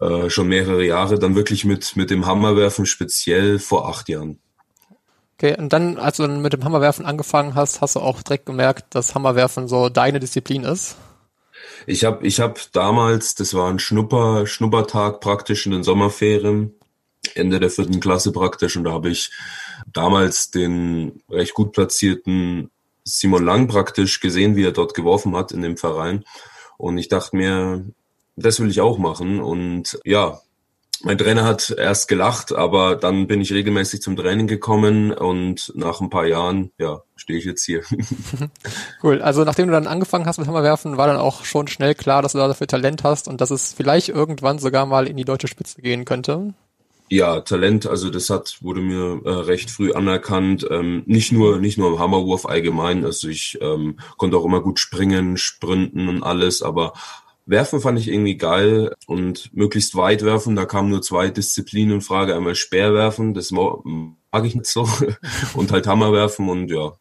äh, 0.00 0.28
schon 0.28 0.48
mehrere 0.48 0.84
Jahre, 0.84 1.18
dann 1.18 1.36
wirklich 1.36 1.64
mit 1.64 1.96
mit 1.96 2.10
dem 2.10 2.26
Hammerwerfen 2.26 2.86
speziell 2.86 3.58
vor 3.58 3.88
acht 3.88 4.08
Jahren. 4.08 4.38
Okay, 5.38 5.54
und 5.58 5.70
dann, 5.70 5.98
als 5.98 6.16
du 6.16 6.26
mit 6.28 6.54
dem 6.54 6.64
Hammerwerfen 6.64 7.04
angefangen 7.04 7.54
hast, 7.54 7.82
hast 7.82 7.94
du 7.94 8.00
auch 8.00 8.22
direkt 8.22 8.46
gemerkt, 8.46 8.94
dass 8.94 9.14
Hammerwerfen 9.14 9.68
so 9.68 9.90
deine 9.90 10.18
Disziplin 10.18 10.64
ist? 10.64 10.96
Ich 11.86 12.04
habe 12.04 12.26
ich 12.26 12.40
hab 12.40 12.72
damals, 12.72 13.34
das 13.34 13.54
war 13.54 13.70
ein 13.70 13.78
Schnupper, 13.78 14.46
Schnuppertag 14.46 15.20
praktisch 15.20 15.66
in 15.66 15.72
den 15.72 15.84
Sommerferien, 15.84 16.74
Ende 17.34 17.60
der 17.60 17.70
vierten 17.70 18.00
Klasse 18.00 18.32
praktisch, 18.32 18.76
und 18.76 18.84
da 18.84 18.92
habe 18.92 19.10
ich 19.10 19.30
damals 19.92 20.50
den 20.50 21.22
recht 21.30 21.54
gut 21.54 21.72
platzierten 21.72 22.70
Simon 23.04 23.44
Lang 23.44 23.68
praktisch 23.68 24.20
gesehen, 24.20 24.56
wie 24.56 24.64
er 24.64 24.72
dort 24.72 24.94
geworfen 24.94 25.36
hat 25.36 25.52
in 25.52 25.62
dem 25.62 25.76
Verein. 25.76 26.24
Und 26.76 26.98
ich 26.98 27.08
dachte 27.08 27.36
mir, 27.36 27.84
das 28.34 28.60
will 28.60 28.68
ich 28.68 28.80
auch 28.80 28.98
machen. 28.98 29.40
Und 29.40 29.98
ja, 30.04 30.40
mein 31.06 31.18
Trainer 31.18 31.44
hat 31.44 31.70
erst 31.70 32.08
gelacht, 32.08 32.52
aber 32.52 32.96
dann 32.96 33.28
bin 33.28 33.40
ich 33.40 33.52
regelmäßig 33.52 34.02
zum 34.02 34.16
Training 34.16 34.48
gekommen 34.48 35.12
und 35.12 35.72
nach 35.76 36.00
ein 36.00 36.10
paar 36.10 36.26
Jahren, 36.26 36.72
ja, 36.78 37.02
stehe 37.14 37.38
ich 37.38 37.44
jetzt 37.44 37.64
hier. 37.64 37.82
cool. 39.04 39.22
Also 39.22 39.44
nachdem 39.44 39.68
du 39.68 39.72
dann 39.72 39.86
angefangen 39.86 40.26
hast 40.26 40.38
mit 40.38 40.48
Hammerwerfen, 40.48 40.96
war 40.96 41.06
dann 41.06 41.16
auch 41.16 41.44
schon 41.44 41.68
schnell 41.68 41.94
klar, 41.94 42.22
dass 42.22 42.32
du 42.32 42.38
dafür 42.38 42.66
Talent 42.66 43.04
hast 43.04 43.28
und 43.28 43.40
dass 43.40 43.52
es 43.52 43.72
vielleicht 43.72 44.08
irgendwann 44.08 44.58
sogar 44.58 44.84
mal 44.84 45.06
in 45.06 45.16
die 45.16 45.24
deutsche 45.24 45.46
Spitze 45.46 45.80
gehen 45.80 46.04
könnte. 46.04 46.54
Ja, 47.08 47.40
Talent, 47.40 47.86
also 47.86 48.10
das 48.10 48.28
hat 48.28 48.58
wurde 48.62 48.80
mir 48.80 49.20
äh, 49.24 49.30
recht 49.30 49.70
früh 49.70 49.92
anerkannt. 49.92 50.66
Ähm, 50.68 51.04
nicht 51.06 51.30
nur 51.30 51.60
nicht 51.60 51.78
nur 51.78 51.92
im 51.92 52.00
Hammerwurf 52.00 52.46
allgemein. 52.46 53.04
Also 53.04 53.28
ich 53.28 53.58
ähm, 53.60 54.00
konnte 54.16 54.36
auch 54.38 54.44
immer 54.44 54.60
gut 54.60 54.80
springen, 54.80 55.36
sprinten 55.36 56.08
und 56.08 56.24
alles, 56.24 56.62
aber 56.62 56.94
Werfen 57.46 57.80
fand 57.80 57.98
ich 57.98 58.08
irgendwie 58.08 58.36
geil 58.36 58.92
und 59.06 59.54
möglichst 59.54 59.94
weit 59.94 60.22
werfen. 60.22 60.56
Da 60.56 60.66
kamen 60.66 60.90
nur 60.90 61.00
zwei 61.00 61.30
Disziplinen 61.30 61.96
in 61.96 62.00
Frage. 62.00 62.34
Einmal 62.34 62.56
Speerwerfen, 62.56 63.34
das 63.34 63.52
mag 63.52 64.44
ich 64.44 64.56
nicht 64.56 64.66
so, 64.66 64.88
und 65.54 65.70
halt 65.70 65.86
Hammerwerfen 65.86 66.48
und 66.48 66.68
ja, 66.70 66.92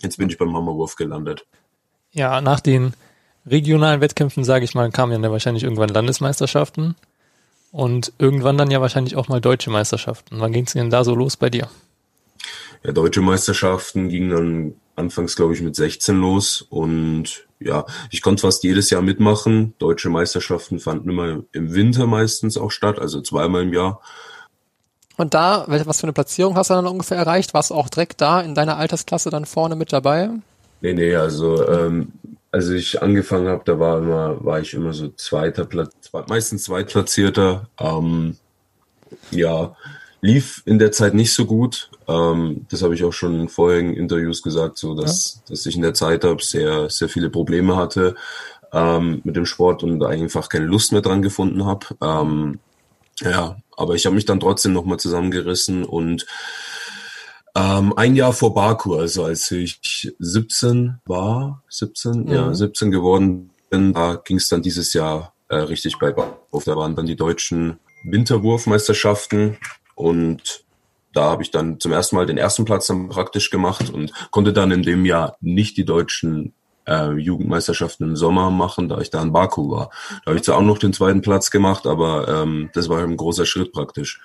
jetzt 0.00 0.18
bin 0.18 0.28
ich 0.28 0.38
beim 0.38 0.54
Hammerwurf 0.54 0.96
gelandet. 0.96 1.46
Ja, 2.10 2.40
nach 2.40 2.60
den 2.60 2.94
regionalen 3.46 4.00
Wettkämpfen, 4.00 4.42
sage 4.42 4.64
ich 4.64 4.74
mal, 4.74 4.90
kamen 4.90 5.22
ja 5.22 5.30
wahrscheinlich 5.30 5.62
irgendwann 5.62 5.88
Landesmeisterschaften 5.88 6.96
und 7.70 8.12
irgendwann 8.18 8.58
dann 8.58 8.72
ja 8.72 8.80
wahrscheinlich 8.80 9.16
auch 9.16 9.28
mal 9.28 9.40
deutsche 9.40 9.70
Meisterschaften. 9.70 10.40
Wann 10.40 10.52
ging 10.52 10.66
es 10.66 10.72
denn 10.72 10.90
da 10.90 11.04
so 11.04 11.14
los 11.14 11.36
bei 11.36 11.48
dir? 11.48 11.68
Ja, 12.82 12.92
deutsche 12.92 13.20
Meisterschaften 13.20 14.08
gingen 14.08 14.30
dann 14.30 14.74
anfangs, 14.96 15.36
glaube 15.36 15.54
ich, 15.54 15.62
mit 15.62 15.76
16 15.76 16.18
los 16.18 16.62
und 16.62 17.46
ja, 17.58 17.86
ich 18.10 18.22
konnte 18.22 18.42
fast 18.42 18.64
jedes 18.64 18.90
Jahr 18.90 19.02
mitmachen. 19.02 19.74
Deutsche 19.78 20.10
Meisterschaften 20.10 20.78
fanden 20.78 21.10
immer 21.10 21.42
im 21.52 21.74
Winter 21.74 22.06
meistens 22.06 22.58
auch 22.58 22.70
statt, 22.70 22.98
also 22.98 23.20
zweimal 23.20 23.62
im 23.62 23.72
Jahr. 23.72 24.00
Und 25.16 25.32
da, 25.32 25.64
was 25.66 26.00
für 26.00 26.04
eine 26.04 26.12
Platzierung 26.12 26.56
hast 26.56 26.68
du 26.68 26.74
dann 26.74 26.86
ungefähr 26.86 27.16
erreicht? 27.16 27.54
Warst 27.54 27.70
du 27.70 27.74
auch 27.74 27.88
direkt 27.88 28.20
da 28.20 28.40
in 28.40 28.54
deiner 28.54 28.76
Altersklasse 28.76 29.30
dann 29.30 29.46
vorne 29.46 29.74
mit 29.74 29.92
dabei? 29.92 30.30
Nee, 30.82 30.92
nee, 30.92 31.14
also 31.16 31.66
ähm, 31.66 32.12
als 32.52 32.68
ich 32.68 33.02
angefangen 33.02 33.48
habe, 33.48 33.62
da 33.64 33.78
war 33.78 33.98
immer, 33.98 34.44
war 34.44 34.60
ich 34.60 34.74
immer 34.74 34.92
so 34.92 35.08
zweiter 35.08 35.64
Platz, 35.64 35.92
meistens 36.28 36.64
zweitplatzierter. 36.64 37.68
Ähm, 37.80 38.36
ja, 39.30 39.74
lief 40.26 40.62
in 40.66 40.78
der 40.78 40.92
Zeit 40.92 41.14
nicht 41.14 41.32
so 41.32 41.46
gut. 41.46 41.90
Ähm, 42.08 42.66
das 42.70 42.82
habe 42.82 42.94
ich 42.94 43.04
auch 43.04 43.12
schon 43.12 43.40
in 43.40 43.48
vorherigen 43.48 43.94
Interviews 43.94 44.42
gesagt, 44.42 44.76
so 44.76 44.94
dass, 44.94 45.36
ja. 45.36 45.40
dass 45.50 45.66
ich 45.66 45.76
in 45.76 45.82
der 45.82 45.94
Zeit 45.94 46.24
habe 46.24 46.42
sehr, 46.42 46.90
sehr 46.90 47.08
viele 47.08 47.30
Probleme 47.30 47.76
hatte 47.76 48.16
ähm, 48.72 49.20
mit 49.24 49.36
dem 49.36 49.46
Sport 49.46 49.82
und 49.82 50.02
einfach 50.02 50.48
keine 50.48 50.66
Lust 50.66 50.92
mehr 50.92 51.00
dran 51.00 51.22
gefunden 51.22 51.64
habe. 51.64 51.86
Ähm, 52.02 52.58
ja, 53.20 53.56
aber 53.76 53.94
ich 53.94 54.04
habe 54.04 54.16
mich 54.16 54.26
dann 54.26 54.40
trotzdem 54.40 54.72
nochmal 54.72 54.98
zusammengerissen 54.98 55.84
und 55.84 56.26
ähm, 57.54 57.96
ein 57.96 58.16
Jahr 58.16 58.34
vor 58.34 58.52
Baku, 58.52 58.96
also 58.96 59.24
als 59.24 59.50
ich 59.50 60.12
17 60.18 60.98
war, 61.06 61.62
17, 61.70 62.24
mhm. 62.24 62.28
ja, 62.28 62.52
17 62.52 62.90
geworden 62.90 63.50
bin, 63.70 63.94
da 63.94 64.16
ging 64.16 64.36
es 64.36 64.48
dann 64.48 64.60
dieses 64.60 64.92
Jahr 64.92 65.32
äh, 65.48 65.56
richtig 65.56 65.98
bergauf. 65.98 66.64
Da 66.64 66.76
waren 66.76 66.94
dann 66.96 67.06
die 67.06 67.16
deutschen 67.16 67.78
Winterwurfmeisterschaften 68.04 69.56
und 69.96 70.64
da 71.12 71.30
habe 71.30 71.42
ich 71.42 71.50
dann 71.50 71.80
zum 71.80 71.92
ersten 71.92 72.14
Mal 72.14 72.26
den 72.26 72.38
ersten 72.38 72.64
Platz 72.64 72.86
dann 72.86 73.08
praktisch 73.08 73.50
gemacht 73.50 73.90
und 73.90 74.12
konnte 74.30 74.52
dann 74.52 74.70
in 74.70 74.82
dem 74.82 75.04
Jahr 75.04 75.36
nicht 75.40 75.76
die 75.78 75.86
deutschen 75.86 76.52
äh, 76.86 77.12
Jugendmeisterschaften 77.12 78.10
im 78.10 78.16
Sommer 78.16 78.50
machen, 78.50 78.88
da 78.88 78.98
ich 78.98 79.10
da 79.10 79.22
in 79.22 79.32
Baku 79.32 79.70
war. 79.70 79.90
Da 80.24 80.30
habe 80.30 80.36
ich 80.36 80.44
zwar 80.44 80.58
auch 80.58 80.62
noch 80.62 80.78
den 80.78 80.92
zweiten 80.92 81.22
Platz 81.22 81.50
gemacht, 81.50 81.86
aber 81.86 82.28
ähm, 82.28 82.70
das 82.74 82.88
war 82.88 83.02
ein 83.02 83.16
großer 83.16 83.46
Schritt 83.46 83.72
praktisch. 83.72 84.20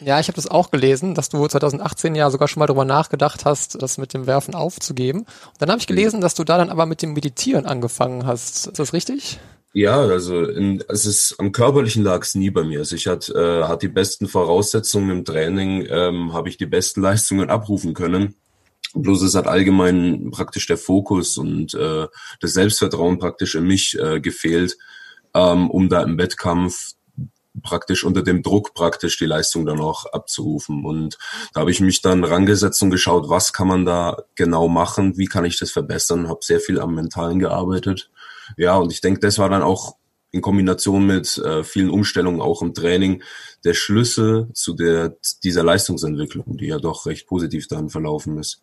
Ja, 0.00 0.20
ich 0.20 0.28
habe 0.28 0.36
das 0.36 0.46
auch 0.46 0.70
gelesen, 0.70 1.14
dass 1.14 1.30
du 1.30 1.46
2018 1.46 2.14
ja 2.14 2.30
sogar 2.30 2.48
schon 2.48 2.60
mal 2.60 2.66
darüber 2.66 2.84
nachgedacht 2.84 3.44
hast, 3.44 3.80
das 3.80 3.96
mit 3.96 4.12
dem 4.12 4.26
Werfen 4.26 4.54
aufzugeben. 4.54 5.20
Und 5.20 5.26
dann 5.58 5.70
habe 5.70 5.80
ich 5.80 5.86
gelesen, 5.86 6.20
dass 6.20 6.34
du 6.34 6.44
da 6.44 6.58
dann 6.58 6.68
aber 6.70 6.84
mit 6.84 7.00
dem 7.00 7.14
Meditieren 7.14 7.64
angefangen 7.64 8.26
hast. 8.26 8.66
Ist 8.66 8.78
das 8.78 8.92
richtig? 8.92 9.38
Ja, 9.76 10.00
also 10.00 10.42
in, 10.42 10.82
es 10.88 11.04
ist 11.04 11.34
am 11.38 11.52
körperlichen 11.52 12.02
lag 12.02 12.22
es 12.22 12.34
nie 12.34 12.48
bei 12.48 12.64
mir. 12.64 12.78
Also 12.78 12.96
ich 12.96 13.06
hatte 13.06 13.34
äh, 13.34 13.68
hat 13.68 13.82
die 13.82 13.88
besten 13.88 14.26
Voraussetzungen 14.26 15.10
im 15.10 15.24
Training, 15.26 15.86
ähm, 15.90 16.32
habe 16.32 16.48
ich 16.48 16.56
die 16.56 16.64
besten 16.64 17.02
Leistungen 17.02 17.50
abrufen 17.50 17.92
können. 17.92 18.36
Bloß 18.94 19.20
es 19.20 19.34
hat 19.34 19.46
allgemein 19.46 20.30
praktisch 20.30 20.66
der 20.66 20.78
Fokus 20.78 21.36
und 21.36 21.74
äh, 21.74 22.06
das 22.40 22.54
Selbstvertrauen 22.54 23.18
praktisch 23.18 23.54
in 23.54 23.66
mich 23.66 23.98
äh, 23.98 24.18
gefehlt, 24.18 24.78
ähm, 25.34 25.68
um 25.70 25.90
da 25.90 26.00
im 26.02 26.16
Wettkampf 26.16 26.92
praktisch 27.62 28.02
unter 28.04 28.22
dem 28.22 28.42
Druck 28.42 28.72
praktisch 28.72 29.18
die 29.18 29.26
Leistung 29.26 29.66
dann 29.66 29.80
auch 29.80 30.06
abzurufen. 30.06 30.86
Und 30.86 31.18
da 31.52 31.60
habe 31.60 31.70
ich 31.70 31.80
mich 31.80 32.00
dann 32.00 32.24
rangesetzt 32.24 32.82
und 32.82 32.88
geschaut, 32.88 33.28
was 33.28 33.52
kann 33.52 33.68
man 33.68 33.84
da 33.84 34.22
genau 34.36 34.68
machen, 34.68 35.18
wie 35.18 35.26
kann 35.26 35.44
ich 35.44 35.58
das 35.58 35.70
verbessern, 35.70 36.28
habe 36.28 36.40
sehr 36.42 36.60
viel 36.60 36.80
am 36.80 36.94
Mentalen 36.94 37.38
gearbeitet. 37.38 38.10
Ja, 38.56 38.76
und 38.76 38.92
ich 38.92 39.00
denke, 39.00 39.20
das 39.20 39.38
war 39.38 39.48
dann 39.48 39.62
auch 39.62 39.96
in 40.32 40.42
Kombination 40.42 41.06
mit 41.06 41.38
äh, 41.38 41.64
vielen 41.64 41.90
Umstellungen 41.90 42.40
auch 42.40 42.62
im 42.62 42.74
Training 42.74 43.22
der 43.64 43.74
Schlüssel 43.74 44.48
zu 44.52 44.74
der 44.74 45.16
dieser 45.42 45.62
Leistungsentwicklung, 45.62 46.56
die 46.58 46.66
ja 46.66 46.78
doch 46.78 47.06
recht 47.06 47.26
positiv 47.26 47.68
dann 47.68 47.88
verlaufen 47.88 48.38
ist. 48.38 48.62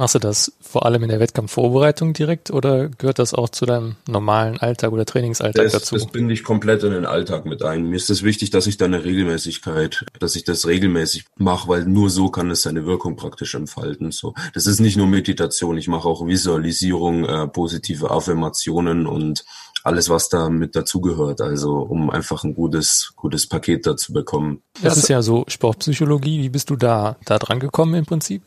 Machst 0.00 0.14
du 0.14 0.18
das 0.18 0.50
vor 0.62 0.86
allem 0.86 1.02
in 1.02 1.10
der 1.10 1.20
Wettkampfvorbereitung 1.20 2.14
direkt 2.14 2.50
oder 2.50 2.88
gehört 2.88 3.18
das 3.18 3.34
auch 3.34 3.50
zu 3.50 3.66
deinem 3.66 3.96
normalen 4.08 4.56
Alltag 4.56 4.92
oder 4.92 5.04
Trainingsalltag 5.04 5.62
das, 5.62 5.74
dazu? 5.74 5.94
Das 5.96 6.06
binde 6.06 6.32
ich 6.32 6.42
komplett 6.42 6.82
in 6.84 6.92
den 6.92 7.04
Alltag 7.04 7.44
mit 7.44 7.62
ein. 7.62 7.84
Mir 7.84 7.96
ist 7.96 8.08
es 8.08 8.22
wichtig, 8.22 8.48
dass 8.48 8.66
ich 8.66 8.78
da 8.78 8.86
eine 8.86 9.04
Regelmäßigkeit, 9.04 10.06
dass 10.18 10.36
ich 10.36 10.44
das 10.44 10.66
regelmäßig 10.66 11.26
mache, 11.36 11.68
weil 11.68 11.84
nur 11.84 12.08
so 12.08 12.30
kann 12.30 12.50
es 12.50 12.62
seine 12.62 12.86
Wirkung 12.86 13.16
praktisch 13.16 13.54
entfalten. 13.54 14.10
So, 14.10 14.32
das 14.54 14.64
ist 14.64 14.80
nicht 14.80 14.96
nur 14.96 15.06
Meditation. 15.06 15.76
Ich 15.76 15.86
mache 15.86 16.08
auch 16.08 16.26
Visualisierung, 16.26 17.26
äh, 17.26 17.46
positive 17.48 18.10
Affirmationen 18.10 19.06
und 19.06 19.44
alles, 19.84 20.08
was 20.08 20.30
da 20.30 20.48
mit 20.48 20.76
dazugehört. 20.76 21.42
Also 21.42 21.74
um 21.74 22.08
einfach 22.08 22.42
ein 22.42 22.54
gutes, 22.54 23.12
gutes 23.16 23.46
Paket 23.46 23.86
dazu 23.86 24.14
bekommen. 24.14 24.62
Das 24.82 24.96
ist 24.96 25.08
ja 25.10 25.20
so 25.20 25.44
Sportpsychologie. 25.46 26.42
Wie 26.42 26.48
bist 26.48 26.70
du 26.70 26.76
da, 26.76 27.18
da 27.26 27.38
dran 27.38 27.60
gekommen 27.60 27.92
im 27.92 28.06
Prinzip? 28.06 28.42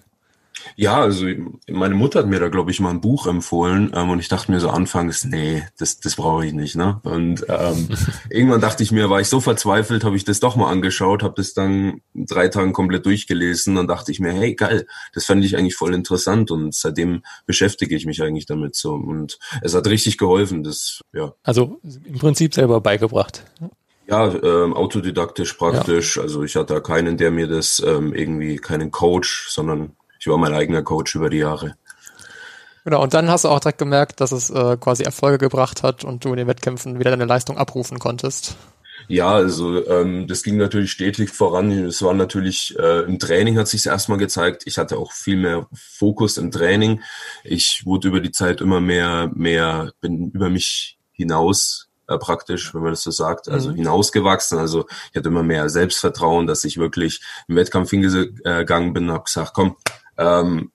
Ja, 0.76 1.02
also 1.02 1.28
meine 1.70 1.96
Mutter 1.96 2.20
hat 2.20 2.28
mir 2.28 2.40
da, 2.40 2.50
glaube 2.50 2.72
ich, 2.72 2.80
mal 2.80 2.90
ein 2.90 3.02
Buch 3.02 3.28
empfohlen 3.28 3.92
ähm, 3.96 4.10
und 4.10 4.20
ich 4.20 4.28
dachte 4.28 4.52
mir 4.52 4.60
so 4.60 4.70
anfangs, 4.70 5.26
nee, 5.26 5.64
das, 5.78 6.00
das 6.00 6.16
brauche 6.16 6.46
ich 6.46 6.54
nicht. 6.54 6.76
Ne? 6.76 7.00
Und 7.04 7.46
ähm, 7.50 7.90
irgendwann 8.30 8.62
dachte 8.62 8.84
ich 8.84 8.92
mir, 8.92 9.10
war 9.10 9.22
ich 9.22 9.28
so 9.28 9.40
verzweifelt, 9.40 10.04
habe 10.04 10.16
ich 10.16 10.26
das 10.26 10.40
doch 10.40 10.56
mal 10.56 10.70
angeschaut, 10.70 11.24
habe 11.24 11.36
das 11.38 11.54
dann 11.54 12.02
drei 12.14 12.48
Tagen 12.48 12.74
komplett 12.74 13.06
durchgelesen 13.06 13.78
und 13.78 13.88
dachte 13.88 14.12
ich 14.12 14.20
mir, 14.20 14.34
hey, 14.34 14.56
geil, 14.56 14.88
das 15.14 15.26
fand 15.26 15.44
ich 15.46 15.58
eigentlich 15.58 15.76
voll 15.76 15.94
interessant 15.94 16.52
und 16.52 16.74
seitdem 16.74 17.24
beschäftige 17.46 17.96
ich 17.96 18.06
mich 18.06 18.22
eigentlich 18.22 18.46
damit 18.46 18.76
so 18.76 18.94
und 18.94 19.40
es 19.62 19.74
hat 19.74 19.88
richtig 19.88 20.18
geholfen. 20.18 20.64
Das, 20.64 21.02
ja. 21.14 21.34
Also 21.44 21.80
im 22.06 22.20
Prinzip 22.20 22.54
selber 22.54 22.82
beigebracht. 22.82 23.44
Ja, 24.08 24.34
ähm, 24.34 24.74
autodidaktisch 24.74 25.54
praktisch. 25.54 26.18
Ja. 26.18 26.24
Also 26.24 26.44
ich 26.44 26.56
hatte 26.56 26.74
da 26.74 26.80
keinen, 26.82 27.18
der 27.18 27.32
mir 27.32 27.48
das 27.48 27.82
ähm, 27.86 28.14
irgendwie, 28.14 28.58
keinen 28.58 28.92
Coach, 28.92 29.48
sondern 29.50 29.96
ich 30.24 30.28
war 30.28 30.38
mein 30.38 30.54
eigener 30.54 30.84
Coach 30.84 31.16
über 31.16 31.30
die 31.30 31.40
Jahre. 31.40 31.76
Genau, 32.86 33.04
und 33.04 33.14
dann 33.14 33.30
hast 33.30 33.44
du 33.44 33.50
auch 33.50 33.60
direkt 33.60 33.78
gemerkt, 33.78 34.22
dass 34.22 34.32
es 34.32 34.50
äh, 34.50 34.78
quasi 34.78 35.04
Erfolge 35.04 35.38
gebracht 35.38 35.84
hat 35.84 36.06
und 36.06 36.24
du 36.24 36.30
in 36.30 36.38
den 36.38 36.48
Wettkämpfen 36.48 36.98
wieder 36.98 37.12
deine 37.12 37.26
Leistung 37.26 37.58
abrufen 37.58 38.00
konntest. 38.00 38.56
Ja, 39.10 39.34
also 39.34 39.86
ähm, 39.86 40.28
das 40.28 40.44
ging 40.44 40.56
natürlich 40.56 40.94
stetig 40.94 41.30
voran. 41.30 41.72
Es 41.72 42.02
war 42.02 42.14
natürlich 42.14 42.74
äh, 42.80 43.02
im 43.02 43.20
Training 43.20 43.58
hat 43.58 43.68
sich 43.68 43.86
erstmal 43.86 44.18
gezeigt. 44.18 44.64
Ich 44.66 44.78
hatte 44.78 44.98
auch 44.98 45.12
viel 45.12 45.36
mehr 45.36 45.68
Fokus 45.74 46.38
im 46.38 46.52
Training. 46.52 47.02
Ich 47.44 47.82
wurde 47.84 48.08
über 48.08 48.22
die 48.22 48.32
Zeit 48.32 48.62
immer 48.62 48.80
mehr, 48.80 49.30
mehr 49.36 49.92
bin 50.00 50.32
über 50.32 50.50
mich 50.50 50.98
hinaus 51.12 51.90
äh, 52.08 52.18
praktisch, 52.18 52.74
wenn 52.74 52.82
man 52.82 52.92
das 52.92 53.04
so 53.04 53.12
sagt, 53.12 53.50
also 53.50 53.72
mhm. 53.72 53.76
hinausgewachsen. 53.76 54.58
Also 54.58 54.86
ich 55.12 55.18
hatte 55.18 55.28
immer 55.28 55.44
mehr 55.44 55.68
Selbstvertrauen, 55.70 56.48
dass 56.48 56.64
ich 56.64 56.78
wirklich 56.78 57.22
im 57.50 57.58
Wettkampf 57.58 57.90
hingegangen 57.90 58.94
bin 58.94 59.10
und 59.10 59.14
habe 59.14 59.24
gesagt, 59.26 59.52
komm, 59.54 59.76
ähm, 60.18 60.72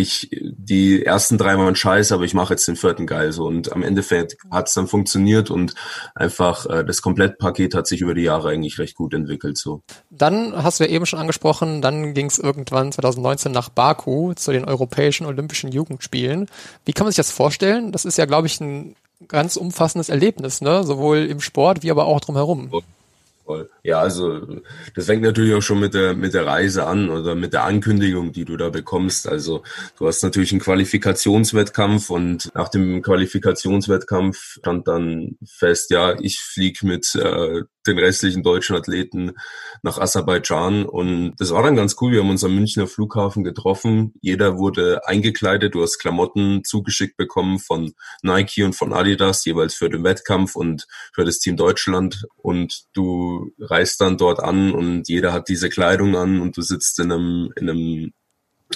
ich, 0.00 0.30
die 0.32 1.04
ersten 1.04 1.38
drei 1.38 1.56
waren 1.58 1.76
scheiße, 1.76 2.14
aber 2.14 2.24
ich 2.24 2.34
mache 2.34 2.54
jetzt 2.54 2.66
den 2.66 2.76
vierten 2.76 3.06
geil 3.06 3.32
so. 3.32 3.44
Und 3.46 3.72
am 3.72 3.82
Endeffekt 3.82 4.36
hat 4.50 4.68
es 4.68 4.74
dann 4.74 4.86
funktioniert 4.86 5.50
und 5.50 5.74
einfach 6.14 6.66
äh, 6.66 6.84
das 6.84 7.02
Komplettpaket 7.02 7.74
hat 7.74 7.86
sich 7.86 8.00
über 8.00 8.14
die 8.14 8.22
Jahre 8.22 8.50
eigentlich 8.50 8.78
recht 8.78 8.96
gut 8.96 9.14
entwickelt. 9.14 9.58
so. 9.58 9.82
Dann 10.10 10.54
hast 10.62 10.80
du 10.80 10.84
ja 10.84 10.90
eben 10.90 11.06
schon 11.06 11.18
angesprochen, 11.18 11.82
dann 11.82 12.14
ging 12.14 12.26
es 12.26 12.38
irgendwann 12.38 12.92
2019 12.92 13.52
nach 13.52 13.68
Baku 13.68 14.32
zu 14.34 14.52
den 14.52 14.64
Europäischen 14.64 15.26
Olympischen 15.26 15.70
Jugendspielen. 15.70 16.46
Wie 16.84 16.92
kann 16.92 17.04
man 17.04 17.12
sich 17.12 17.18
das 17.18 17.30
vorstellen? 17.30 17.92
Das 17.92 18.04
ist 18.04 18.16
ja, 18.16 18.24
glaube 18.24 18.46
ich, 18.46 18.60
ein 18.60 18.96
ganz 19.28 19.56
umfassendes 19.56 20.08
Erlebnis, 20.08 20.62
ne? 20.62 20.82
Sowohl 20.84 21.18
im 21.18 21.40
Sport 21.40 21.82
wie 21.82 21.90
aber 21.90 22.06
auch 22.06 22.20
drumherum 22.20 22.70
voll. 23.50 23.70
Ja, 23.82 24.00
also 24.00 24.60
das 24.94 25.06
fängt 25.06 25.22
natürlich 25.22 25.54
auch 25.54 25.62
schon 25.62 25.80
mit 25.80 25.94
der 25.94 26.14
mit 26.14 26.34
der 26.34 26.46
Reise 26.46 26.86
an 26.86 27.10
oder 27.10 27.34
mit 27.34 27.52
der 27.52 27.64
Ankündigung, 27.64 28.32
die 28.32 28.44
du 28.44 28.56
da 28.56 28.70
bekommst. 28.70 29.28
Also 29.28 29.62
du 29.98 30.06
hast 30.06 30.22
natürlich 30.22 30.52
einen 30.52 30.60
Qualifikationswettkampf 30.60 32.10
und 32.10 32.50
nach 32.54 32.68
dem 32.68 33.02
Qualifikationswettkampf 33.02 34.58
stand 34.60 34.86
dann 34.86 35.36
fest, 35.44 35.90
ja, 35.90 36.14
ich 36.20 36.38
flieg 36.38 36.82
mit 36.82 37.14
äh, 37.16 37.62
den 37.86 37.98
restlichen 37.98 38.42
deutschen 38.42 38.76
Athleten 38.76 39.32
nach 39.82 39.98
Aserbaidschan. 39.98 40.84
Und 40.84 41.34
das 41.38 41.50
war 41.52 41.62
dann 41.62 41.76
ganz 41.76 41.96
cool. 42.00 42.12
Wir 42.12 42.20
haben 42.20 42.30
uns 42.30 42.44
am 42.44 42.54
Münchner 42.54 42.86
Flughafen 42.86 43.44
getroffen. 43.44 44.14
Jeder 44.20 44.58
wurde 44.58 45.06
eingekleidet. 45.06 45.74
Du 45.74 45.82
hast 45.82 45.98
Klamotten 45.98 46.62
zugeschickt 46.64 47.16
bekommen 47.16 47.58
von 47.58 47.92
Nike 48.22 48.62
und 48.64 48.74
von 48.74 48.92
Adidas, 48.92 49.44
jeweils 49.44 49.74
für 49.74 49.88
den 49.88 50.04
Wettkampf 50.04 50.56
und 50.56 50.86
für 51.14 51.24
das 51.24 51.38
Team 51.38 51.56
Deutschland. 51.56 52.26
Und 52.36 52.84
du 52.92 53.52
reist 53.58 54.00
dann 54.00 54.18
dort 54.18 54.40
an 54.40 54.72
und 54.72 55.08
jeder 55.08 55.32
hat 55.32 55.48
diese 55.48 55.68
Kleidung 55.68 56.16
an 56.16 56.40
und 56.40 56.56
du 56.56 56.62
sitzt 56.62 56.98
in 56.98 57.12
einem, 57.12 57.52
in 57.56 57.70
einem 57.70 58.12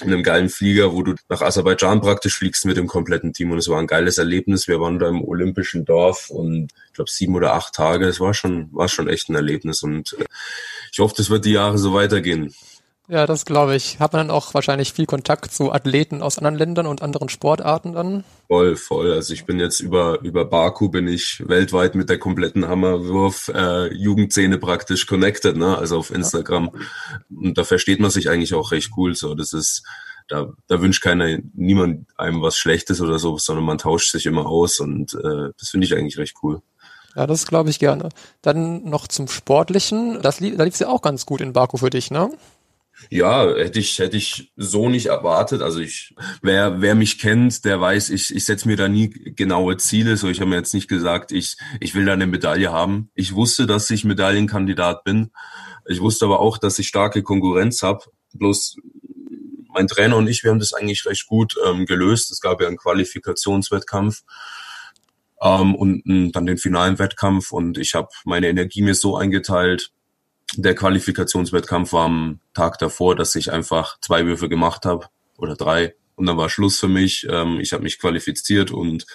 in 0.02 0.12
einem 0.12 0.22
geilen 0.22 0.48
Flieger, 0.48 0.92
wo 0.92 1.02
du 1.02 1.14
nach 1.28 1.40
Aserbaidschan 1.40 2.00
praktisch 2.00 2.36
fliegst 2.36 2.64
mit 2.66 2.76
dem 2.76 2.86
kompletten 2.86 3.32
Team. 3.32 3.52
Und 3.52 3.58
es 3.58 3.68
war 3.68 3.78
ein 3.78 3.86
geiles 3.86 4.18
Erlebnis. 4.18 4.66
Wir 4.66 4.80
waren 4.80 4.98
da 4.98 5.08
im 5.08 5.22
olympischen 5.24 5.84
Dorf 5.84 6.30
und 6.30 6.72
ich 6.88 6.92
glaube 6.94 7.10
sieben 7.10 7.34
oder 7.34 7.54
acht 7.54 7.74
Tage. 7.74 8.06
Es 8.06 8.20
war 8.20 8.34
schon, 8.34 8.72
war 8.72 8.88
schon 8.88 9.08
echt 9.08 9.28
ein 9.28 9.36
Erlebnis. 9.36 9.82
Und 9.82 10.16
äh, 10.18 10.24
ich 10.92 10.98
hoffe, 10.98 11.14
das 11.16 11.30
wird 11.30 11.44
die 11.44 11.52
Jahre 11.52 11.78
so 11.78 11.94
weitergehen. 11.94 12.54
Ja, 13.06 13.26
das 13.26 13.44
glaube 13.44 13.76
ich. 13.76 14.00
Hat 14.00 14.14
man 14.14 14.28
dann 14.28 14.34
auch 14.34 14.54
wahrscheinlich 14.54 14.94
viel 14.94 15.04
Kontakt 15.04 15.52
zu 15.52 15.72
Athleten 15.72 16.22
aus 16.22 16.38
anderen 16.38 16.56
Ländern 16.56 16.86
und 16.86 17.02
anderen 17.02 17.28
Sportarten 17.28 17.92
dann? 17.92 18.24
Voll, 18.48 18.76
voll. 18.76 19.12
Also 19.12 19.34
ich 19.34 19.44
bin 19.44 19.60
jetzt 19.60 19.80
über, 19.80 20.20
über 20.22 20.46
Baku 20.46 20.88
bin 20.88 21.06
ich 21.06 21.42
weltweit 21.46 21.96
mit 21.96 22.08
der 22.08 22.18
kompletten 22.18 22.66
Hammerwurf 22.66 23.48
äh, 23.54 23.92
Jugendszene 23.92 24.56
praktisch 24.56 25.06
connected, 25.06 25.56
ne? 25.58 25.76
Also 25.76 25.98
auf 25.98 26.10
Instagram. 26.10 26.70
Ja. 26.72 27.38
Und 27.42 27.58
da 27.58 27.64
versteht 27.64 28.00
man 28.00 28.10
sich 28.10 28.30
eigentlich 28.30 28.54
auch 28.54 28.72
recht 28.72 28.92
cool. 28.96 29.14
So, 29.14 29.34
das 29.34 29.52
ist, 29.52 29.84
da, 30.28 30.54
da 30.66 30.80
wünscht 30.80 31.02
keiner, 31.02 31.38
niemand 31.52 32.06
einem 32.16 32.40
was 32.40 32.56
Schlechtes 32.56 33.02
oder 33.02 33.18
so, 33.18 33.36
sondern 33.36 33.66
man 33.66 33.76
tauscht 33.76 34.12
sich 34.12 34.24
immer 34.24 34.46
aus 34.46 34.80
und 34.80 35.12
äh, 35.12 35.50
das 35.58 35.68
finde 35.68 35.86
ich 35.86 35.94
eigentlich 35.94 36.16
recht 36.16 36.36
cool. 36.42 36.62
Ja, 37.16 37.26
das 37.26 37.46
glaube 37.46 37.70
ich 37.70 37.78
gerne. 37.78 38.08
Dann 38.42 38.84
noch 38.84 39.06
zum 39.06 39.28
Sportlichen. 39.28 40.20
Das, 40.22 40.38
da 40.38 40.64
lief 40.64 40.74
es 40.74 40.80
ja 40.80 40.88
auch 40.88 41.02
ganz 41.02 41.26
gut 41.26 41.40
in 41.40 41.52
Baku 41.52 41.76
für 41.76 41.90
dich, 41.90 42.10
ne? 42.10 42.30
Ja, 43.10 43.46
hätte 43.54 43.78
ich, 43.78 43.98
hätte 43.98 44.16
ich 44.16 44.52
so 44.56 44.88
nicht 44.88 45.06
erwartet. 45.06 45.62
Also 45.62 45.80
ich, 45.80 46.14
wer, 46.42 46.80
wer 46.80 46.94
mich 46.94 47.18
kennt, 47.18 47.64
der 47.64 47.80
weiß, 47.80 48.10
ich, 48.10 48.34
ich 48.34 48.44
setze 48.44 48.68
mir 48.68 48.76
da 48.76 48.88
nie 48.88 49.10
genaue 49.10 49.76
Ziele. 49.76 50.16
So, 50.16 50.28
ich 50.28 50.40
habe 50.40 50.50
mir 50.50 50.56
jetzt 50.56 50.74
nicht 50.74 50.88
gesagt, 50.88 51.32
ich, 51.32 51.56
ich 51.80 51.94
will 51.94 52.06
da 52.06 52.12
eine 52.12 52.26
Medaille 52.26 52.72
haben. 52.72 53.10
Ich 53.14 53.34
wusste, 53.34 53.66
dass 53.66 53.90
ich 53.90 54.04
Medaillenkandidat 54.04 55.04
bin. 55.04 55.30
Ich 55.86 56.00
wusste 56.00 56.24
aber 56.24 56.40
auch, 56.40 56.58
dass 56.58 56.78
ich 56.78 56.88
starke 56.88 57.22
Konkurrenz 57.22 57.82
habe. 57.82 58.04
Bloß 58.32 58.76
mein 59.74 59.88
Trainer 59.88 60.16
und 60.16 60.28
ich, 60.28 60.42
wir 60.44 60.50
haben 60.50 60.60
das 60.60 60.72
eigentlich 60.72 61.04
recht 61.04 61.26
gut 61.26 61.56
ähm, 61.66 61.84
gelöst. 61.84 62.30
Es 62.30 62.40
gab 62.40 62.60
ja 62.60 62.68
einen 62.68 62.76
Qualifikationswettkampf 62.76 64.22
ähm, 65.42 65.74
und 65.74 66.06
m, 66.06 66.32
dann 66.32 66.46
den 66.46 66.58
finalen 66.58 66.98
Wettkampf 66.98 67.52
und 67.52 67.76
ich 67.76 67.94
habe 67.94 68.08
meine 68.24 68.48
Energie 68.48 68.82
mir 68.82 68.94
so 68.94 69.16
eingeteilt, 69.16 69.90
der 70.56 70.74
Qualifikationswettkampf 70.74 71.92
war 71.92 72.06
am 72.06 72.40
Tag 72.54 72.78
davor, 72.78 73.16
dass 73.16 73.34
ich 73.34 73.52
einfach 73.52 73.98
zwei 74.00 74.26
Würfe 74.26 74.48
gemacht 74.48 74.84
habe 74.84 75.08
oder 75.36 75.56
drei 75.56 75.94
und 76.16 76.26
dann 76.26 76.36
war 76.36 76.48
Schluss 76.48 76.78
für 76.78 76.88
mich. 76.88 77.26
Ähm, 77.28 77.60
ich 77.60 77.72
habe 77.72 77.82
mich 77.82 77.98
qualifiziert 77.98 78.70
und 78.70 79.06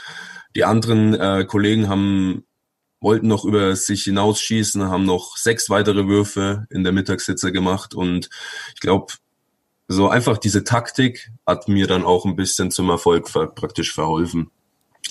die 0.56 0.64
anderen 0.64 1.14
äh, 1.14 1.46
Kollegen 1.46 1.90
haben 1.90 2.44
wollten 3.02 3.28
noch 3.28 3.46
über 3.46 3.76
sich 3.76 4.04
hinausschießen, 4.04 4.90
haben 4.90 5.06
noch 5.06 5.38
sechs 5.38 5.70
weitere 5.70 6.08
Würfe 6.08 6.68
in 6.70 6.84
der 6.84 6.92
Mittagssitze 6.92 7.52
gemacht 7.52 7.94
und 7.94 8.30
ich 8.74 8.82
glaube, 8.82 9.14
so 9.88 10.10
einfach 10.10 10.38
diese 10.38 10.64
Taktik 10.64 11.32
hat 11.48 11.68
mir 11.68 11.88
dann 11.88 12.04
auch 12.04 12.26
ein 12.26 12.36
bisschen 12.36 12.72
zum 12.72 12.90
Erfolg 12.90 13.32
praktisch 13.56 13.94
verholfen 13.94 14.52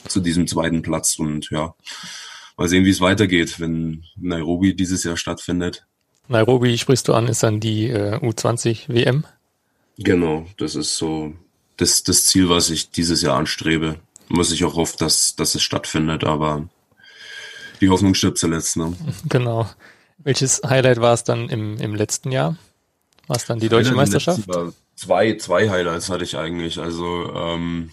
zu 0.06 0.20
diesem 0.20 0.46
zweiten 0.46 0.82
Platz 0.82 1.18
und 1.18 1.50
ja, 1.50 1.74
mal 2.56 2.68
sehen, 2.68 2.84
wie 2.84 2.90
es 2.90 3.00
weitergeht, 3.00 3.58
wenn 3.58 4.04
Nairobi 4.16 4.76
dieses 4.76 5.02
Jahr 5.02 5.16
stattfindet. 5.16 5.86
Nairobi 6.28 6.76
sprichst 6.78 7.08
du 7.08 7.14
an, 7.14 7.26
ist 7.26 7.42
dann 7.42 7.60
die 7.60 7.88
äh, 7.88 8.16
U20 8.16 8.88
WM? 8.88 9.24
Genau, 9.98 10.46
das 10.58 10.74
ist 10.74 10.96
so 10.96 11.32
das, 11.76 12.02
das 12.02 12.26
Ziel, 12.26 12.48
was 12.48 12.70
ich 12.70 12.90
dieses 12.90 13.22
Jahr 13.22 13.36
anstrebe. 13.36 13.98
Muss 14.28 14.52
ich 14.52 14.64
auch 14.64 14.76
hoffen, 14.76 14.96
dass, 14.98 15.36
dass 15.36 15.54
es 15.54 15.62
stattfindet, 15.62 16.24
aber 16.24 16.68
die 17.80 17.88
Hoffnung 17.88 18.14
stirbt 18.14 18.38
zuletzt. 18.38 18.76
Ne? 18.76 18.94
Genau. 19.28 19.68
Welches 20.18 20.60
Highlight 20.66 21.00
war 21.00 21.14
es 21.14 21.24
dann 21.24 21.48
im, 21.48 21.78
im 21.78 21.94
letzten 21.94 22.32
Jahr? 22.32 22.56
War 23.28 23.36
es 23.36 23.46
dann 23.46 23.60
die 23.60 23.68
deutsche 23.68 23.94
Meisterschaft? 23.94 24.40
Zwei, 24.96 25.36
zwei 25.36 25.70
Highlights 25.70 26.10
hatte 26.10 26.24
ich 26.24 26.36
eigentlich. 26.36 26.78
Also 26.78 27.32
ähm, 27.34 27.90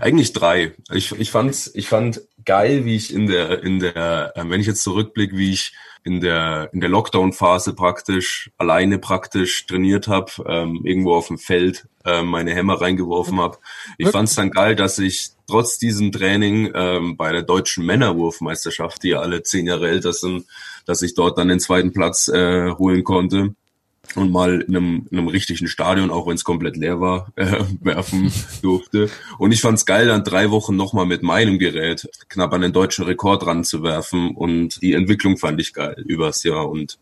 eigentlich 0.00 0.34
drei. 0.34 0.74
Ich, 0.92 1.12
ich 1.12 1.30
fand 1.30 1.70
ich 1.72 1.88
fand 1.88 2.20
geil, 2.44 2.84
wie 2.84 2.96
ich 2.96 3.12
in 3.12 3.26
der 3.26 3.62
in 3.62 3.78
der 3.78 4.32
äh, 4.36 4.44
wenn 4.48 4.60
ich 4.60 4.66
jetzt 4.66 4.82
zurückblicke, 4.82 5.36
wie 5.36 5.52
ich 5.52 5.72
in 6.02 6.20
der 6.20 6.70
in 6.72 6.80
der 6.80 6.88
Lockdown 6.88 7.32
Phase 7.32 7.74
praktisch 7.74 8.50
alleine 8.56 8.98
praktisch 8.98 9.66
trainiert 9.66 10.08
habe, 10.08 10.30
ähm, 10.46 10.80
irgendwo 10.84 11.14
auf 11.14 11.28
dem 11.28 11.38
Feld 11.38 11.86
äh, 12.04 12.22
meine 12.22 12.54
Hämmer 12.54 12.80
reingeworfen 12.80 13.38
habe. 13.40 13.58
Ich 13.98 14.08
fand 14.08 14.28
es 14.28 14.34
dann 14.34 14.50
geil, 14.50 14.76
dass 14.76 14.98
ich 14.98 15.30
trotz 15.46 15.78
diesem 15.78 16.12
Training 16.12 16.70
ähm, 16.74 17.16
bei 17.16 17.32
der 17.32 17.42
deutschen 17.42 17.84
Männerwurfmeisterschaft, 17.84 19.02
die 19.02 19.10
ja 19.10 19.20
alle 19.20 19.42
zehn 19.42 19.66
Jahre 19.66 19.88
älter 19.88 20.12
sind, 20.12 20.46
dass 20.86 21.02
ich 21.02 21.14
dort 21.14 21.38
dann 21.38 21.48
den 21.48 21.60
zweiten 21.60 21.92
Platz 21.92 22.28
äh, 22.28 22.70
holen 22.72 23.04
konnte 23.04 23.54
und 24.16 24.30
mal 24.30 24.60
in 24.62 24.76
einem, 24.76 25.06
in 25.10 25.18
einem 25.18 25.28
richtigen 25.28 25.68
Stadion, 25.68 26.10
auch 26.10 26.26
wenn 26.26 26.34
es 26.34 26.44
komplett 26.44 26.76
leer 26.76 27.00
war, 27.00 27.32
äh, 27.36 27.64
werfen 27.80 28.32
durfte. 28.62 29.08
Und 29.38 29.52
ich 29.52 29.60
fand's 29.60 29.86
geil, 29.86 30.06
dann 30.06 30.24
drei 30.24 30.50
Wochen 30.50 30.76
nochmal 30.76 31.06
mit 31.06 31.22
meinem 31.22 31.58
Gerät 31.58 32.08
knapp 32.28 32.52
an 32.52 32.60
den 32.60 32.72
deutschen 32.72 33.04
Rekord 33.04 33.46
ranzuwerfen. 33.46 34.34
Und 34.34 34.82
die 34.82 34.94
Entwicklung 34.94 35.36
fand 35.36 35.60
ich 35.60 35.72
geil 35.72 36.02
übers 36.06 36.42
Jahr. 36.42 36.68
Und 36.68 36.98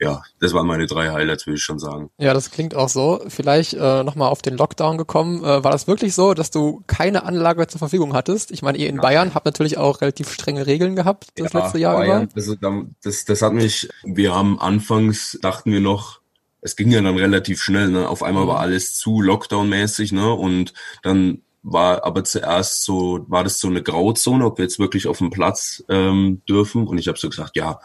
ja, 0.00 0.22
das 0.40 0.52
waren 0.52 0.66
meine 0.66 0.86
drei 0.86 1.10
Highlights, 1.10 1.46
würde 1.46 1.56
ich 1.56 1.62
schon 1.62 1.78
sagen. 1.78 2.10
Ja, 2.18 2.34
das 2.34 2.50
klingt 2.50 2.74
auch 2.74 2.88
so. 2.88 3.20
Vielleicht 3.28 3.74
äh, 3.74 4.02
nochmal 4.02 4.28
auf 4.28 4.42
den 4.42 4.56
Lockdown 4.56 4.98
gekommen. 4.98 5.42
Äh, 5.44 5.64
war 5.64 5.70
das 5.70 5.86
wirklich 5.86 6.14
so, 6.14 6.34
dass 6.34 6.50
du 6.50 6.82
keine 6.86 7.24
Anlage 7.24 7.66
zur 7.66 7.78
Verfügung 7.78 8.14
hattest? 8.14 8.50
Ich 8.50 8.62
meine, 8.62 8.78
ihr 8.78 8.88
in 8.88 8.96
ja. 8.96 9.02
Bayern 9.02 9.34
habt 9.34 9.46
natürlich 9.46 9.78
auch 9.78 10.00
relativ 10.00 10.30
strenge 10.30 10.66
Regeln 10.66 10.96
gehabt 10.96 11.28
das 11.36 11.52
ja, 11.52 11.60
letzte 11.60 11.78
Jahr 11.78 11.96
Bayern, 11.96 12.24
über. 12.24 12.32
Also, 12.36 12.56
das, 13.02 13.24
das 13.24 13.42
hat 13.42 13.52
mich, 13.52 13.88
wir 14.04 14.34
haben 14.34 14.58
anfangs, 14.60 15.38
dachten 15.42 15.72
wir 15.72 15.80
noch, 15.80 16.20
es 16.68 16.76
ging 16.76 16.90
ja 16.90 17.00
dann 17.00 17.16
relativ 17.16 17.62
schnell, 17.62 17.88
ne? 17.88 18.08
Auf 18.08 18.22
einmal 18.22 18.46
war 18.46 18.56
mhm. 18.56 18.62
alles 18.62 18.94
zu 18.94 19.20
Lockdown-mäßig, 19.20 20.12
ne? 20.12 20.32
Und 20.32 20.74
dann 21.02 21.42
war 21.62 22.04
aber 22.04 22.24
zuerst 22.24 22.84
so, 22.84 23.24
war 23.28 23.44
das 23.44 23.60
so 23.60 23.68
eine 23.68 23.82
Grauzone, 23.82 24.44
ob 24.44 24.58
wir 24.58 24.64
jetzt 24.64 24.78
wirklich 24.78 25.06
auf 25.06 25.18
dem 25.18 25.30
Platz 25.30 25.82
ähm, 25.88 26.42
dürfen. 26.48 26.86
Und 26.86 26.98
ich 26.98 27.08
habe 27.08 27.18
so 27.18 27.28
gesagt, 27.28 27.56
ja, 27.56 27.80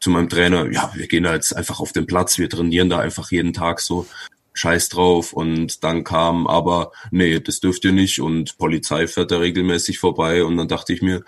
zu 0.00 0.10
meinem 0.10 0.28
Trainer, 0.28 0.70
ja, 0.70 0.90
wir 0.94 1.06
gehen 1.06 1.22
da 1.22 1.34
jetzt 1.34 1.54
einfach 1.54 1.80
auf 1.80 1.92
den 1.92 2.06
Platz, 2.06 2.38
wir 2.38 2.48
trainieren 2.48 2.90
da 2.90 2.98
einfach 2.98 3.30
jeden 3.30 3.52
Tag 3.52 3.80
so 3.80 4.06
scheiß 4.54 4.88
drauf 4.90 5.32
und 5.32 5.82
dann 5.84 6.04
kam 6.04 6.46
aber, 6.46 6.92
nee, 7.10 7.40
das 7.40 7.60
dürft 7.60 7.84
ihr 7.84 7.92
nicht 7.92 8.20
und 8.20 8.58
Polizei 8.58 9.06
fährt 9.06 9.30
da 9.30 9.38
regelmäßig 9.38 9.98
vorbei 9.98 10.44
und 10.44 10.56
dann 10.56 10.68
dachte 10.68 10.92
ich 10.92 11.02
mir, 11.02 11.24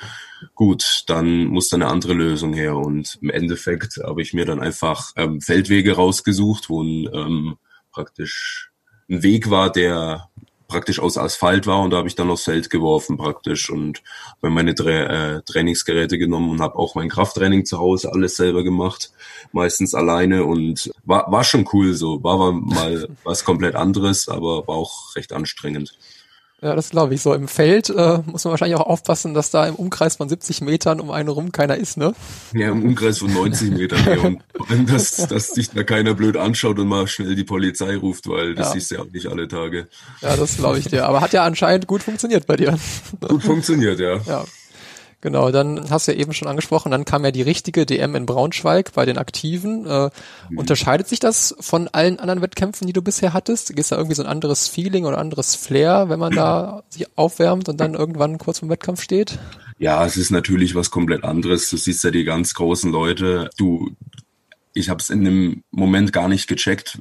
gut, 0.54 1.04
dann 1.06 1.46
muss 1.46 1.68
da 1.68 1.76
eine 1.76 1.88
andere 1.88 2.12
Lösung 2.12 2.52
her 2.52 2.76
und 2.76 3.18
im 3.22 3.30
Endeffekt 3.30 3.98
habe 4.02 4.22
ich 4.22 4.34
mir 4.34 4.44
dann 4.44 4.60
einfach 4.60 5.12
ähm, 5.16 5.40
Feldwege 5.40 5.94
rausgesucht, 5.94 6.68
wo 6.68 6.82
ein, 6.82 7.08
ähm, 7.12 7.56
praktisch 7.90 8.70
ein 9.08 9.22
Weg 9.22 9.50
war, 9.50 9.70
der 9.70 10.28
praktisch 10.68 10.98
aus 11.00 11.18
Asphalt 11.18 11.66
war 11.66 11.80
und 11.82 11.90
da 11.90 11.98
habe 11.98 12.08
ich 12.08 12.14
dann 12.14 12.30
aufs 12.30 12.44
Feld 12.44 12.70
geworfen 12.70 13.16
praktisch 13.16 13.70
und 13.70 14.02
habe 14.42 14.50
meine 14.50 14.74
Tra 14.74 14.90
äh, 14.90 15.42
Trainingsgeräte 15.42 16.18
genommen 16.18 16.50
und 16.50 16.60
habe 16.60 16.76
auch 16.76 16.94
mein 16.94 17.08
Krafttraining 17.08 17.64
zu 17.64 17.78
Hause 17.78 18.12
alles 18.12 18.36
selber 18.36 18.64
gemacht, 18.64 19.12
meistens 19.52 19.94
alleine 19.94 20.44
und 20.44 20.90
war, 21.04 21.30
war 21.30 21.44
schon 21.44 21.68
cool 21.72 21.94
so, 21.94 22.22
war 22.24 22.52
mal 22.52 23.08
was 23.24 23.44
komplett 23.44 23.74
anderes, 23.74 24.28
aber 24.28 24.66
war 24.66 24.76
auch 24.76 25.14
recht 25.16 25.32
anstrengend. 25.32 25.96
Ja, 26.64 26.74
das 26.74 26.88
glaube 26.88 27.12
ich. 27.12 27.20
So 27.20 27.34
im 27.34 27.46
Feld 27.46 27.90
äh, 27.90 28.20
muss 28.24 28.44
man 28.44 28.52
wahrscheinlich 28.52 28.78
auch 28.78 28.86
aufpassen, 28.86 29.34
dass 29.34 29.50
da 29.50 29.66
im 29.66 29.74
Umkreis 29.74 30.16
von 30.16 30.30
70 30.30 30.62
Metern 30.62 30.98
um 30.98 31.10
einen 31.10 31.28
rum 31.28 31.52
keiner 31.52 31.76
ist, 31.76 31.98
ne? 31.98 32.14
Ja, 32.54 32.70
im 32.70 32.82
Umkreis 32.82 33.18
von 33.18 33.30
90 33.34 33.70
Metern. 33.72 33.98
Ja. 34.06 34.22
Und 34.22 34.42
vor 34.56 34.70
allem, 34.70 34.86
dass, 34.86 35.16
dass 35.28 35.52
dich 35.52 35.72
da 35.72 35.82
keiner 35.82 36.14
blöd 36.14 36.38
anschaut 36.38 36.78
und 36.78 36.88
mal 36.88 37.06
schnell 37.06 37.34
die 37.34 37.44
Polizei 37.44 37.98
ruft, 37.98 38.26
weil 38.28 38.54
das 38.54 38.68
ja. 38.68 38.72
siehst 38.72 38.90
du 38.90 38.94
ja 38.94 39.02
auch 39.02 39.10
nicht 39.12 39.26
alle 39.26 39.46
Tage. 39.46 39.88
Ja, 40.22 40.36
das 40.36 40.56
glaube 40.56 40.78
ich 40.78 40.88
dir. 40.88 41.04
Aber 41.04 41.20
hat 41.20 41.34
ja 41.34 41.44
anscheinend 41.44 41.86
gut 41.86 42.02
funktioniert 42.02 42.46
bei 42.46 42.56
dir. 42.56 42.78
Gut 43.20 43.42
funktioniert, 43.42 44.00
ja. 44.00 44.20
Ja. 44.26 44.44
Genau, 45.24 45.50
dann 45.50 45.88
hast 45.88 46.06
du 46.06 46.12
ja 46.12 46.18
eben 46.18 46.34
schon 46.34 46.48
angesprochen, 46.48 46.90
dann 46.90 47.06
kam 47.06 47.24
ja 47.24 47.30
die 47.30 47.40
richtige 47.40 47.86
DM 47.86 48.14
in 48.14 48.26
Braunschweig 48.26 48.92
bei 48.92 49.06
den 49.06 49.16
Aktiven. 49.16 49.86
Äh, 49.86 50.10
mhm. 50.50 50.58
Unterscheidet 50.58 51.08
sich 51.08 51.18
das 51.18 51.56
von 51.60 51.88
allen 51.88 52.20
anderen 52.20 52.42
Wettkämpfen, 52.42 52.86
die 52.86 52.92
du 52.92 53.00
bisher 53.00 53.32
hattest? 53.32 53.70
Ist 53.70 53.90
da 53.90 53.96
irgendwie 53.96 54.16
so 54.16 54.22
ein 54.22 54.28
anderes 54.28 54.68
Feeling 54.68 55.06
oder 55.06 55.16
anderes 55.16 55.54
Flair, 55.54 56.10
wenn 56.10 56.18
man 56.18 56.34
da 56.34 56.82
sich 56.90 57.06
aufwärmt 57.16 57.70
und 57.70 57.80
dann 57.80 57.94
irgendwann 57.94 58.36
kurz 58.36 58.58
vom 58.58 58.68
Wettkampf 58.68 59.00
steht? 59.00 59.38
Ja, 59.78 60.04
es 60.04 60.18
ist 60.18 60.30
natürlich 60.30 60.74
was 60.74 60.90
komplett 60.90 61.24
anderes. 61.24 61.70
Du 61.70 61.78
siehst 61.78 62.04
ja 62.04 62.10
die 62.10 62.24
ganz 62.24 62.52
großen 62.52 62.92
Leute. 62.92 63.48
Du, 63.56 63.92
ich 64.74 64.90
habe 64.90 65.00
es 65.00 65.08
in 65.08 65.24
dem 65.24 65.62
Moment 65.70 66.12
gar 66.12 66.28
nicht 66.28 66.48
gecheckt, 66.48 66.98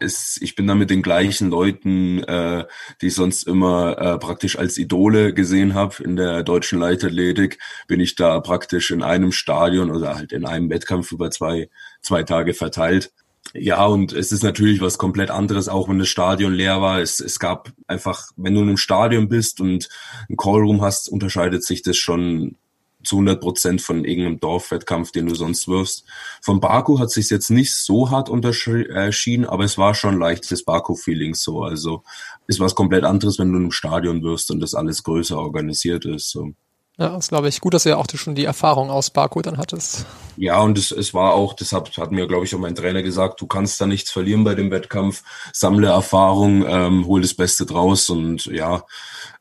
es, 0.00 0.38
ich 0.40 0.54
bin 0.54 0.66
da 0.66 0.74
mit 0.74 0.90
den 0.90 1.02
gleichen 1.02 1.50
Leuten, 1.50 2.22
äh, 2.24 2.64
die 3.00 3.08
ich 3.08 3.14
sonst 3.14 3.46
immer 3.46 3.98
äh, 3.98 4.18
praktisch 4.18 4.58
als 4.58 4.78
Idole 4.78 5.34
gesehen 5.34 5.74
habe 5.74 6.02
in 6.02 6.16
der 6.16 6.42
deutschen 6.42 6.78
Leichtathletik, 6.78 7.58
bin 7.86 8.00
ich 8.00 8.14
da 8.14 8.40
praktisch 8.40 8.90
in 8.90 9.02
einem 9.02 9.32
Stadion 9.32 9.90
oder 9.90 10.14
halt 10.14 10.32
in 10.32 10.46
einem 10.46 10.70
Wettkampf 10.70 11.12
über 11.12 11.30
zwei, 11.30 11.68
zwei 12.00 12.22
Tage 12.22 12.54
verteilt. 12.54 13.12
Ja, 13.52 13.84
und 13.84 14.12
es 14.14 14.32
ist 14.32 14.42
natürlich 14.42 14.80
was 14.80 14.96
komplett 14.96 15.30
anderes, 15.30 15.68
auch 15.68 15.88
wenn 15.88 15.98
das 15.98 16.08
Stadion 16.08 16.54
leer 16.54 16.80
war. 16.80 17.00
Es, 17.00 17.20
es 17.20 17.38
gab 17.38 17.70
einfach, 17.86 18.30
wenn 18.36 18.54
du 18.54 18.62
in 18.62 18.68
einem 18.68 18.76
Stadion 18.78 19.28
bist 19.28 19.60
und 19.60 19.90
ein 20.30 20.36
Callroom 20.36 20.80
hast, 20.80 21.10
unterscheidet 21.10 21.62
sich 21.62 21.82
das 21.82 21.98
schon 21.98 22.56
zu 23.04 23.16
100 23.16 23.40
Prozent 23.40 23.82
von 23.82 24.04
irgendeinem 24.04 24.40
Dorfwettkampf, 24.40 25.12
den 25.12 25.26
du 25.26 25.34
sonst 25.34 25.68
wirfst. 25.68 26.04
Von 26.42 26.60
Baku 26.60 26.98
hat 26.98 27.10
sich 27.10 27.30
jetzt 27.30 27.50
nicht 27.50 27.74
so 27.74 28.10
hart 28.10 28.28
unterschieden, 28.28 29.46
aber 29.46 29.64
es 29.64 29.78
war 29.78 29.94
schon 29.94 30.18
leichtes 30.18 30.64
Baku-Feeling 30.64 31.34
so. 31.34 31.62
Also 31.62 32.02
ist 32.46 32.60
was 32.60 32.74
komplett 32.74 33.04
anderes, 33.04 33.38
wenn 33.38 33.52
du 33.52 33.58
im 33.58 33.70
Stadion 33.70 34.22
wirst 34.22 34.50
und 34.50 34.60
das 34.60 34.74
alles 34.74 35.02
größer 35.02 35.38
organisiert 35.38 36.04
ist. 36.04 36.30
So. 36.30 36.52
Ja, 36.96 37.08
das 37.08 37.28
glaube 37.28 37.48
ich 37.48 37.60
gut, 37.60 37.74
dass 37.74 37.82
du 37.82 37.88
ja 37.88 37.96
auch 37.96 38.06
schon 38.14 38.36
die 38.36 38.44
Erfahrung 38.44 38.88
aus 38.88 39.10
Baku 39.10 39.42
dann 39.42 39.58
hattest. 39.58 40.06
Ja, 40.36 40.60
und 40.60 40.78
es, 40.78 40.92
es 40.92 41.12
war 41.12 41.34
auch, 41.34 41.54
deshalb 41.54 41.96
hat 41.96 42.12
mir, 42.12 42.28
glaube 42.28 42.44
ich, 42.44 42.54
auch 42.54 42.60
mein 42.60 42.76
Trainer 42.76 43.02
gesagt, 43.02 43.40
du 43.40 43.48
kannst 43.48 43.80
da 43.80 43.86
nichts 43.86 44.12
verlieren 44.12 44.44
bei 44.44 44.54
dem 44.54 44.70
Wettkampf, 44.70 45.24
sammle 45.52 45.88
Erfahrung, 45.88 46.64
ähm, 46.66 47.06
hol 47.06 47.20
das 47.20 47.34
Beste 47.34 47.66
draus 47.66 48.10
und 48.10 48.46
ja, 48.46 48.84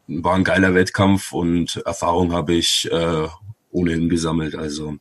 war 0.07 0.33
ein 0.33 0.43
geiler 0.43 0.73
Wettkampf 0.73 1.31
und 1.31 1.77
Erfahrung 1.85 2.33
habe 2.33 2.55
ich 2.55 2.89
äh, 2.91 3.27
ohnehin 3.73 4.09
gesammelt. 4.09 4.55
Also 4.55 4.95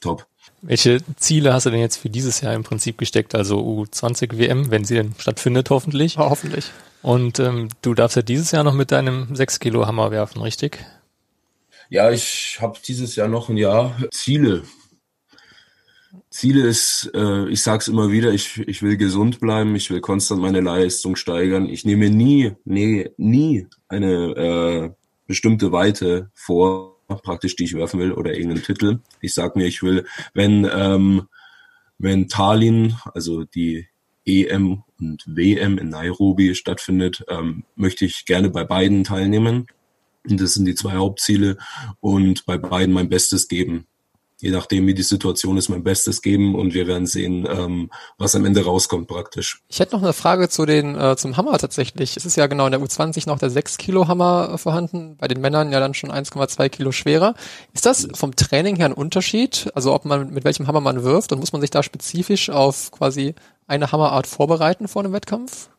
top. 0.00 0.26
Welche 0.62 1.00
Ziele 1.16 1.52
hast 1.52 1.66
du 1.66 1.70
denn 1.70 1.80
jetzt 1.80 1.96
für 1.96 2.10
dieses 2.10 2.40
Jahr 2.40 2.54
im 2.54 2.64
Prinzip 2.64 2.98
gesteckt? 2.98 3.34
Also 3.34 3.60
U20 3.60 4.38
WM, 4.38 4.70
wenn 4.70 4.84
sie 4.84 4.94
denn 4.94 5.14
stattfindet, 5.18 5.70
hoffentlich. 5.70 6.14
Ja, 6.14 6.30
hoffentlich. 6.30 6.70
Und 7.02 7.38
ähm, 7.38 7.68
du 7.82 7.94
darfst 7.94 8.16
ja 8.16 8.22
dieses 8.22 8.50
Jahr 8.50 8.64
noch 8.64 8.74
mit 8.74 8.90
deinem 8.90 9.34
6 9.36 9.60
Kilo 9.60 9.86
Hammer 9.86 10.10
werfen, 10.10 10.40
richtig? 10.40 10.84
Ja, 11.90 12.10
ich 12.10 12.58
habe 12.60 12.78
dieses 12.86 13.14
Jahr 13.14 13.28
noch 13.28 13.50
ein 13.50 13.58
Jahr 13.58 13.94
Ziele. 14.10 14.62
Ziele 16.30 16.66
ist, 16.66 17.10
äh, 17.14 17.46
ich 17.48 17.62
sag's 17.62 17.88
immer 17.88 18.10
wieder, 18.10 18.32
ich, 18.32 18.58
ich 18.66 18.82
will 18.82 18.96
gesund 18.96 19.40
bleiben, 19.40 19.76
ich 19.76 19.90
will 19.90 20.00
konstant 20.00 20.40
meine 20.40 20.60
Leistung 20.60 21.14
steigern. 21.14 21.68
Ich 21.68 21.84
nehme 21.84 22.10
nie, 22.10 22.52
nee, 22.64 23.10
nie 23.16 23.68
eine 23.88 24.10
äh, 24.34 24.90
bestimmte 25.26 25.72
Weite 25.72 26.30
vor, 26.34 26.93
praktisch, 27.22 27.56
die 27.56 27.64
ich 27.64 27.74
werfen 27.74 28.00
will 28.00 28.12
oder 28.12 28.32
irgendeinen 28.34 28.62
Titel. 28.62 29.00
Ich 29.20 29.34
sag 29.34 29.56
mir, 29.56 29.66
ich 29.66 29.82
will, 29.82 30.06
wenn, 30.32 30.68
ähm, 30.72 31.28
wenn 31.98 32.28
Tallinn, 32.28 32.96
also 33.12 33.44
die 33.44 33.88
EM 34.26 34.82
und 34.98 35.22
WM 35.26 35.78
in 35.78 35.90
Nairobi 35.90 36.54
stattfindet, 36.54 37.24
ähm, 37.28 37.64
möchte 37.76 38.04
ich 38.04 38.24
gerne 38.24 38.50
bei 38.50 38.64
beiden 38.64 39.04
teilnehmen. 39.04 39.66
Das 40.24 40.54
sind 40.54 40.64
die 40.64 40.74
zwei 40.74 40.94
Hauptziele 40.94 41.58
und 42.00 42.46
bei 42.46 42.56
beiden 42.56 42.94
mein 42.94 43.10
Bestes 43.10 43.48
geben. 43.48 43.86
Je 44.44 44.50
nachdem, 44.50 44.86
wie 44.86 44.92
die 44.92 45.02
Situation 45.02 45.56
ist, 45.56 45.70
mein 45.70 45.82
Bestes 45.82 46.20
geben 46.20 46.54
und 46.54 46.74
wir 46.74 46.86
werden 46.86 47.06
sehen, 47.06 47.48
ähm, 47.50 47.90
was 48.18 48.34
am 48.34 48.44
Ende 48.44 48.62
rauskommt 48.62 49.08
praktisch. 49.08 49.62
Ich 49.68 49.80
hätte 49.80 49.96
noch 49.96 50.02
eine 50.02 50.12
Frage 50.12 50.50
zu 50.50 50.66
den 50.66 50.94
äh, 51.00 51.16
zum 51.16 51.38
Hammer 51.38 51.56
tatsächlich. 51.56 52.14
Es 52.18 52.26
ist 52.26 52.36
ja 52.36 52.46
genau 52.46 52.66
in 52.66 52.72
der 52.72 52.80
U20 52.80 53.26
noch 53.26 53.38
der 53.38 53.48
6 53.48 53.78
Kilo 53.78 54.06
Hammer 54.06 54.50
äh, 54.52 54.58
vorhanden, 54.58 55.16
bei 55.16 55.28
den 55.28 55.40
Männern 55.40 55.72
ja 55.72 55.80
dann 55.80 55.94
schon 55.94 56.12
1,2 56.12 56.68
Kilo 56.68 56.92
schwerer. 56.92 57.34
Ist 57.72 57.86
das 57.86 58.06
vom 58.12 58.36
Training 58.36 58.76
her 58.76 58.84
ein 58.84 58.92
Unterschied? 58.92 59.70
Also 59.74 59.94
ob 59.94 60.04
man 60.04 60.34
mit 60.34 60.44
welchem 60.44 60.66
Hammer 60.66 60.82
man 60.82 61.02
wirft 61.02 61.32
und 61.32 61.38
muss 61.38 61.52
man 61.52 61.62
sich 61.62 61.70
da 61.70 61.82
spezifisch 61.82 62.50
auf 62.50 62.90
quasi 62.90 63.34
eine 63.66 63.92
Hammerart 63.92 64.26
vorbereiten 64.26 64.88
vor 64.88 65.02
einem 65.02 65.14
Wettkampf? 65.14 65.70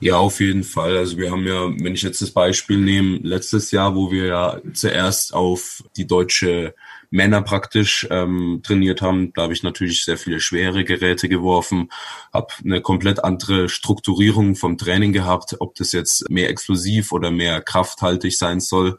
Ja, 0.00 0.18
auf 0.18 0.40
jeden 0.40 0.64
Fall. 0.64 0.98
Also 0.98 1.16
wir 1.16 1.30
haben 1.30 1.46
ja, 1.46 1.70
wenn 1.82 1.94
ich 1.94 2.02
jetzt 2.02 2.20
das 2.20 2.32
Beispiel 2.32 2.76
nehme, 2.76 3.20
letztes 3.22 3.70
Jahr, 3.70 3.94
wo 3.94 4.10
wir 4.10 4.26
ja 4.26 4.60
zuerst 4.74 5.32
auf 5.32 5.82
die 5.96 6.06
deutsche 6.06 6.74
Männer 7.14 7.42
praktisch 7.42 8.08
ähm, 8.10 8.60
trainiert 8.64 9.00
haben. 9.00 9.32
Da 9.34 9.42
habe 9.42 9.52
ich 9.52 9.62
natürlich 9.62 10.04
sehr 10.04 10.18
viele 10.18 10.40
schwere 10.40 10.82
Geräte 10.82 11.28
geworfen, 11.28 11.90
habe 12.32 12.48
eine 12.64 12.80
komplett 12.80 13.22
andere 13.22 13.68
Strukturierung 13.68 14.56
vom 14.56 14.76
Training 14.78 15.12
gehabt, 15.12 15.54
ob 15.60 15.76
das 15.76 15.92
jetzt 15.92 16.28
mehr 16.28 16.50
explosiv 16.50 17.12
oder 17.12 17.30
mehr 17.30 17.60
krafthaltig 17.62 18.36
sein 18.36 18.58
soll. 18.58 18.98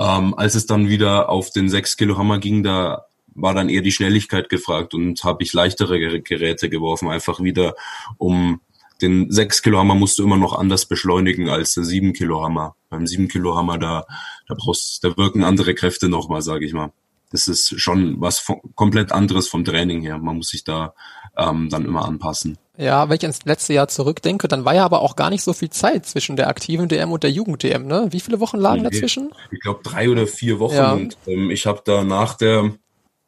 Ähm, 0.00 0.32
als 0.34 0.54
es 0.54 0.64
dann 0.64 0.88
wieder 0.88 1.28
auf 1.28 1.50
den 1.50 1.68
6 1.68 1.98
Kilo 1.98 2.16
Hammer 2.16 2.38
ging, 2.38 2.62
da 2.62 3.04
war 3.34 3.52
dann 3.52 3.68
eher 3.68 3.82
die 3.82 3.92
Schnelligkeit 3.92 4.48
gefragt 4.48 4.94
und 4.94 5.22
habe 5.22 5.42
ich 5.42 5.52
leichtere 5.52 6.22
Geräte 6.22 6.70
geworfen, 6.70 7.08
einfach 7.08 7.40
wieder 7.40 7.74
um 8.16 8.62
den 9.02 9.30
6 9.30 9.60
Kilo 9.60 9.78
Hammer 9.78 9.94
musst 9.94 10.18
du 10.18 10.24
immer 10.24 10.38
noch 10.38 10.58
anders 10.58 10.86
beschleunigen 10.86 11.50
als 11.50 11.74
der 11.74 11.84
7 11.84 12.14
Kilo 12.14 12.42
Hammer. 12.42 12.76
Beim 12.88 13.06
7 13.06 13.28
Kilo 13.28 13.56
Hammer, 13.56 13.76
da, 13.76 14.06
da 14.48 14.54
brauchst, 14.54 15.04
da 15.04 15.14
wirken 15.18 15.44
andere 15.44 15.74
Kräfte 15.74 16.08
nochmal, 16.08 16.40
sage 16.40 16.64
ich 16.64 16.72
mal 16.72 16.92
das 17.32 17.48
ist 17.48 17.80
schon 17.80 18.20
was 18.20 18.46
komplett 18.74 19.10
anderes 19.10 19.48
vom 19.48 19.64
Training 19.64 20.02
her. 20.02 20.18
Man 20.18 20.36
muss 20.36 20.48
sich 20.48 20.64
da 20.64 20.94
ähm, 21.36 21.68
dann 21.70 21.84
immer 21.84 22.04
anpassen. 22.04 22.58
Ja, 22.76 23.08
wenn 23.08 23.16
ich 23.16 23.24
ins 23.24 23.44
letzte 23.44 23.74
Jahr 23.74 23.88
zurückdenke, 23.88 24.48
dann 24.48 24.64
war 24.64 24.74
ja 24.74 24.84
aber 24.84 25.02
auch 25.02 25.16
gar 25.16 25.30
nicht 25.30 25.42
so 25.42 25.52
viel 25.52 25.70
Zeit 25.70 26.06
zwischen 26.06 26.36
der 26.36 26.48
aktiven 26.48 26.88
DM 26.88 27.12
und 27.12 27.22
der 27.22 27.30
Jugend-DM, 27.30 27.86
ne? 27.86 28.08
Wie 28.10 28.20
viele 28.20 28.40
Wochen 28.40 28.58
lagen 28.58 28.82
nee, 28.82 28.90
dazwischen? 28.90 29.30
Ich 29.50 29.60
glaube 29.60 29.80
drei 29.82 30.08
oder 30.08 30.26
vier 30.26 30.58
Wochen 30.58 30.74
ja. 30.74 30.92
und 30.92 31.16
ähm, 31.26 31.50
ich 31.50 31.66
habe 31.66 31.82
da 31.84 32.02
nach 32.04 32.34
der 32.34 32.72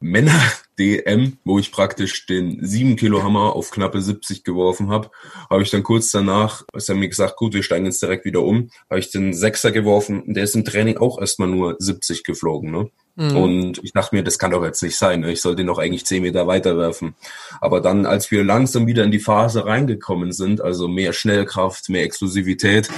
Männer-DM, 0.00 1.38
wo 1.44 1.58
ich 1.58 1.72
praktisch 1.72 2.26
den 2.26 2.58
7 2.64 2.96
Kilo 2.96 3.22
Hammer 3.22 3.54
auf 3.54 3.70
knappe 3.70 4.02
70 4.02 4.44
geworfen 4.44 4.90
habe, 4.90 5.10
habe 5.48 5.62
ich 5.62 5.70
dann 5.70 5.82
kurz 5.82 6.10
danach, 6.10 6.62
ist 6.74 6.88
er 6.88 6.94
mir 6.94 7.08
gesagt, 7.08 7.36
gut, 7.36 7.54
wir 7.54 7.62
steigen 7.62 7.86
jetzt 7.86 8.02
direkt 8.02 8.24
wieder 8.24 8.42
um, 8.42 8.70
habe 8.90 9.00
ich 9.00 9.10
den 9.10 9.32
Sechser 9.32 9.72
geworfen 9.72 10.22
und 10.22 10.34
der 10.34 10.44
ist 10.44 10.56
im 10.56 10.64
Training 10.64 10.98
auch 10.98 11.18
erstmal 11.18 11.48
nur 11.48 11.76
70 11.78 12.24
geflogen, 12.24 12.70
ne? 12.70 12.90
Mhm. 13.16 13.36
Und 13.36 13.84
ich 13.84 13.92
dachte 13.92 14.14
mir, 14.14 14.24
das 14.24 14.38
kann 14.38 14.50
doch 14.50 14.64
jetzt 14.64 14.82
nicht 14.82 14.96
sein. 14.96 15.20
Ne? 15.20 15.32
Ich 15.32 15.40
sollte 15.40 15.62
ihn 15.62 15.68
doch 15.68 15.78
eigentlich 15.78 16.04
zehn 16.04 16.22
Meter 16.22 16.46
weiter 16.46 16.76
werfen. 16.76 17.14
Aber 17.60 17.80
dann, 17.80 18.06
als 18.06 18.30
wir 18.30 18.42
langsam 18.42 18.86
wieder 18.86 19.04
in 19.04 19.12
die 19.12 19.20
Phase 19.20 19.66
reingekommen 19.66 20.32
sind, 20.32 20.60
also 20.60 20.88
mehr 20.88 21.12
Schnellkraft, 21.12 21.88
mehr 21.88 22.02
Exklusivität, 22.02 22.88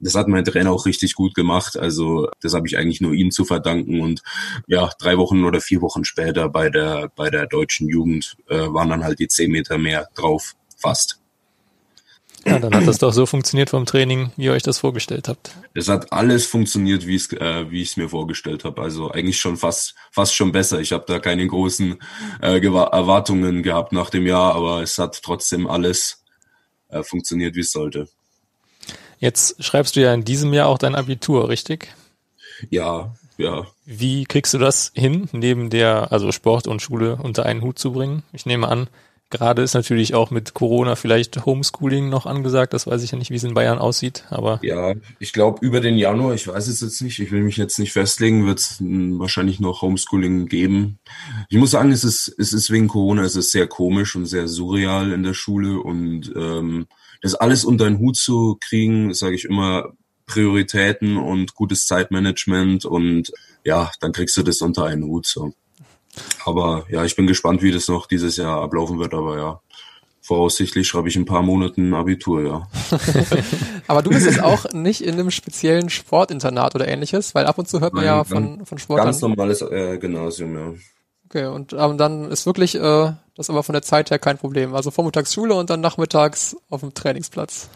das 0.00 0.14
hat 0.14 0.28
mein 0.28 0.44
Trainer 0.44 0.70
auch 0.70 0.86
richtig 0.86 1.14
gut 1.14 1.34
gemacht. 1.34 1.76
Also 1.76 2.28
das 2.40 2.54
habe 2.54 2.66
ich 2.66 2.78
eigentlich 2.78 3.00
nur 3.00 3.12
ihm 3.12 3.30
zu 3.30 3.44
verdanken. 3.44 4.00
Und 4.00 4.22
ja, 4.66 4.90
drei 4.98 5.18
Wochen 5.18 5.44
oder 5.44 5.60
vier 5.60 5.82
Wochen 5.82 6.04
später 6.04 6.48
bei 6.48 6.70
der 6.70 7.10
bei 7.14 7.30
der 7.30 7.46
deutschen 7.46 7.88
Jugend 7.88 8.36
äh, 8.48 8.56
waren 8.56 8.90
dann 8.90 9.04
halt 9.04 9.18
die 9.18 9.28
zehn 9.28 9.50
Meter 9.50 9.76
mehr 9.76 10.08
drauf, 10.14 10.54
fast. 10.76 11.20
Ja, 12.46 12.58
dann 12.58 12.74
hat 12.74 12.86
das 12.86 12.98
doch 12.98 13.12
so 13.12 13.26
funktioniert 13.26 13.70
vom 13.70 13.84
Training, 13.84 14.30
wie 14.36 14.44
ihr 14.44 14.52
euch 14.52 14.62
das 14.62 14.78
vorgestellt 14.78 15.28
habt. 15.28 15.50
Es 15.74 15.88
hat 15.88 16.12
alles 16.12 16.46
funktioniert, 16.46 17.06
wie 17.06 17.16
es 17.16 17.32
äh, 17.32 17.70
wie 17.70 17.82
ich 17.82 17.90
es 17.90 17.96
mir 17.96 18.08
vorgestellt 18.08 18.64
habe. 18.64 18.80
Also 18.80 19.10
eigentlich 19.10 19.38
schon 19.38 19.56
fast 19.56 19.94
fast 20.10 20.34
schon 20.34 20.52
besser. 20.52 20.80
Ich 20.80 20.92
habe 20.92 21.04
da 21.06 21.18
keine 21.18 21.46
großen 21.46 21.98
äh, 22.40 22.58
Erwartungen 22.64 23.62
gehabt 23.62 23.92
nach 23.92 24.10
dem 24.10 24.26
Jahr, 24.26 24.54
aber 24.54 24.82
es 24.82 24.98
hat 24.98 25.20
trotzdem 25.22 25.66
alles 25.66 26.24
äh, 26.88 27.02
funktioniert, 27.02 27.54
wie 27.54 27.60
es 27.60 27.72
sollte. 27.72 28.08
Jetzt 29.18 29.62
schreibst 29.62 29.96
du 29.96 30.00
ja 30.00 30.14
in 30.14 30.24
diesem 30.24 30.52
Jahr 30.52 30.68
auch 30.68 30.78
dein 30.78 30.94
Abitur, 30.94 31.48
richtig? 31.48 31.92
Ja, 32.70 33.14
ja. 33.36 33.66
Wie 33.84 34.24
kriegst 34.24 34.54
du 34.54 34.58
das 34.58 34.92
hin, 34.94 35.28
neben 35.32 35.70
der 35.70 36.12
also 36.12 36.32
Sport 36.32 36.66
und 36.66 36.82
Schule 36.82 37.16
unter 37.16 37.46
einen 37.46 37.62
Hut 37.62 37.78
zu 37.78 37.92
bringen? 37.92 38.22
Ich 38.32 38.46
nehme 38.46 38.68
an, 38.68 38.88
Gerade 39.30 39.60
ist 39.62 39.74
natürlich 39.74 40.14
auch 40.14 40.30
mit 40.30 40.54
Corona 40.54 40.96
vielleicht 40.96 41.44
Homeschooling 41.44 42.08
noch 42.08 42.24
angesagt. 42.24 42.72
Das 42.72 42.86
weiß 42.86 43.02
ich 43.02 43.10
ja 43.10 43.18
nicht, 43.18 43.30
wie 43.30 43.36
es 43.36 43.44
in 43.44 43.52
Bayern 43.52 43.78
aussieht, 43.78 44.24
aber. 44.30 44.58
Ja, 44.62 44.94
ich 45.18 45.34
glaube 45.34 45.64
über 45.64 45.80
den 45.80 45.98
Januar, 45.98 46.34
ich 46.34 46.48
weiß 46.48 46.66
es 46.68 46.80
jetzt 46.80 47.02
nicht, 47.02 47.18
ich 47.18 47.30
will 47.30 47.42
mich 47.42 47.58
jetzt 47.58 47.78
nicht 47.78 47.92
festlegen, 47.92 48.46
wird 48.46 48.60
es 48.60 48.78
wahrscheinlich 48.80 49.60
noch 49.60 49.82
Homeschooling 49.82 50.46
geben. 50.46 50.98
Ich 51.50 51.58
muss 51.58 51.72
sagen, 51.72 51.92
es 51.92 52.04
ist, 52.04 52.34
es 52.38 52.54
ist 52.54 52.70
wegen 52.70 52.88
Corona, 52.88 53.22
es 53.22 53.36
ist 53.36 53.52
sehr 53.52 53.66
komisch 53.66 54.16
und 54.16 54.24
sehr 54.24 54.48
surreal 54.48 55.12
in 55.12 55.22
der 55.22 55.34
Schule 55.34 55.78
und 55.78 56.32
ähm, 56.34 56.86
das 57.20 57.34
alles 57.34 57.66
unter 57.66 57.84
einen 57.84 57.98
Hut 57.98 58.16
zu 58.16 58.56
kriegen, 58.60 59.12
sage 59.12 59.34
ich 59.34 59.44
immer, 59.44 59.92
Prioritäten 60.24 61.16
und 61.16 61.54
gutes 61.54 61.86
Zeitmanagement 61.86 62.84
und 62.84 63.30
ja, 63.64 63.90
dann 64.00 64.12
kriegst 64.12 64.36
du 64.36 64.42
das 64.42 64.62
unter 64.62 64.84
einen 64.84 65.04
Hut 65.04 65.26
so. 65.26 65.52
Aber 66.44 66.84
ja, 66.88 67.04
ich 67.04 67.16
bin 67.16 67.26
gespannt, 67.26 67.62
wie 67.62 67.72
das 67.72 67.88
noch 67.88 68.06
dieses 68.06 68.36
Jahr 68.36 68.60
ablaufen 68.60 68.98
wird. 68.98 69.14
Aber 69.14 69.36
ja, 69.36 69.60
voraussichtlich 70.20 70.86
schreibe 70.86 71.08
ich 71.08 71.16
ein 71.16 71.24
paar 71.24 71.42
Monaten 71.42 71.94
Abitur, 71.94 72.42
ja. 72.42 72.68
aber 73.86 74.02
du 74.02 74.10
bist 74.10 74.26
jetzt 74.26 74.42
auch 74.42 74.70
nicht 74.72 75.02
in 75.02 75.14
einem 75.14 75.30
speziellen 75.30 75.88
Sportinternat 75.88 76.74
oder 76.74 76.86
ähnliches, 76.86 77.34
weil 77.34 77.46
ab 77.46 77.58
und 77.58 77.68
zu 77.68 77.80
hört 77.80 77.94
man 77.94 78.04
Nein, 78.04 78.14
ja 78.14 78.24
von, 78.24 78.66
von 78.66 78.78
Sport. 78.78 79.02
Ganz 79.02 79.20
normales 79.20 79.62
äh, 79.62 79.98
Gymnasium, 79.98 80.54
ja. 80.54 80.74
Okay, 81.26 81.46
und 81.46 81.74
ähm, 81.74 81.98
dann 81.98 82.30
ist 82.30 82.46
wirklich 82.46 82.74
äh, 82.74 83.12
das 83.36 83.50
aber 83.50 83.62
von 83.62 83.74
der 83.74 83.82
Zeit 83.82 84.10
her 84.10 84.18
kein 84.18 84.38
Problem. 84.38 84.74
Also 84.74 84.90
vormittags 84.90 85.32
Schule 85.32 85.54
und 85.54 85.70
dann 85.70 85.80
nachmittags 85.80 86.56
auf 86.68 86.80
dem 86.80 86.92
Trainingsplatz. 86.92 87.68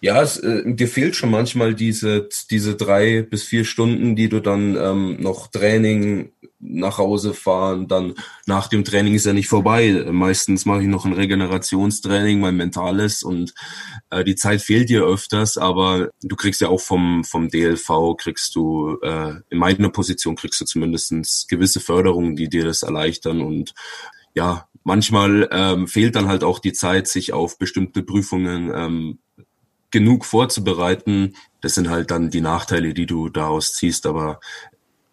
Ja, 0.00 0.20
es, 0.22 0.38
äh, 0.38 0.62
dir 0.64 0.88
fehlt 0.88 1.16
schon 1.16 1.30
manchmal 1.30 1.74
diese, 1.74 2.28
diese 2.50 2.74
drei 2.74 3.22
bis 3.22 3.42
vier 3.42 3.64
Stunden, 3.64 4.16
die 4.16 4.28
du 4.28 4.40
dann 4.40 4.76
ähm, 4.76 5.16
noch 5.20 5.48
Training 5.48 6.32
nach 6.66 6.98
Hause 6.98 7.34
fahren, 7.34 7.88
dann 7.88 8.14
nach 8.46 8.68
dem 8.68 8.84
Training 8.84 9.14
ist 9.14 9.26
ja 9.26 9.32
nicht 9.32 9.48
vorbei. 9.48 10.06
Meistens 10.10 10.64
mache 10.64 10.82
ich 10.82 10.88
noch 10.88 11.04
ein 11.04 11.12
Regenerationstraining, 11.12 12.40
mein 12.40 12.56
mentales 12.56 13.22
und 13.22 13.54
äh, 14.10 14.24
die 14.24 14.34
Zeit 14.34 14.62
fehlt 14.62 14.88
dir 14.88 15.04
öfters, 15.04 15.58
aber 15.58 16.08
du 16.22 16.36
kriegst 16.36 16.60
ja 16.60 16.68
auch 16.68 16.80
vom, 16.80 17.24
vom 17.24 17.48
DLV, 17.48 18.16
kriegst 18.18 18.54
du, 18.56 18.98
äh, 19.02 19.34
in 19.50 19.58
meiner 19.58 19.90
Position 19.90 20.36
kriegst 20.36 20.60
du 20.60 20.64
zumindestens 20.64 21.46
gewisse 21.48 21.80
Förderungen, 21.80 22.34
die 22.34 22.48
dir 22.48 22.64
das 22.64 22.82
erleichtern 22.82 23.40
und 23.42 23.74
ja, 24.34 24.68
manchmal 24.82 25.48
ähm, 25.52 25.86
fehlt 25.86 26.16
dann 26.16 26.28
halt 26.28 26.44
auch 26.44 26.58
die 26.58 26.72
Zeit, 26.72 27.06
sich 27.08 27.32
auf 27.32 27.58
bestimmte 27.58 28.02
Prüfungen 28.02 28.72
ähm, 28.74 29.18
genug 29.90 30.24
vorzubereiten. 30.24 31.36
Das 31.60 31.74
sind 31.76 31.88
halt 31.88 32.10
dann 32.10 32.30
die 32.30 32.40
Nachteile, 32.40 32.94
die 32.94 33.06
du 33.06 33.28
daraus 33.28 33.74
ziehst, 33.74 34.06
aber 34.06 34.40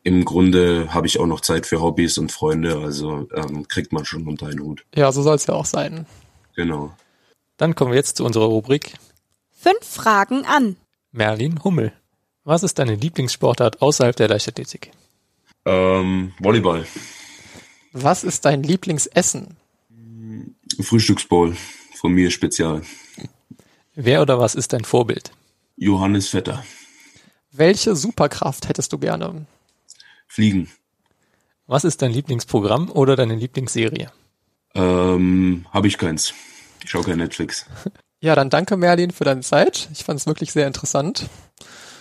im 0.04 0.26
Grunde 0.26 0.93
habe 0.93 1.08
ich 1.08 1.20
auch 1.20 1.28
noch 1.28 1.41
Zeit 1.41 1.66
für 1.66 1.82
Hobbys 1.82 2.18
und 2.18 2.32
Freunde, 2.32 2.78
also 2.78 3.28
ähm, 3.36 3.68
kriegt 3.68 3.93
man 3.93 4.06
schon 4.06 4.28
unter 4.28 4.47
einen 4.47 4.62
Hut. 4.62 4.86
Ja, 4.95 5.12
so 5.12 5.22
soll 5.22 5.36
es 5.36 5.45
ja 5.45 5.54
auch 5.54 5.66
sein. 5.66 6.06
Genau. 6.56 6.91
Dann 7.58 7.76
kommen 7.76 7.91
wir 7.91 7.97
jetzt 7.97 8.18
zu 8.18 8.26
unserer 8.26 8.45
Rubrik. 8.45 8.95
Fünf 9.52 9.84
Fragen 9.84 10.45
an. 10.45 10.76
Merlin 11.12 11.64
Hummel. 11.64 11.93
Was 12.43 12.64
ist 12.64 12.80
deine 12.80 12.95
Lieblingssportart 12.95 13.82
außerhalb 13.82 14.16
der 14.16 14.30
Leichtathletik? 14.30 14.91
Ähm, 15.66 16.34
Volleyball. 16.39 16.88
Was 17.93 18.24
ist 18.24 18.45
dein 18.45 18.64
Lieblingsessen? 18.64 19.58
Frühstücksbowl. 20.80 21.56
Von 21.95 22.14
mir 22.14 22.32
spezial. 22.32 22.82
Wer 23.93 24.24
oder 24.24 24.39
was 24.39 24.56
ist 24.56 24.74
dein 24.74 24.84
Vorbild? 24.86 25.32
Johannes 25.76 26.30
Vetter. 26.30 26.64
Welche 27.52 27.95
Superkraft 27.95 28.70
hättest 28.70 28.91
du 28.93 28.97
gerne? 28.97 29.45
Fliegen. 30.32 30.69
Was 31.67 31.84
ist 31.84 32.01
dein 32.01 32.11
Lieblingsprogramm 32.11 32.89
oder 32.89 33.17
deine 33.17 33.36
Lieblingsserie? 33.36 34.09
Ähm, 34.73 35.65
habe 35.71 35.88
ich 35.88 35.97
keins. 35.97 36.34
Ich 36.82 36.89
schaue 36.89 37.03
kein 37.03 37.17
Netflix. 37.17 37.65
Ja, 38.23 38.36
dann 38.36 38.51
danke 38.51 38.77
Merlin 38.77 39.09
für 39.09 39.23
deine 39.23 39.41
Zeit. 39.41 39.89
Ich 39.93 40.03
fand 40.03 40.19
es 40.19 40.27
wirklich 40.27 40.51
sehr 40.51 40.67
interessant. 40.67 41.27